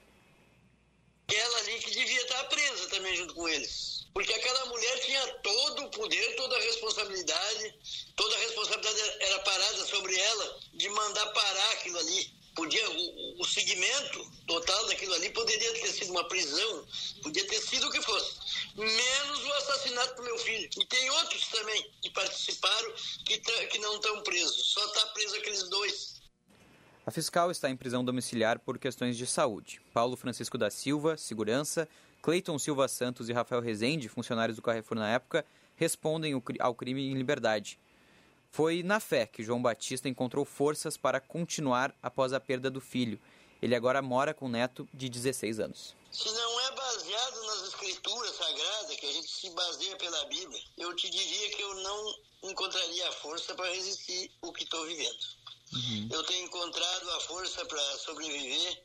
Ela 1.33 1.57
ali 1.59 1.79
que 1.79 1.91
devia 1.91 2.21
estar 2.21 2.43
presa 2.45 2.89
também 2.89 3.15
junto 3.15 3.33
com 3.33 3.47
eles. 3.47 4.07
Porque 4.13 4.33
aquela 4.33 4.65
mulher 4.65 4.99
tinha 4.99 5.27
todo 5.41 5.85
o 5.85 5.91
poder, 5.91 6.35
toda 6.35 6.55
a 6.55 6.61
responsabilidade, 6.61 7.75
toda 8.15 8.35
a 8.35 8.39
responsabilidade 8.39 8.99
era 9.21 9.39
parada 9.39 9.85
sobre 9.85 10.15
ela 10.15 10.59
de 10.73 10.89
mandar 10.89 11.25
parar 11.27 11.71
aquilo 11.71 11.97
ali 11.97 12.42
podia 12.55 12.89
o, 12.89 13.41
o 13.41 13.45
segmento 13.45 14.31
total 14.45 14.87
daquilo 14.87 15.13
ali 15.15 15.29
poderia 15.31 15.73
ter 15.73 15.91
sido 15.91 16.11
uma 16.11 16.27
prisão, 16.27 16.85
podia 17.21 17.45
ter 17.47 17.61
sido 17.61 17.87
o 17.87 17.91
que 17.91 18.01
fosse, 18.01 18.35
menos 18.75 19.43
o 19.43 19.53
assassinato 19.53 20.15
do 20.15 20.23
meu 20.23 20.37
filho. 20.37 20.69
E 20.79 20.85
tem 20.85 21.09
outros 21.09 21.47
também 21.47 21.91
que 22.01 22.09
participaram 22.11 22.93
que, 23.25 23.37
que 23.39 23.79
não 23.79 23.95
estão 23.95 24.21
presos, 24.23 24.67
só 24.67 24.85
está 24.87 25.07
preso 25.07 25.35
aqueles 25.35 25.63
dois. 25.69 26.21
A 27.05 27.11
fiscal 27.11 27.51
está 27.51 27.69
em 27.69 27.75
prisão 27.75 28.03
domiciliar 28.03 28.59
por 28.59 28.77
questões 28.77 29.17
de 29.17 29.27
saúde. 29.27 29.81
Paulo 29.93 30.15
Francisco 30.15 30.57
da 30.57 30.69
Silva, 30.69 31.17
segurança, 31.17 31.87
Cleiton 32.21 32.57
Silva 32.57 32.87
Santos 32.87 33.27
e 33.27 33.33
Rafael 33.33 33.61
Rezende, 33.61 34.07
funcionários 34.07 34.55
do 34.55 34.61
Carrefour 34.61 34.97
na 34.97 35.09
época, 35.09 35.45
respondem 35.75 36.41
ao 36.59 36.73
crime 36.73 37.11
em 37.11 37.15
liberdade. 37.15 37.77
Foi 38.53 38.83
na 38.83 38.99
fé 38.99 39.25
que 39.25 39.43
João 39.43 39.59
Batista 39.59 40.07
encontrou 40.07 40.45
forças 40.45 40.95
para 40.95 41.19
continuar 41.19 41.91
após 42.03 42.33
a 42.33 42.39
perda 42.39 42.69
do 42.69 42.79
filho. 42.79 43.19
Ele 43.59 43.73
agora 43.73 43.99
mora 43.99 44.31
com 44.31 44.45
um 44.45 44.49
neto 44.49 44.87
de 44.93 45.09
16 45.09 45.59
anos. 45.59 45.95
Se 46.11 46.31
não 46.31 46.59
é 46.59 46.71
baseado 46.75 47.43
escritura 47.65 48.31
sagrada, 48.31 48.95
que 48.95 49.07
a 49.07 49.11
gente 49.11 49.27
se 49.27 49.49
baseia 49.49 49.95
pela 49.97 50.25
Bíblia, 50.25 50.61
eu 50.77 50.95
te 50.95 51.09
diria 51.09 51.49
que 51.49 51.63
eu 51.63 51.73
não 51.81 52.15
encontraria 52.43 53.09
a 53.09 53.11
força 53.13 53.55
para 53.55 53.73
resistir 53.73 54.29
o 54.43 54.53
que 54.53 54.65
estou 54.65 54.85
vivendo. 54.85 55.25
Uhum. 55.73 56.09
Eu 56.11 56.23
tenho 56.25 56.45
encontrado 56.45 57.09
a 57.09 57.19
força 57.21 57.65
para 57.65 57.81
sobreviver 57.97 58.83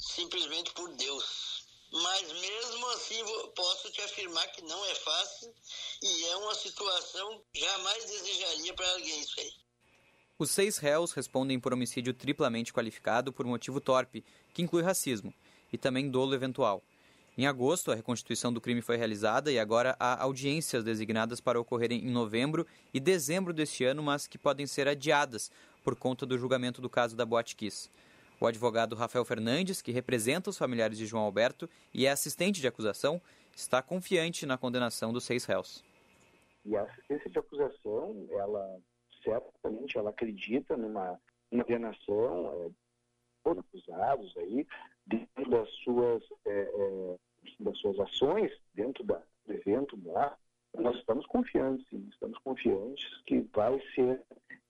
simplesmente 0.00 0.72
por 0.72 0.92
Deus. 0.96 1.45
Mas 1.92 2.32
mesmo 2.32 2.86
assim, 2.90 3.22
posso 3.54 3.90
te 3.90 4.00
afirmar 4.02 4.46
que 4.48 4.62
não 4.62 4.84
é 4.86 4.94
fácil 4.94 5.54
e 6.02 6.24
é 6.26 6.36
uma 6.36 6.54
situação 6.54 7.42
que 7.52 7.60
jamais 7.60 8.04
desejaria 8.04 8.74
para 8.74 8.90
alguém 8.92 9.20
isso 9.20 9.40
aí. 9.40 9.52
Os 10.38 10.50
seis 10.50 10.76
réus 10.76 11.12
respondem 11.12 11.58
por 11.58 11.72
homicídio 11.72 12.12
triplamente 12.12 12.72
qualificado 12.72 13.32
por 13.32 13.46
motivo 13.46 13.80
torpe, 13.80 14.24
que 14.52 14.60
inclui 14.60 14.82
racismo, 14.82 15.32
e 15.72 15.78
também 15.78 16.10
dolo 16.10 16.34
eventual. 16.34 16.82
Em 17.38 17.46
agosto, 17.46 17.92
a 17.92 17.94
reconstituição 17.94 18.52
do 18.52 18.60
crime 18.60 18.80
foi 18.80 18.96
realizada 18.96 19.52
e 19.52 19.58
agora 19.58 19.94
há 20.00 20.22
audiências 20.22 20.82
designadas 20.82 21.40
para 21.40 21.60
ocorrerem 21.60 22.04
em 22.04 22.10
novembro 22.10 22.66
e 22.92 23.00
dezembro 23.00 23.52
deste 23.52 23.84
ano, 23.84 24.02
mas 24.02 24.26
que 24.26 24.38
podem 24.38 24.66
ser 24.66 24.88
adiadas 24.88 25.50
por 25.84 25.96
conta 25.96 26.24
do 26.24 26.38
julgamento 26.38 26.80
do 26.80 26.88
caso 26.88 27.14
da 27.14 27.26
Boate 27.26 27.54
Kiss. 27.54 27.90
O 28.40 28.46
advogado 28.46 28.94
Rafael 28.94 29.24
Fernandes, 29.24 29.80
que 29.80 29.92
representa 29.92 30.50
os 30.50 30.58
familiares 30.58 30.98
de 30.98 31.06
João 31.06 31.24
Alberto 31.24 31.68
e 31.92 32.06
é 32.06 32.10
assistente 32.10 32.60
de 32.60 32.68
acusação, 32.68 33.20
está 33.54 33.80
confiante 33.80 34.44
na 34.44 34.58
condenação 34.58 35.12
dos 35.12 35.24
seis 35.24 35.44
réus. 35.44 35.82
E 36.64 36.76
a 36.76 36.82
assistência 36.82 37.30
de 37.30 37.38
acusação, 37.38 38.26
ela 38.30 38.80
certamente 39.24 39.96
ela 39.96 40.10
acredita 40.10 40.76
numa, 40.76 41.18
condenação 41.50 42.66
é, 42.66 42.70
por 43.42 43.58
acusados 43.58 44.36
aí 44.36 44.66
dentro 45.06 45.50
das 45.50 45.68
suas 45.84 46.22
é, 46.44 46.50
é, 46.50 47.16
das 47.60 47.78
suas 47.78 47.98
ações 48.00 48.52
dentro 48.74 49.04
da, 49.04 49.22
do 49.46 49.52
evento 49.52 49.98
lá, 50.04 50.36
nós 50.74 50.96
estamos 50.96 51.24
confiantes, 51.26 51.86
sim, 51.88 52.08
estamos 52.10 52.36
confiantes 52.38 53.04
que 53.24 53.40
vai 53.54 53.80
ser 53.94 54.20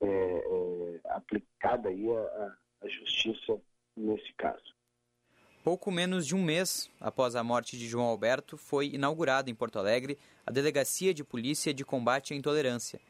é, 0.00 0.06
é, 0.06 1.00
aplicada 1.10 1.88
aí 1.88 2.06
a, 2.10 2.20
a 2.20 2.56
justiça 2.88 3.60
nesse 3.96 4.32
caso. 4.34 4.74
Pouco 5.62 5.90
menos 5.90 6.26
de 6.26 6.34
um 6.34 6.44
mês 6.44 6.88
após 7.00 7.34
a 7.34 7.42
morte 7.42 7.76
de 7.76 7.88
João 7.88 8.06
Alberto, 8.06 8.56
foi 8.56 8.86
inaugurada 8.88 9.50
em 9.50 9.54
Porto 9.54 9.78
Alegre 9.78 10.16
a 10.46 10.52
Delegacia 10.52 11.12
de 11.12 11.24
Polícia 11.24 11.74
de 11.74 11.84
Combate 11.84 12.32
à 12.32 12.36
Intolerância. 12.36 13.00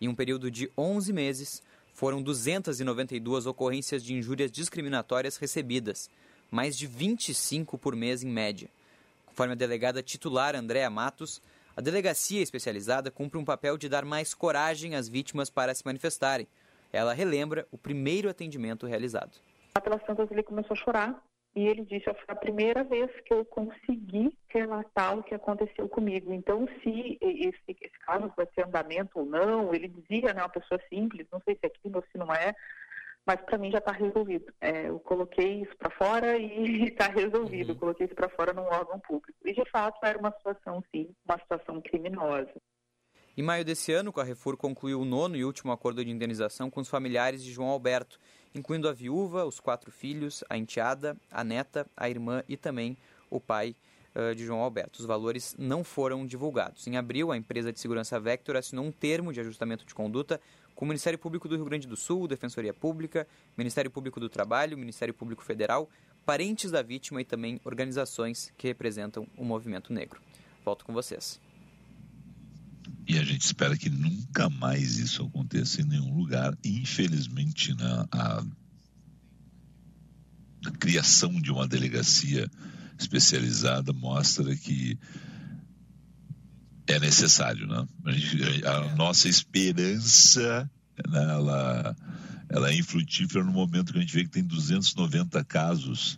Em 0.00 0.08
um 0.08 0.14
período 0.14 0.50
de 0.50 0.68
11 0.76 1.12
meses, 1.12 1.62
foram 1.92 2.20
292 2.20 3.46
ocorrências 3.46 4.02
de 4.02 4.14
injúrias 4.14 4.50
discriminatórias 4.50 5.36
recebidas, 5.36 6.10
mais 6.50 6.76
de 6.76 6.86
25 6.86 7.78
por 7.78 7.94
mês 7.94 8.24
em 8.24 8.28
média. 8.28 8.68
Conforme 9.26 9.52
a 9.52 9.56
delegada 9.56 10.02
titular 10.02 10.56
Andréa 10.56 10.90
Matos, 10.90 11.40
a 11.76 11.80
delegacia 11.80 12.42
especializada 12.42 13.10
cumpre 13.10 13.38
um 13.38 13.44
papel 13.44 13.78
de 13.78 13.88
dar 13.88 14.04
mais 14.04 14.34
coragem 14.34 14.96
às 14.96 15.08
vítimas 15.08 15.48
para 15.48 15.74
se 15.74 15.84
manifestarem. 15.84 16.48
Ela 16.92 17.12
relembra 17.12 17.66
o 17.70 17.78
primeiro 17.78 18.28
atendimento 18.28 18.86
realizado. 18.86 19.38
Pelas 19.82 20.02
tantas 20.02 20.30
ele 20.30 20.42
começou 20.42 20.74
a 20.74 20.76
chorar 20.76 21.22
e 21.54 21.66
ele 21.66 21.84
disse: 21.84 22.04
foi 22.04 22.14
a 22.28 22.34
primeira 22.34 22.84
vez 22.84 23.10
que 23.24 23.32
eu 23.32 23.44
consegui 23.44 24.36
relatar 24.48 25.18
o 25.18 25.22
que 25.22 25.34
aconteceu 25.34 25.88
comigo. 25.88 26.32
Então, 26.32 26.68
se 26.82 27.18
esse, 27.20 27.62
esse 27.68 27.98
caso 28.00 28.32
vai 28.36 28.46
ter 28.46 28.66
andamento 28.66 29.18
ou 29.18 29.26
não, 29.26 29.74
ele 29.74 29.88
dizia, 29.88 30.32
né, 30.32 30.42
uma 30.42 30.48
pessoa 30.48 30.80
simples, 30.88 31.26
não 31.32 31.40
sei 31.44 31.54
se 31.54 31.60
é 31.64 31.66
aqui 31.66 31.90
ou 31.92 32.04
se 32.12 32.18
não 32.18 32.32
é, 32.32 32.54
mas 33.26 33.40
para 33.42 33.58
mim 33.58 33.70
já 33.70 33.78
está 33.78 33.92
resolvido. 33.92 34.52
É, 34.60 34.88
eu 34.88 35.00
coloquei 35.00 35.62
isso 35.62 35.76
para 35.76 35.90
fora 35.90 36.36
e 36.38 36.84
está 36.84 37.08
resolvido. 37.10 37.72
Uhum. 37.72 37.78
Coloquei 37.78 38.06
isso 38.06 38.14
para 38.14 38.28
fora 38.28 38.52
num 38.52 38.62
órgão 38.62 38.98
público. 39.00 39.38
E 39.44 39.52
de 39.52 39.64
fato 39.70 39.98
era 40.04 40.18
uma 40.18 40.32
situação, 40.32 40.82
sim, 40.94 41.10
uma 41.24 41.38
situação 41.38 41.80
criminosa. 41.80 42.54
Em 43.36 43.42
maio 43.42 43.64
desse 43.64 43.92
ano, 43.92 44.10
o 44.10 44.12
Carrefour 44.12 44.56
concluiu 44.56 45.00
o 45.00 45.04
nono 45.04 45.36
e 45.36 45.44
último 45.44 45.70
acordo 45.70 46.04
de 46.04 46.10
indenização 46.10 46.68
com 46.68 46.80
os 46.80 46.88
familiares 46.88 47.42
de 47.42 47.52
João 47.52 47.68
Alberto, 47.68 48.18
incluindo 48.54 48.88
a 48.88 48.92
viúva, 48.92 49.44
os 49.44 49.60
quatro 49.60 49.90
filhos, 49.92 50.42
a 50.48 50.58
enteada, 50.58 51.16
a 51.30 51.44
neta, 51.44 51.86
a 51.96 52.10
irmã 52.10 52.42
e 52.48 52.56
também 52.56 52.96
o 53.30 53.40
pai 53.40 53.76
uh, 54.14 54.34
de 54.34 54.44
João 54.44 54.60
Alberto. 54.60 54.98
Os 54.98 55.06
valores 55.06 55.54
não 55.56 55.84
foram 55.84 56.26
divulgados. 56.26 56.86
Em 56.88 56.96
abril, 56.96 57.30
a 57.30 57.36
empresa 57.36 57.72
de 57.72 57.78
segurança 57.78 58.18
Vector 58.18 58.56
assinou 58.56 58.84
um 58.84 58.92
termo 58.92 59.32
de 59.32 59.40
ajustamento 59.40 59.86
de 59.86 59.94
conduta 59.94 60.40
com 60.74 60.84
o 60.84 60.88
Ministério 60.88 61.18
Público 61.18 61.48
do 61.48 61.54
Rio 61.54 61.64
Grande 61.64 61.86
do 61.86 61.96
Sul, 61.96 62.26
Defensoria 62.26 62.74
Pública, 62.74 63.28
Ministério 63.56 63.90
Público 63.90 64.18
do 64.18 64.28
Trabalho, 64.28 64.76
Ministério 64.76 65.14
Público 65.14 65.44
Federal, 65.44 65.88
parentes 66.26 66.70
da 66.72 66.82
vítima 66.82 67.20
e 67.20 67.24
também 67.24 67.60
organizações 67.64 68.52
que 68.58 68.66
representam 68.66 69.26
o 69.36 69.44
movimento 69.44 69.92
negro. 69.92 70.20
Volto 70.64 70.84
com 70.84 70.92
vocês. 70.92 71.40
E 73.10 73.18
a 73.18 73.24
gente 73.24 73.40
espera 73.40 73.76
que 73.76 73.90
nunca 73.90 74.48
mais 74.48 74.98
isso 74.98 75.24
aconteça 75.24 75.82
em 75.82 75.84
nenhum 75.84 76.14
lugar. 76.14 76.56
Infelizmente, 76.64 77.74
né, 77.74 78.06
a, 78.12 78.44
a 80.64 80.70
criação 80.78 81.32
de 81.40 81.50
uma 81.50 81.66
delegacia 81.66 82.48
especializada 82.96 83.92
mostra 83.92 84.54
que 84.54 84.96
é 86.86 87.00
necessário, 87.00 87.66
né? 87.66 87.84
A, 88.64 88.76
a 88.76 88.94
nossa 88.94 89.28
esperança, 89.28 90.70
né, 91.08 91.22
ela, 91.32 91.96
ela 92.48 92.70
é 92.70 92.76
infrutífera 92.76 93.42
no 93.42 93.50
momento 93.50 93.92
que 93.92 93.98
a 93.98 94.02
gente 94.02 94.14
vê 94.14 94.22
que 94.22 94.30
tem 94.30 94.44
290 94.44 95.44
casos 95.46 96.16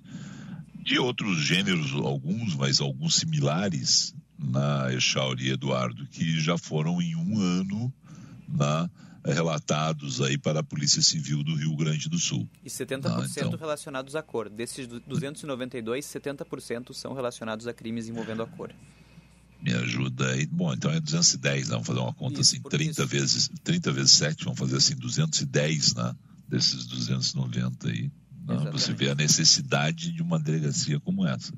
de 0.84 0.98
outros 0.98 1.40
gêneros, 1.40 1.90
alguns, 1.94 2.54
mas 2.54 2.82
alguns 2.82 3.14
similares 3.14 4.14
na 4.42 4.92
Echauri 4.92 5.50
Eduardo, 5.50 6.06
que 6.08 6.40
já 6.40 6.58
foram 6.58 7.00
em 7.00 7.14
um 7.14 7.38
ano 7.38 7.92
na 8.48 8.90
relatados 9.24 10.20
aí 10.20 10.36
para 10.36 10.60
a 10.60 10.62
Polícia 10.64 11.00
Civil 11.00 11.44
do 11.44 11.54
Rio 11.54 11.76
Grande 11.76 12.08
do 12.08 12.18
Sul. 12.18 12.48
E 12.64 12.68
70% 12.68 13.06
ah, 13.06 13.26
então... 13.36 13.56
relacionados 13.56 14.16
à 14.16 14.22
cor. 14.22 14.50
Desses 14.50 14.86
292, 14.86 16.04
70% 16.04 16.92
são 16.92 17.14
relacionados 17.14 17.68
a 17.68 17.72
crimes 17.72 18.08
envolvendo 18.08 18.42
a 18.42 18.46
cor. 18.46 18.74
Me 19.62 19.72
ajuda 19.74 20.28
aí. 20.30 20.44
Bom, 20.46 20.72
então 20.72 20.90
é 20.90 20.98
210, 20.98 21.68
né? 21.68 21.74
Vamos 21.74 21.86
fazer 21.86 22.00
uma 22.00 22.12
conta 22.12 22.40
isso, 22.40 22.56
assim, 22.56 22.62
30 22.68 22.90
isso. 22.90 23.06
vezes, 23.06 23.50
30 23.62 23.92
vezes 23.92 24.10
7, 24.12 24.44
vamos 24.44 24.58
fazer 24.58 24.76
assim, 24.76 24.96
210, 24.96 25.94
né? 25.94 26.16
Desses 26.48 26.84
290 26.86 27.88
aí. 27.88 28.10
Né? 28.44 28.70
Você 28.72 28.92
vê 28.92 29.10
a 29.10 29.14
necessidade 29.14 30.10
de 30.10 30.20
uma 30.20 30.38
delegacia 30.38 30.98
como 30.98 31.24
essa. 31.24 31.52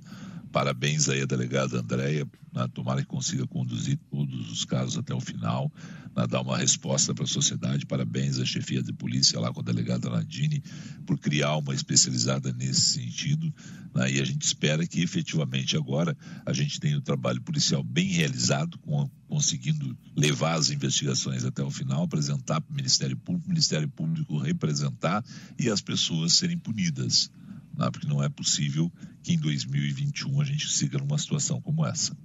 Parabéns 0.54 1.08
aí 1.08 1.20
à 1.20 1.26
delegada 1.26 1.80
Andréia, 1.80 2.24
né? 2.54 2.68
tomara 2.72 3.00
que 3.00 3.08
consiga 3.08 3.44
conduzir 3.44 3.98
todos 4.08 4.52
os 4.52 4.64
casos 4.64 4.96
até 4.96 5.12
o 5.12 5.18
final, 5.18 5.68
né? 6.16 6.28
dar 6.28 6.42
uma 6.42 6.56
resposta 6.56 7.12
para 7.12 7.24
a 7.24 7.26
sociedade. 7.26 7.84
Parabéns 7.84 8.38
à 8.38 8.44
chefia 8.44 8.80
de 8.80 8.92
polícia 8.92 9.40
lá 9.40 9.52
com 9.52 9.58
a 9.58 9.64
delegada 9.64 10.08
Nadine 10.08 10.62
por 11.04 11.18
criar 11.18 11.56
uma 11.56 11.74
especializada 11.74 12.52
nesse 12.52 12.82
sentido. 12.82 13.52
Né? 13.92 14.12
E 14.12 14.20
a 14.20 14.24
gente 14.24 14.42
espera 14.42 14.86
que 14.86 15.02
efetivamente 15.02 15.76
agora 15.76 16.16
a 16.46 16.52
gente 16.52 16.78
tenha 16.78 16.98
o 16.98 17.02
trabalho 17.02 17.42
policial 17.42 17.82
bem 17.82 18.06
realizado, 18.06 18.78
com, 18.78 19.10
conseguindo 19.26 19.98
levar 20.16 20.54
as 20.54 20.70
investigações 20.70 21.44
até 21.44 21.64
o 21.64 21.70
final, 21.70 22.04
apresentar 22.04 22.60
para 22.60 22.72
o 22.72 22.76
Ministério 22.76 23.16
Público, 23.16 23.48
o 23.48 23.50
Ministério 23.50 23.88
Público 23.88 24.38
representar 24.38 25.24
e 25.58 25.68
as 25.68 25.80
pessoas 25.80 26.34
serem 26.34 26.56
punidas 26.56 27.28
né? 27.76 27.90
porque 27.90 28.06
não 28.06 28.22
é 28.22 28.28
possível 28.28 28.90
que 29.22 29.34
em 29.34 29.38
2021 29.38 30.40
a 30.40 30.44
gente 30.44 30.68
siga 30.70 30.98
numa 30.98 31.18
situação 31.18 31.60
como 31.60 31.86
essa. 31.86 32.16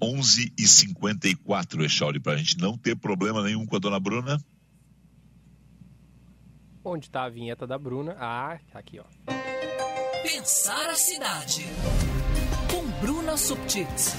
11 0.00 0.52
e 0.58 0.66
54 0.66 1.84
Echauri, 1.84 2.20
para 2.20 2.32
a 2.32 2.36
gente 2.36 2.58
não 2.58 2.76
ter 2.76 2.96
problema 2.96 3.42
nenhum 3.42 3.64
com 3.64 3.76
a 3.76 3.78
dona 3.78 4.00
Bruna. 4.00 4.42
Onde 6.84 7.06
está 7.06 7.24
a 7.24 7.28
vinheta 7.28 7.66
da 7.66 7.78
Bruna? 7.78 8.16
Ah, 8.18 8.58
tá 8.72 8.80
aqui, 8.80 8.98
ó. 8.98 9.04
Pensar 10.22 10.90
a 10.90 10.94
cidade. 10.94 11.64
Com 12.68 12.84
Bruna 13.00 13.36
Subtits. 13.36 14.14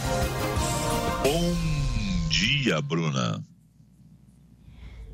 Bom 1.24 2.30
dia, 2.30 2.82
Bruna. 2.82 3.44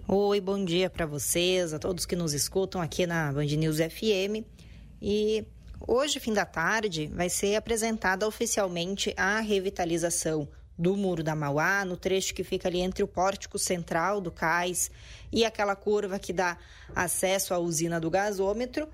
Oi, 0.08 0.42
bom 0.42 0.64
dia 0.64 0.90
para 0.90 1.06
vocês, 1.06 1.74
a 1.74 1.80
todos 1.80 2.06
que 2.06 2.16
nos 2.16 2.34
escutam 2.34 2.82
aqui 2.82 3.06
na 3.06 3.32
Band 3.32 3.46
News 3.46 3.78
FM. 3.78 4.46
E 5.02 5.46
hoje, 5.88 6.20
fim 6.20 6.34
da 6.34 6.46
tarde, 6.46 7.08
vai 7.08 7.30
ser 7.30 7.56
apresentada 7.56 8.28
oficialmente 8.28 9.14
a 9.18 9.40
revitalização 9.40 10.48
do 10.78 10.96
Muro 10.96 11.22
da 11.22 11.36
Mauá, 11.36 11.84
no 11.84 11.98
trecho 11.98 12.34
que 12.34 12.44
fica 12.44 12.70
ali 12.70 12.80
entre 12.80 13.04
o 13.04 13.08
pórtico 13.08 13.60
central 13.60 14.22
do 14.22 14.32
cais 14.32 14.90
e 15.30 15.44
aquela 15.44 15.76
curva 15.76 16.18
que 16.18 16.32
dá 16.32 16.58
acesso 16.96 17.54
à 17.54 17.60
usina 17.60 18.00
do 18.00 18.10
gasômetro. 18.10 18.88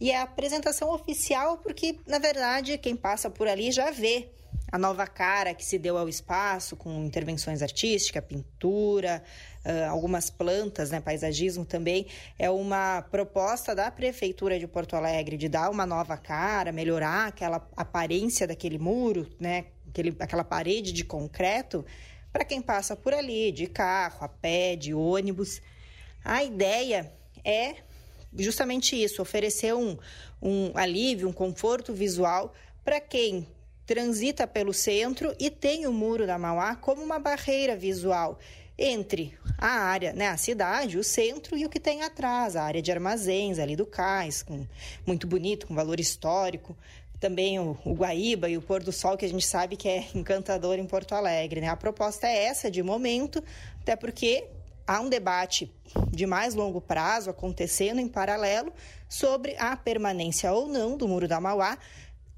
E 0.00 0.10
é 0.10 0.18
a 0.18 0.22
apresentação 0.22 0.90
oficial 0.92 1.58
porque, 1.58 1.98
na 2.06 2.18
verdade, 2.18 2.76
quem 2.78 2.96
passa 2.96 3.30
por 3.30 3.46
ali 3.46 3.70
já 3.70 3.90
vê 3.90 4.30
a 4.70 4.78
nova 4.78 5.06
cara 5.06 5.54
que 5.54 5.64
se 5.64 5.78
deu 5.78 5.96
ao 5.96 6.08
espaço, 6.08 6.76
com 6.76 7.04
intervenções 7.04 7.62
artísticas, 7.62 8.22
pintura, 8.24 9.22
uh, 9.64 9.90
algumas 9.90 10.28
plantas, 10.28 10.90
né, 10.90 11.00
paisagismo 11.00 11.64
também, 11.64 12.06
é 12.38 12.50
uma 12.50 13.02
proposta 13.10 13.74
da 13.74 13.90
Prefeitura 13.90 14.58
de 14.58 14.66
Porto 14.66 14.94
Alegre 14.94 15.36
de 15.36 15.48
dar 15.48 15.70
uma 15.70 15.86
nova 15.86 16.16
cara, 16.16 16.70
melhorar 16.70 17.28
aquela 17.28 17.66
aparência 17.76 18.46
daquele 18.46 18.78
muro, 18.78 19.26
né, 19.40 19.66
aquele, 19.88 20.14
aquela 20.18 20.44
parede 20.44 20.92
de 20.92 21.04
concreto 21.04 21.84
para 22.30 22.44
quem 22.44 22.60
passa 22.60 22.94
por 22.94 23.14
ali, 23.14 23.50
de 23.50 23.66
carro, 23.66 24.18
a 24.20 24.28
pé, 24.28 24.76
de 24.76 24.92
ônibus. 24.92 25.62
A 26.22 26.44
ideia 26.44 27.10
é 27.42 27.76
justamente 28.36 29.02
isso, 29.02 29.22
oferecer 29.22 29.74
um, 29.74 29.96
um 30.42 30.72
alívio, 30.74 31.26
um 31.26 31.32
conforto 31.32 31.94
visual 31.94 32.52
para 32.84 33.00
quem 33.00 33.46
transita 33.88 34.46
pelo 34.46 34.74
centro 34.74 35.34
e 35.40 35.50
tem 35.50 35.86
o 35.86 35.92
Muro 35.92 36.26
da 36.26 36.38
Mauá 36.38 36.76
como 36.76 37.02
uma 37.02 37.18
barreira 37.18 37.74
visual 37.74 38.38
entre 38.76 39.34
a 39.56 39.66
área, 39.66 40.12
né, 40.12 40.28
a 40.28 40.36
cidade, 40.36 40.98
o 40.98 41.02
centro 41.02 41.56
e 41.56 41.64
o 41.64 41.70
que 41.70 41.80
tem 41.80 42.02
atrás, 42.02 42.54
a 42.54 42.62
área 42.62 42.82
de 42.82 42.92
armazéns 42.92 43.58
ali 43.58 43.74
do 43.74 43.86
cais, 43.86 44.42
com, 44.42 44.66
muito 45.06 45.26
bonito, 45.26 45.66
com 45.66 45.74
valor 45.74 45.98
histórico. 45.98 46.76
Também 47.18 47.58
o, 47.58 47.76
o 47.82 47.94
Guaíba 47.94 48.50
e 48.50 48.58
o 48.58 48.62
pôr 48.62 48.82
do 48.82 48.92
sol, 48.92 49.16
que 49.16 49.24
a 49.24 49.28
gente 49.28 49.46
sabe 49.46 49.74
que 49.74 49.88
é 49.88 50.06
encantador 50.14 50.78
em 50.78 50.86
Porto 50.86 51.14
Alegre. 51.14 51.62
Né? 51.62 51.68
A 51.68 51.76
proposta 51.76 52.28
é 52.28 52.44
essa 52.44 52.70
de 52.70 52.82
momento, 52.82 53.42
até 53.80 53.96
porque 53.96 54.46
há 54.86 55.00
um 55.00 55.08
debate 55.08 55.72
de 56.12 56.26
mais 56.26 56.54
longo 56.54 56.80
prazo 56.80 57.30
acontecendo 57.30 58.00
em 58.00 58.06
paralelo 58.06 58.70
sobre 59.08 59.56
a 59.58 59.74
permanência 59.76 60.52
ou 60.52 60.68
não 60.68 60.96
do 60.96 61.08
Muro 61.08 61.26
da 61.26 61.40
Mauá. 61.40 61.78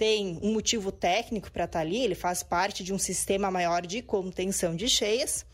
Tem 0.01 0.39
um 0.43 0.55
motivo 0.55 0.91
técnico 0.91 1.53
para 1.53 1.65
estar 1.65 1.81
tá 1.81 1.85
ali, 1.85 2.03
ele 2.03 2.15
faz 2.15 2.43
parte 2.43 2.83
de 2.83 2.91
um 2.91 2.99
sistema 2.99 3.51
maior 3.51 3.87
de 3.87 4.01
contenção 4.01 4.75
de 4.75 4.89
cheias. 4.89 5.45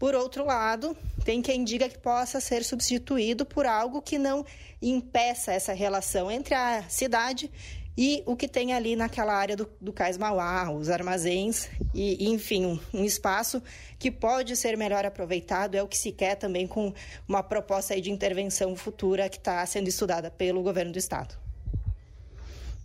Por 0.00 0.16
outro 0.16 0.44
lado, 0.44 0.96
tem 1.24 1.40
quem 1.40 1.62
diga 1.62 1.88
que 1.88 1.96
possa 1.96 2.40
ser 2.40 2.64
substituído 2.64 3.46
por 3.46 3.66
algo 3.66 4.02
que 4.02 4.18
não 4.18 4.44
impeça 4.82 5.52
essa 5.52 5.72
relação 5.72 6.28
entre 6.28 6.56
a 6.56 6.82
cidade 6.88 7.48
e 7.96 8.20
o 8.26 8.34
que 8.34 8.48
tem 8.48 8.72
ali 8.72 8.96
naquela 8.96 9.32
área 9.32 9.56
do, 9.56 9.70
do 9.80 9.92
Cais 9.92 10.18
Mauá, 10.18 10.72
os 10.72 10.90
armazéns, 10.90 11.68
e, 11.94 12.28
enfim, 12.28 12.66
um, 12.66 12.80
um, 12.92 13.04
espaço 13.04 13.62
que 13.96 14.10
pode 14.10 14.56
ser 14.56 14.76
melhor 14.76 15.06
aproveitado, 15.06 15.76
é 15.76 15.82
o 15.84 15.86
que 15.86 15.96
se 15.96 16.10
quer 16.10 16.34
também 16.34 16.66
com 16.66 16.92
uma 17.28 17.44
proposta 17.44 18.00
de 18.00 18.10
intervenção 18.10 18.74
futura 18.74 19.28
que 19.28 19.36
está 19.36 19.64
sendo 19.64 19.86
estudada 19.86 20.32
pelo 20.32 20.64
governo 20.64 20.90
do 20.90 20.98
Estado. 20.98 21.43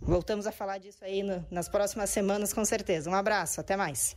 Voltamos 0.00 0.46
a 0.46 0.52
falar 0.52 0.78
disso 0.78 1.04
aí 1.04 1.22
no, 1.22 1.44
nas 1.50 1.68
próximas 1.68 2.10
semanas, 2.10 2.52
com 2.52 2.64
certeza. 2.64 3.10
Um 3.10 3.14
abraço, 3.14 3.60
até 3.60 3.76
mais. 3.76 4.16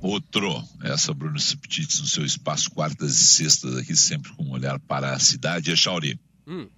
Outro, 0.00 0.62
essa 0.82 1.14
Bruno 1.14 1.38
Septits 1.38 2.00
no 2.00 2.06
seu 2.06 2.24
espaço 2.24 2.70
quartas 2.70 3.12
e 3.12 3.24
sextas 3.24 3.76
aqui, 3.76 3.96
sempre 3.96 4.32
com 4.32 4.42
um 4.42 4.50
olhar 4.50 4.78
para 4.80 5.12
a 5.12 5.18
cidade. 5.18 5.72
É 5.72 5.76
Chauri. 5.76 6.20
Hum. 6.46 6.68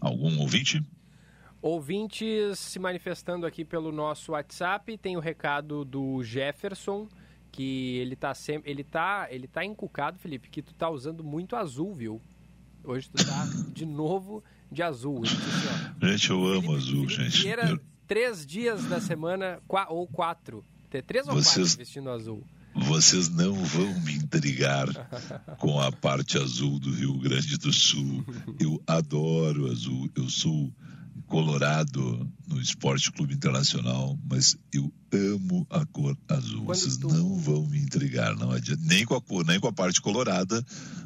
Algum 0.00 0.40
ouvinte? 0.40 0.82
Ouvintes 1.60 2.58
se 2.58 2.78
manifestando 2.78 3.46
aqui 3.46 3.64
pelo 3.64 3.92
nosso 3.92 4.32
WhatsApp, 4.32 4.98
tem 4.98 5.16
o 5.16 5.20
recado 5.20 5.84
do 5.84 6.22
Jefferson, 6.22 7.08
que 7.52 7.96
ele 7.98 8.16
tá 8.16 8.34
sempre. 8.34 8.70
Ele 8.70 8.82
tá. 8.82 9.28
Ele 9.30 9.46
tá 9.46 9.64
encucado, 9.64 10.18
Felipe, 10.18 10.50
que 10.50 10.60
tu 10.60 10.74
tá 10.74 10.90
usando 10.90 11.22
muito 11.22 11.56
azul, 11.56 11.94
viu? 11.94 12.20
Hoje 12.82 13.08
tu 13.08 13.24
tá 13.24 13.46
de 13.72 13.86
novo 13.86 14.42
de 14.74 14.82
azul. 14.82 15.22
Assim, 15.24 16.08
gente, 16.08 16.30
eu 16.30 16.46
amo 16.46 16.74
azul, 16.74 17.08
gente. 17.08 17.48
Era 17.48 17.80
três 18.06 18.44
dias 18.44 18.84
da 18.84 19.00
semana, 19.00 19.60
ou 19.88 20.06
quatro 20.06 20.62
ter 20.94 21.02
três 21.02 21.26
ou 21.26 21.34
vocês, 21.34 21.70
quatro 21.70 21.78
vestindo 21.78 22.10
azul. 22.10 22.44
Vocês 22.76 23.28
não 23.28 23.54
vão 23.54 24.00
me 24.00 24.14
intrigar 24.14 24.88
com 25.58 25.80
a 25.80 25.90
parte 25.90 26.38
azul 26.38 26.78
do 26.78 26.92
Rio 26.92 27.18
Grande 27.18 27.56
do 27.56 27.72
Sul. 27.72 28.24
Eu 28.60 28.82
adoro 28.86 29.70
azul. 29.70 30.08
Eu 30.14 30.28
sou 30.28 30.72
colorado 31.26 32.28
no 32.46 32.60
Esporte 32.60 33.10
Clube 33.12 33.34
Internacional, 33.34 34.18
mas 34.28 34.56
eu 34.72 34.92
amo 35.16 35.66
a 35.70 35.84
cor 35.86 36.16
azul. 36.28 36.64
Quando 36.64 36.78
Vocês 36.78 36.96
tu... 36.96 37.08
não 37.08 37.36
vão 37.36 37.66
me 37.66 37.78
intrigar, 37.78 38.36
não 38.36 38.50
adianta. 38.50 38.82
Nem 38.84 39.04
com 39.04 39.14
a 39.14 39.20
cor, 39.20 39.44
nem 39.44 39.58
com 39.60 39.68
a 39.68 39.72
parte 39.72 40.00
colorada. 40.00 40.64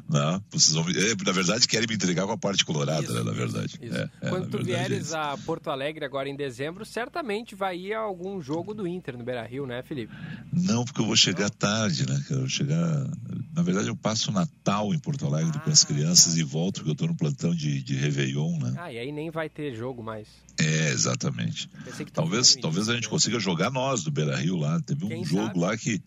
Né? 0.09 0.41
Vocês 0.49 0.73
vão, 0.73 0.83
é, 0.89 1.23
na 1.23 1.31
verdade, 1.31 1.67
querem 1.67 1.87
me 1.87 1.93
intrigar 1.93 2.25
com 2.25 2.31
a 2.31 2.37
parte 2.37 2.65
colorada, 2.65 3.03
isso, 3.03 3.13
né? 3.13 3.23
Na 3.23 3.31
verdade. 3.31 3.79
É, 3.79 4.09
é, 4.21 4.29
Quando 4.29 4.49
tu 4.49 4.63
vieres 4.63 5.13
a 5.13 5.37
Porto 5.37 5.69
Alegre 5.69 6.03
agora 6.03 6.27
em 6.27 6.35
dezembro, 6.35 6.83
certamente 6.83 7.53
vai 7.53 7.77
ir 7.77 7.93
a 7.93 7.99
algum 7.99 8.41
jogo 8.41 8.73
do 8.73 8.87
Inter 8.87 9.15
no 9.15 9.23
Beira 9.23 9.45
Rio, 9.45 9.67
né, 9.67 9.83
Felipe? 9.83 10.11
Não, 10.51 10.83
porque 10.83 10.99
eu 10.99 11.05
vou 11.05 11.15
chegar 11.15 11.43
não. 11.43 11.49
tarde, 11.49 12.09
né? 12.09 12.23
Quero 12.27 12.49
chegar. 12.49 13.07
Na 13.53 13.61
verdade, 13.61 13.87
eu 13.87 13.95
passo 13.95 14.31
o 14.31 14.33
Natal 14.33 14.93
em 14.95 14.99
Porto 14.99 15.27
Alegre 15.27 15.53
ah, 15.55 15.59
com 15.59 15.69
as 15.69 15.83
crianças 15.83 16.33
tá. 16.33 16.39
e 16.39 16.43
volto, 16.43 16.77
porque 16.77 16.89
eu 16.89 16.93
estou 16.93 17.07
no 17.07 17.15
plantão 17.15 17.53
de, 17.53 17.83
de 17.83 17.95
Réveillon, 17.95 18.57
né? 18.57 18.73
Ah, 18.77 18.91
e 18.91 18.97
aí 18.97 19.11
nem 19.11 19.29
vai 19.29 19.47
ter 19.47 19.75
jogo 19.75 20.01
mais. 20.01 20.27
É, 20.59 20.89
exatamente. 20.89 21.69
Talvez, 22.11 22.55
talvez 22.55 22.89
a 22.89 22.95
gente 22.95 23.07
consiga 23.07 23.39
jogar 23.39 23.69
nós 23.69 23.98
do 24.03 24.11
Beira 24.11 24.35
Rio 24.35 24.57
lá. 24.57 24.79
Teve 24.81 25.05
um 25.05 25.09
Quem 25.09 25.23
jogo 25.23 25.47
sabe? 25.47 25.59
lá 25.59 25.77
que. 25.77 26.01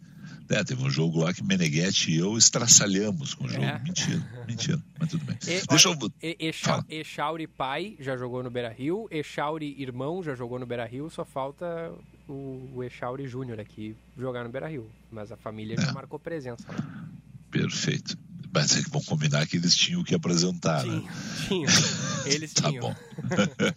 É, 0.48 0.62
teve 0.62 0.82
um 0.82 0.90
jogo 0.90 1.20
lá 1.20 1.32
que 1.32 1.42
Meneghetti 1.42 2.10
e 2.10 2.18
eu 2.18 2.36
estraçalhamos 2.36 3.32
com 3.32 3.44
o 3.44 3.48
jogo. 3.48 3.64
É. 3.64 3.78
Mentira, 3.78 4.22
mentira, 4.46 4.82
mas 4.98 5.08
tudo 5.08 5.24
bem. 5.24 5.36
E, 5.44 5.66
Deixa 5.66 5.88
olha, 5.88 5.98
eu. 6.20 6.36
Echa, 6.38 6.84
Echauri 6.90 7.46
pai 7.46 7.96
já 7.98 8.18
jogou 8.18 8.42
no 8.42 8.50
Beira 8.50 8.68
Rio, 8.68 9.08
Echauri 9.10 9.74
irmão 9.80 10.22
já 10.22 10.34
jogou 10.34 10.58
no 10.58 10.66
Beira 10.66 10.84
Rio, 10.84 11.08
só 11.08 11.24
falta 11.24 11.90
o, 12.28 12.70
o 12.74 12.84
Echauri 12.84 13.26
Júnior 13.26 13.58
aqui 13.60 13.96
jogar 14.18 14.44
no 14.44 14.50
Beira 14.50 14.68
Rio. 14.68 14.90
Mas 15.10 15.32
a 15.32 15.38
família 15.38 15.74
é. 15.78 15.80
já 15.80 15.92
marcou 15.92 16.18
presença 16.18 16.66
lá. 16.68 17.08
Perfeito. 17.50 18.18
Mas 18.52 18.76
é 18.76 18.82
que 18.82 18.90
vão 18.90 19.02
combinar 19.02 19.46
que 19.46 19.56
eles 19.56 19.74
tinham 19.74 20.02
o 20.02 20.04
que 20.04 20.14
apresentar, 20.14 20.82
Tinha, 20.82 21.00
né? 21.00 21.12
tinham. 21.48 21.72
Eles 22.26 22.52
tá 22.52 22.68
tinham. 22.68 22.82
bom. 22.82 22.94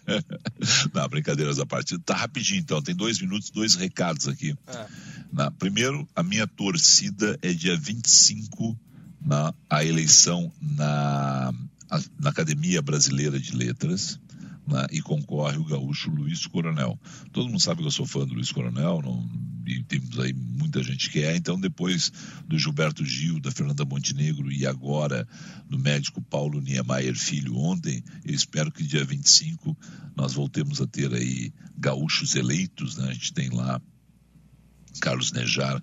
Não, 0.93 1.07
brincadeiras 1.07 1.57
à 1.59 1.65
parte. 1.65 1.97
Tá 1.99 2.13
rapidinho, 2.13 2.59
então. 2.59 2.81
Tem 2.81 2.93
dois 2.93 3.19
minutos, 3.19 3.49
dois 3.49 3.73
recados 3.75 4.27
aqui. 4.27 4.53
É. 4.67 4.85
Na, 5.31 5.49
primeiro, 5.49 6.07
a 6.13 6.21
minha 6.21 6.45
torcida 6.45 7.39
é 7.41 7.53
dia 7.53 7.77
25 7.77 8.77
na 9.25 9.53
a 9.69 9.83
eleição 9.83 10.51
na, 10.61 11.53
a, 11.89 12.01
na 12.19 12.29
Academia 12.29 12.81
Brasileira 12.81 13.39
de 13.39 13.55
Letras 13.55 14.19
né, 14.67 14.85
e 14.91 15.01
concorre 15.01 15.57
o 15.57 15.65
gaúcho 15.65 16.09
Luiz 16.09 16.45
Coronel. 16.47 16.99
Todo 17.31 17.47
mundo 17.47 17.59
sabe 17.59 17.81
que 17.81 17.87
eu 17.87 17.91
sou 17.91 18.05
fã 18.05 18.25
do 18.25 18.33
Luiz 18.33 18.51
Coronel, 18.51 19.01
não, 19.01 19.29
e 19.67 19.83
temos 19.83 20.19
aí 20.19 20.33
muita 20.33 20.83
gente 20.83 21.09
que 21.09 21.19
é. 21.19 21.35
Então, 21.35 21.59
depois 21.59 22.11
do 22.47 22.57
Gilberto 22.57 23.03
Gil, 23.05 23.39
da 23.39 23.51
Fernanda 23.51 23.85
Montenegro 23.85 24.51
e 24.51 24.65
agora 24.65 25.27
do 25.67 25.79
médico 25.79 26.21
Paulo 26.21 26.61
Niemeyer 26.61 27.15
Filho 27.15 27.57
ontem, 27.57 28.03
eu 28.23 28.33
espero 28.33 28.71
que 28.71 28.83
dia 28.83 29.03
25 29.03 29.77
nós 30.15 30.33
voltemos 30.33 30.81
a 30.81 30.87
ter 30.87 31.13
aí 31.13 31.51
gaúchos 31.77 32.35
eleitos, 32.35 32.97
né? 32.97 33.09
A 33.09 33.13
gente 33.13 33.33
tem 33.33 33.49
lá 33.49 33.81
Carlos 35.05 35.31
Nejar 35.31 35.79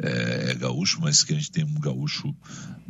é, 0.00 0.52
é, 0.52 0.54
gaúcho, 0.54 0.98
mas 0.98 1.22
que 1.22 1.34
a 1.34 1.36
gente 1.36 1.50
tem 1.50 1.62
um 1.62 1.74
gaúcho 1.74 2.34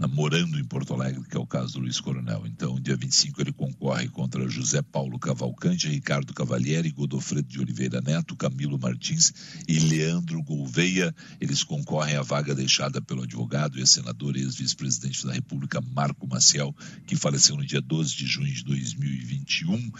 morando 0.08 0.58
em 0.58 0.64
Porto 0.64 0.94
Alegre, 0.94 1.22
que 1.28 1.36
é 1.36 1.40
o 1.40 1.46
caso 1.46 1.74
do 1.74 1.80
Luiz 1.80 2.00
Coronel. 2.00 2.44
Então, 2.46 2.80
dia 2.80 2.96
25 2.96 3.40
ele 3.40 3.52
concorre 3.52 4.08
contra 4.08 4.48
José 4.48 4.80
Paulo 4.82 5.18
Cavalcante, 5.18 5.88
Ricardo 5.88 6.32
Cavalieri, 6.32 6.90
Godofredo 6.90 7.48
de 7.48 7.60
Oliveira 7.60 8.00
Neto, 8.00 8.36
Camilo 8.36 8.78
Martins 8.78 9.32
e 9.66 9.78
Leandro 9.80 10.42
Gouveia. 10.42 11.14
Eles 11.40 11.64
concorrem 11.64 12.16
à 12.16 12.22
vaga 12.22 12.54
deixada 12.54 13.02
pelo 13.02 13.22
advogado 13.22 13.78
e 13.78 13.86
senador 13.86 14.36
e 14.36 14.40
ex-vice-presidente 14.40 15.26
da 15.26 15.32
República, 15.32 15.80
Marco 15.80 16.26
Maciel, 16.26 16.74
que 17.06 17.16
faleceu 17.16 17.56
no 17.56 17.66
dia 17.66 17.80
12 17.80 18.14
de 18.14 18.26
junho 18.26 18.52
de 18.52 18.64
2021. 18.64 19.90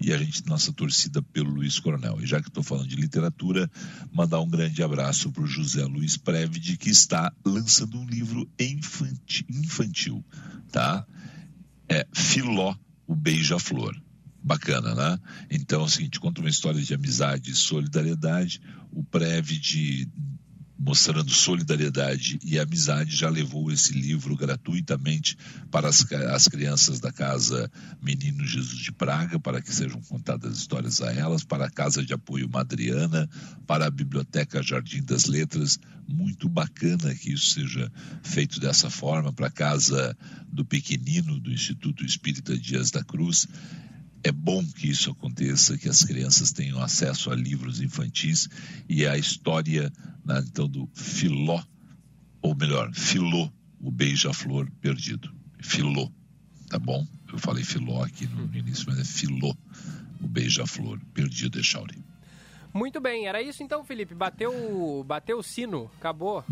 E 0.00 0.12
a 0.12 0.18
gente, 0.18 0.46
nossa 0.46 0.72
torcida 0.72 1.20
pelo 1.20 1.50
Luiz 1.50 1.78
Coronel. 1.78 2.20
E 2.20 2.26
já 2.26 2.40
que 2.40 2.48
estou 2.48 2.62
falando 2.62 2.88
de 2.88 2.96
literatura, 2.96 3.70
mandar 4.12 4.40
um 4.40 4.48
grande 4.48 4.82
abraço 4.82 5.31
para 5.32 5.42
o 5.42 5.46
José 5.46 5.84
Luiz 5.84 6.16
Previde, 6.16 6.76
que 6.76 6.90
está 6.90 7.32
lançando 7.44 7.98
um 7.98 8.06
livro 8.06 8.48
infantil 8.58 9.46
infantil, 9.48 10.24
tá? 10.70 11.06
É 11.88 12.06
Filó, 12.12 12.76
o 13.06 13.14
beija-flor. 13.14 14.00
Bacana, 14.44 14.94
né? 14.94 15.18
Então, 15.50 15.82
é 15.82 15.84
o 15.84 15.88
seguinte, 15.88 16.18
conta 16.18 16.40
uma 16.40 16.50
história 16.50 16.80
de 16.80 16.92
amizade 16.92 17.52
e 17.52 17.54
solidariedade. 17.54 18.60
O 18.90 19.04
Prev 19.04 19.52
de 19.52 20.08
mostrando 20.84 21.30
solidariedade 21.30 22.40
e 22.44 22.58
amizade, 22.58 23.14
já 23.14 23.30
levou 23.30 23.70
esse 23.70 23.92
livro 23.92 24.36
gratuitamente 24.36 25.38
para 25.70 25.88
as, 25.88 26.04
as 26.12 26.48
crianças 26.48 26.98
da 26.98 27.12
Casa 27.12 27.70
Menino 28.02 28.44
Jesus 28.44 28.80
de 28.80 28.90
Praga, 28.90 29.38
para 29.38 29.62
que 29.62 29.72
sejam 29.72 30.00
contadas 30.02 30.58
histórias 30.58 31.00
a 31.00 31.12
elas, 31.12 31.44
para 31.44 31.66
a 31.66 31.70
Casa 31.70 32.04
de 32.04 32.12
Apoio 32.12 32.50
Madriana, 32.50 33.30
para 33.64 33.86
a 33.86 33.90
Biblioteca 33.90 34.60
Jardim 34.60 35.04
das 35.04 35.26
Letras. 35.26 35.78
Muito 36.08 36.48
bacana 36.48 37.14
que 37.14 37.32
isso 37.32 37.50
seja 37.50 37.90
feito 38.24 38.58
dessa 38.58 38.90
forma, 38.90 39.32
para 39.32 39.46
a 39.46 39.52
Casa 39.52 40.16
do 40.52 40.64
Pequenino, 40.64 41.38
do 41.38 41.52
Instituto 41.52 42.04
Espírita 42.04 42.58
Dias 42.58 42.90
da 42.90 43.04
Cruz 43.04 43.46
é 44.24 44.30
bom 44.30 44.64
que 44.64 44.88
isso 44.88 45.10
aconteça, 45.10 45.76
que 45.76 45.88
as 45.88 46.04
crianças 46.04 46.52
tenham 46.52 46.80
acesso 46.80 47.30
a 47.30 47.34
livros 47.34 47.80
infantis 47.80 48.48
e 48.88 49.06
a 49.06 49.16
história, 49.16 49.92
né, 50.24 50.44
então, 50.46 50.68
do 50.68 50.88
Filó, 50.94 51.62
ou 52.40 52.54
melhor, 52.54 52.92
Filô, 52.92 53.50
o 53.80 53.90
beija-flor 53.90 54.70
perdido. 54.80 55.32
Filô, 55.60 56.10
tá 56.68 56.78
bom? 56.78 57.06
Eu 57.32 57.38
falei 57.38 57.64
Filó 57.64 58.02
aqui 58.02 58.26
no, 58.26 58.54
início, 58.56 58.84
mas 58.86 58.98
é 58.98 59.04
Filô, 59.04 59.56
o 60.20 60.28
beija-flor 60.28 61.00
perdido, 61.12 61.58
Echauri. 61.58 61.98
Muito 62.72 63.00
bem, 63.00 63.26
era 63.26 63.42
isso 63.42 63.62
então, 63.62 63.84
Felipe. 63.84 64.14
Bateu, 64.14 65.04
bateu 65.06 65.38
o 65.38 65.42
sino, 65.42 65.90
acabou. 65.98 66.44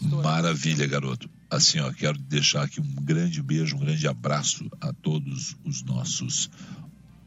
Maravilha, 0.00 0.86
garoto. 0.86 1.28
Assim, 1.54 1.78
ó, 1.80 1.92
quero 1.92 2.18
deixar 2.18 2.64
aqui 2.64 2.80
um 2.80 2.94
grande 3.02 3.40
beijo, 3.42 3.76
um 3.76 3.80
grande 3.80 4.06
abraço 4.08 4.68
a 4.80 4.92
todos 4.92 5.56
os 5.64 5.82
nossos 5.82 6.50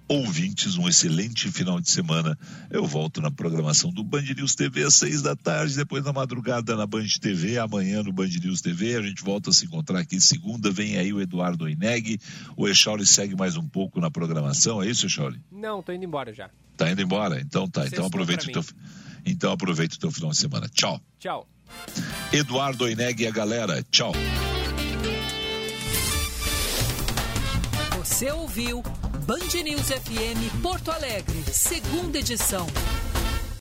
ouvintes, 0.07 0.78
um 0.78 0.88
excelente 0.88 1.51
final 1.51 1.80
de 1.80 1.89
semana. 1.89 2.38
Eu 2.69 2.86
volto 2.86 3.21
na 3.21 3.30
programação 3.30 3.91
do 3.91 4.03
Band 4.03 4.21
News 4.21 4.55
TV 4.55 4.84
às 4.84 4.95
seis 4.95 5.21
da 5.21 5.36
tarde, 5.36 5.75
depois 5.75 6.03
na 6.03 6.13
madrugada 6.13 6.75
na 6.75 6.86
Band 6.86 7.07
TV, 7.19 7.57
amanhã 7.57 8.01
no 8.03 8.13
Band 8.13 8.28
News 8.28 8.61
TV. 8.61 8.95
A 8.95 9.01
gente 9.01 9.23
volta 9.23 9.49
a 9.49 9.53
se 9.53 9.65
encontrar 9.65 9.99
aqui 9.99 10.19
segunda. 10.19 10.71
Vem 10.71 10.97
aí 10.97 11.11
o 11.11 11.21
Eduardo 11.21 11.67
Ineg. 11.67 12.19
O 12.55 12.67
Echauri 12.67 13.05
segue 13.05 13.36
mais 13.36 13.57
um 13.57 13.67
pouco 13.67 13.99
na 13.99 14.09
programação, 14.09 14.82
é 14.82 14.89
isso, 14.89 15.05
Echauri? 15.05 15.41
Não, 15.51 15.84
tô 15.84 15.91
indo 15.91 16.05
embora 16.05 16.34
já. 16.34 16.49
Tá 16.78 16.89
indo 16.91 17.01
embora? 17.01 17.39
Então 17.41 17.67
tá. 17.67 17.86
então 17.88 18.05
aproveita 18.05 18.47
o 18.47 18.51
teu, 18.51 18.63
então 19.25 19.51
aproveita 19.51 19.95
o 19.95 19.99
teu 19.99 20.11
final 20.11 20.32
de 20.32 20.38
semana. 20.38 20.69
Tchau. 20.69 21.01
Tchau. 21.19 21.47
Eduardo 22.32 22.89
Ineg 22.89 23.24
e 23.24 23.28
a 23.28 23.32
galera. 23.32 23.84
Tchau. 23.91 24.13
Você 27.97 28.32
ouviu 28.32 28.82
Band 29.26 29.61
News 29.63 29.88
FM 29.88 30.61
Porto 30.61 30.91
Alegre, 30.91 31.43
segunda 31.51 32.18
edição. 32.20 32.65